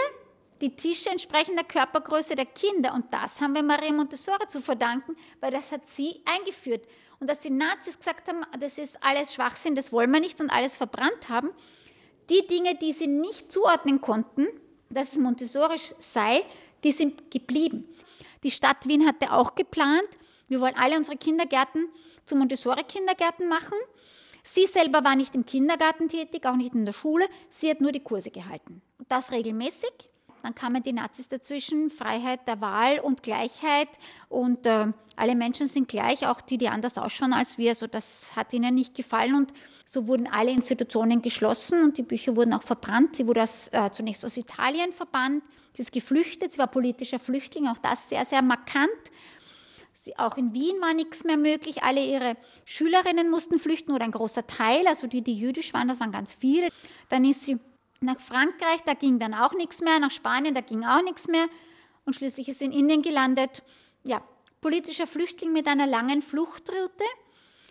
die 0.61 0.77
Tische 0.77 1.09
entsprechen 1.09 1.57
der 1.57 1.65
Körpergröße 1.65 2.35
der 2.35 2.45
Kinder. 2.45 2.93
Und 2.93 3.15
das 3.15 3.41
haben 3.41 3.55
wir 3.55 3.63
Maria 3.63 3.95
Montessori 3.95 4.47
zu 4.49 4.61
verdanken, 4.61 5.17
weil 5.41 5.53
das 5.53 5.73
hat 5.73 5.87
sie 5.87 6.21
eingeführt. 6.27 6.87
Und 7.19 7.31
dass 7.31 7.41
die 7.41 7.49
Nazis 7.49 7.97
gesagt 7.99 8.29
haben, 8.29 8.45
das 8.61 8.77
ist 8.77 9.03
alles 9.03 9.33
Schwachsinn, 9.33 9.75
das 9.75 9.91
wollen 9.91 10.13
wir 10.13 10.21
nicht 10.21 10.43
und 10.43 10.51
alles 10.51 10.77
verbrannt 10.77 11.31
haben, 11.31 11.49
die 12.29 12.47
Dinge, 12.47 12.75
die 12.75 12.93
sie 12.93 13.07
nicht 13.07 13.51
zuordnen 13.51 14.03
konnten, 14.03 14.49
dass 14.91 15.13
es 15.13 15.19
montessorisch 15.19 15.95
sei, 15.99 16.45
die 16.85 16.93
sind 16.93 17.31
geblieben. 17.31 17.89
Die 18.43 18.51
Stadt 18.51 18.87
Wien 18.87 19.07
hatte 19.07 19.33
auch 19.33 19.55
geplant, 19.55 20.09
wir 20.49 20.61
wollen 20.61 20.77
alle 20.77 20.97
unsere 20.97 21.17
Kindergärten 21.17 21.89
zu 22.25 22.35
Montessori-Kindergärten 22.35 23.49
machen. 23.49 23.79
Sie 24.43 24.67
selber 24.67 25.05
war 25.05 25.15
nicht 25.15 25.35
im 25.37 25.47
Kindergarten 25.47 26.09
tätig, 26.09 26.45
auch 26.45 26.57
nicht 26.57 26.75
in 26.75 26.85
der 26.85 26.93
Schule. 26.93 27.29
Sie 27.51 27.71
hat 27.71 27.81
nur 27.81 27.93
die 27.93 28.03
Kurse 28.03 28.33
gehalten. 28.33 28.83
Und 28.99 29.13
das 29.13 29.31
regelmäßig. 29.31 30.10
Dann 30.43 30.55
kamen 30.55 30.83
die 30.83 30.93
Nazis 30.93 31.29
dazwischen, 31.29 31.91
Freiheit 31.91 32.47
der 32.49 32.61
Wahl 32.61 33.01
und 33.01 33.23
Gleichheit 33.23 33.89
und 34.29 34.67
äh, 34.67 34.87
alle 35.17 35.35
Menschen 35.35 35.67
sind 35.67 35.89
gleich, 35.89 36.27
auch 36.27 36.41
die, 36.41 36.59
die 36.59 36.69
anders 36.69 36.97
ausschauen 36.97 37.33
als 37.33 37.59
wir. 37.59 37.71
Also 37.71 37.87
das 37.87 38.35
hat 38.37 38.53
ihnen 38.53 38.75
nicht 38.75 38.95
gefallen 38.95 39.35
und 39.35 39.53
so 39.85 40.07
wurden 40.07 40.27
alle 40.27 40.51
Institutionen 40.51 41.23
geschlossen 41.23 41.83
und 41.83 41.99
die 41.99 42.03
Bücher 42.03 42.37
wurden 42.37 42.55
auch 42.55 42.63
verbrannt. 42.63 43.17
Sie 43.17 43.27
wurde 43.27 43.43
aus, 43.43 43.69
äh, 43.69 43.91
zunächst 43.93 44.25
aus 44.25 44.37
Italien 44.37 44.93
verbannt, 44.93 45.43
sie 45.75 45.83
ist 45.83 45.93
geflüchtet, 45.93 46.53
sie 46.53 46.59
war 46.59 46.69
politischer 46.69 47.19
Flüchtling, 47.19 47.67
auch 47.69 47.79
das 47.79 48.09
sehr, 48.09 48.25
sehr 48.25 48.43
markant. 48.43 48.91
Sie, 50.03 50.19
auch 50.19 50.39
in 50.39 50.55
Wien 50.55 50.81
war 50.81 50.95
nichts 50.95 51.25
mehr 51.25 51.37
möglich. 51.37 51.83
Alle 51.83 52.03
ihre 52.03 52.37
Schülerinnen 52.65 53.31
mussten 53.31 53.59
flüchten 53.59 53.93
oder 53.93 54.05
ein 54.05 54.13
großer 54.13 54.47
Teil, 54.47 54.87
also 54.87 55.07
die, 55.07 55.23
die 55.23 55.35
jüdisch 55.35 55.75
waren, 55.75 55.89
das 55.89 56.01
waren 56.01 56.13
ganz 56.13 56.33
viele. 56.33 56.69
Dann 57.11 57.25
ist 57.25 57.45
sie 57.45 57.59
nach 58.01 58.21
Frankreich, 58.21 58.81
da 58.87 58.95
ging 58.95 59.19
dann 59.19 59.35
auch 59.35 59.53
nichts 59.53 59.81
mehr. 59.81 59.99
Nach 59.99 60.11
Spanien, 60.11 60.55
da 60.55 60.61
ging 60.61 60.85
auch 60.85 61.03
nichts 61.03 61.29
mehr. 61.29 61.47
Und 62.05 62.15
schließlich 62.15 62.49
ist 62.49 62.63
in 62.63 62.73
Indien 62.73 63.03
gelandet. 63.03 63.63
Ja, 64.05 64.23
politischer 64.61 65.07
Flüchtling 65.07 65.53
mit 65.53 65.69
einer 65.69 65.87
langen 65.87 66.23
Fluchtroute 66.23 67.05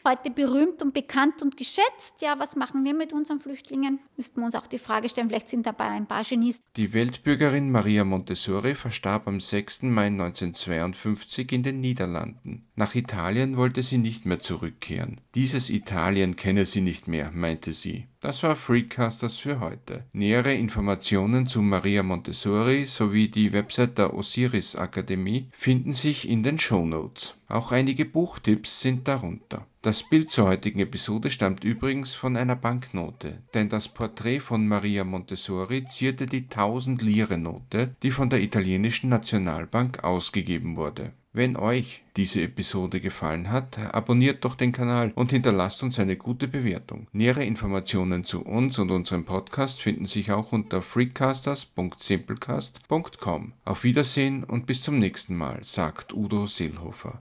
heute 0.05 0.31
berühmt 0.31 0.81
und 0.81 0.93
bekannt 0.93 1.41
und 1.41 1.57
geschätzt. 1.57 2.21
Ja, 2.21 2.39
was 2.39 2.55
machen 2.55 2.83
wir 2.83 2.93
mit 2.93 3.13
unseren 3.13 3.39
Flüchtlingen? 3.39 3.99
Müssten 4.17 4.41
wir 4.41 4.45
uns 4.45 4.55
auch 4.55 4.67
die 4.67 4.79
Frage 4.79 5.09
stellen, 5.09 5.29
vielleicht 5.29 5.49
sind 5.49 5.65
dabei 5.65 5.85
ein 5.85 6.07
paar 6.07 6.23
Genies. 6.23 6.61
Die 6.75 6.93
Weltbürgerin 6.93 7.71
Maria 7.71 8.03
Montessori 8.03 8.75
verstarb 8.75 9.27
am 9.27 9.39
6. 9.39 9.83
Mai 9.83 10.07
1952 10.07 11.51
in 11.51 11.63
den 11.63 11.81
Niederlanden. 11.81 12.67
Nach 12.75 12.95
Italien 12.95 13.57
wollte 13.57 13.83
sie 13.83 13.97
nicht 13.97 14.25
mehr 14.25 14.39
zurückkehren. 14.39 15.19
Dieses 15.35 15.69
Italien 15.69 16.35
kenne 16.35 16.65
sie 16.65 16.81
nicht 16.81 17.07
mehr, 17.07 17.31
meinte 17.31 17.73
sie. 17.73 18.07
Das 18.21 18.43
war 18.43 18.57
Freecasters 18.57 19.37
für 19.37 19.61
heute. 19.61 20.03
Nähere 20.11 20.53
Informationen 20.53 21.47
zu 21.47 21.61
Maria 21.61 22.03
Montessori 22.03 22.83
sowie 22.83 23.29
die 23.29 23.53
Website 23.53 23.97
der 23.97 24.13
Osiris 24.13 24.75
Akademie 24.75 25.47
finden 25.53 25.93
sich 25.93 26.27
in 26.27 26.43
den 26.43 26.59
Show 26.59 26.85
Notes. 26.85 27.37
Auch 27.47 27.71
einige 27.71 28.03
Buchtipps 28.03 28.81
sind 28.81 29.07
darunter. 29.07 29.65
Das 29.81 30.03
Bild 30.03 30.31
zur 30.31 30.47
heutigen 30.47 30.81
Episode 30.81 31.31
stammt 31.31 31.63
übrigens 31.63 32.13
von 32.13 32.35
einer 32.35 32.57
Banknote, 32.57 33.41
denn 33.53 33.69
das 33.69 33.87
Porträt 33.87 34.41
von 34.41 34.67
Maria 34.67 35.05
Montessori 35.05 35.85
zierte 35.85 36.25
die 36.25 36.41
1000-Lire-Note, 36.41 37.95
die 38.03 38.11
von 38.11 38.29
der 38.29 38.41
italienischen 38.41 39.09
Nationalbank 39.09 40.03
ausgegeben 40.03 40.75
wurde. 40.75 41.13
Wenn 41.31 41.57
euch 41.57 42.01
diese 42.17 42.41
Episode 42.41 42.99
gefallen 42.99 43.51
hat, 43.51 43.77
abonniert 43.93 44.45
doch 44.45 44.55
den 44.55 44.71
Kanal 44.71 45.11
und 45.13 45.29
hinterlasst 45.29 45.83
uns 45.83 45.99
eine 45.99 46.17
gute 46.17 46.47
Bewertung. 46.47 47.05
Nähere 47.11 47.45
Informationen 47.45 48.25
zu 48.25 48.41
uns 48.41 48.79
und 48.79 48.89
unserem 48.89 49.25
Podcast 49.25 49.79
finden 49.79 50.07
sich 50.07 50.31
auch 50.31 50.51
unter 50.51 50.81
freecasters.simplecast.com. 50.81 53.53
Auf 53.63 53.83
Wiedersehen 53.83 54.43
und 54.43 54.65
bis 54.65 54.81
zum 54.81 54.97
nächsten 54.97 55.35
Mal, 55.35 55.63
sagt 55.63 56.13
Udo 56.13 56.47
Seelhofer. 56.47 57.19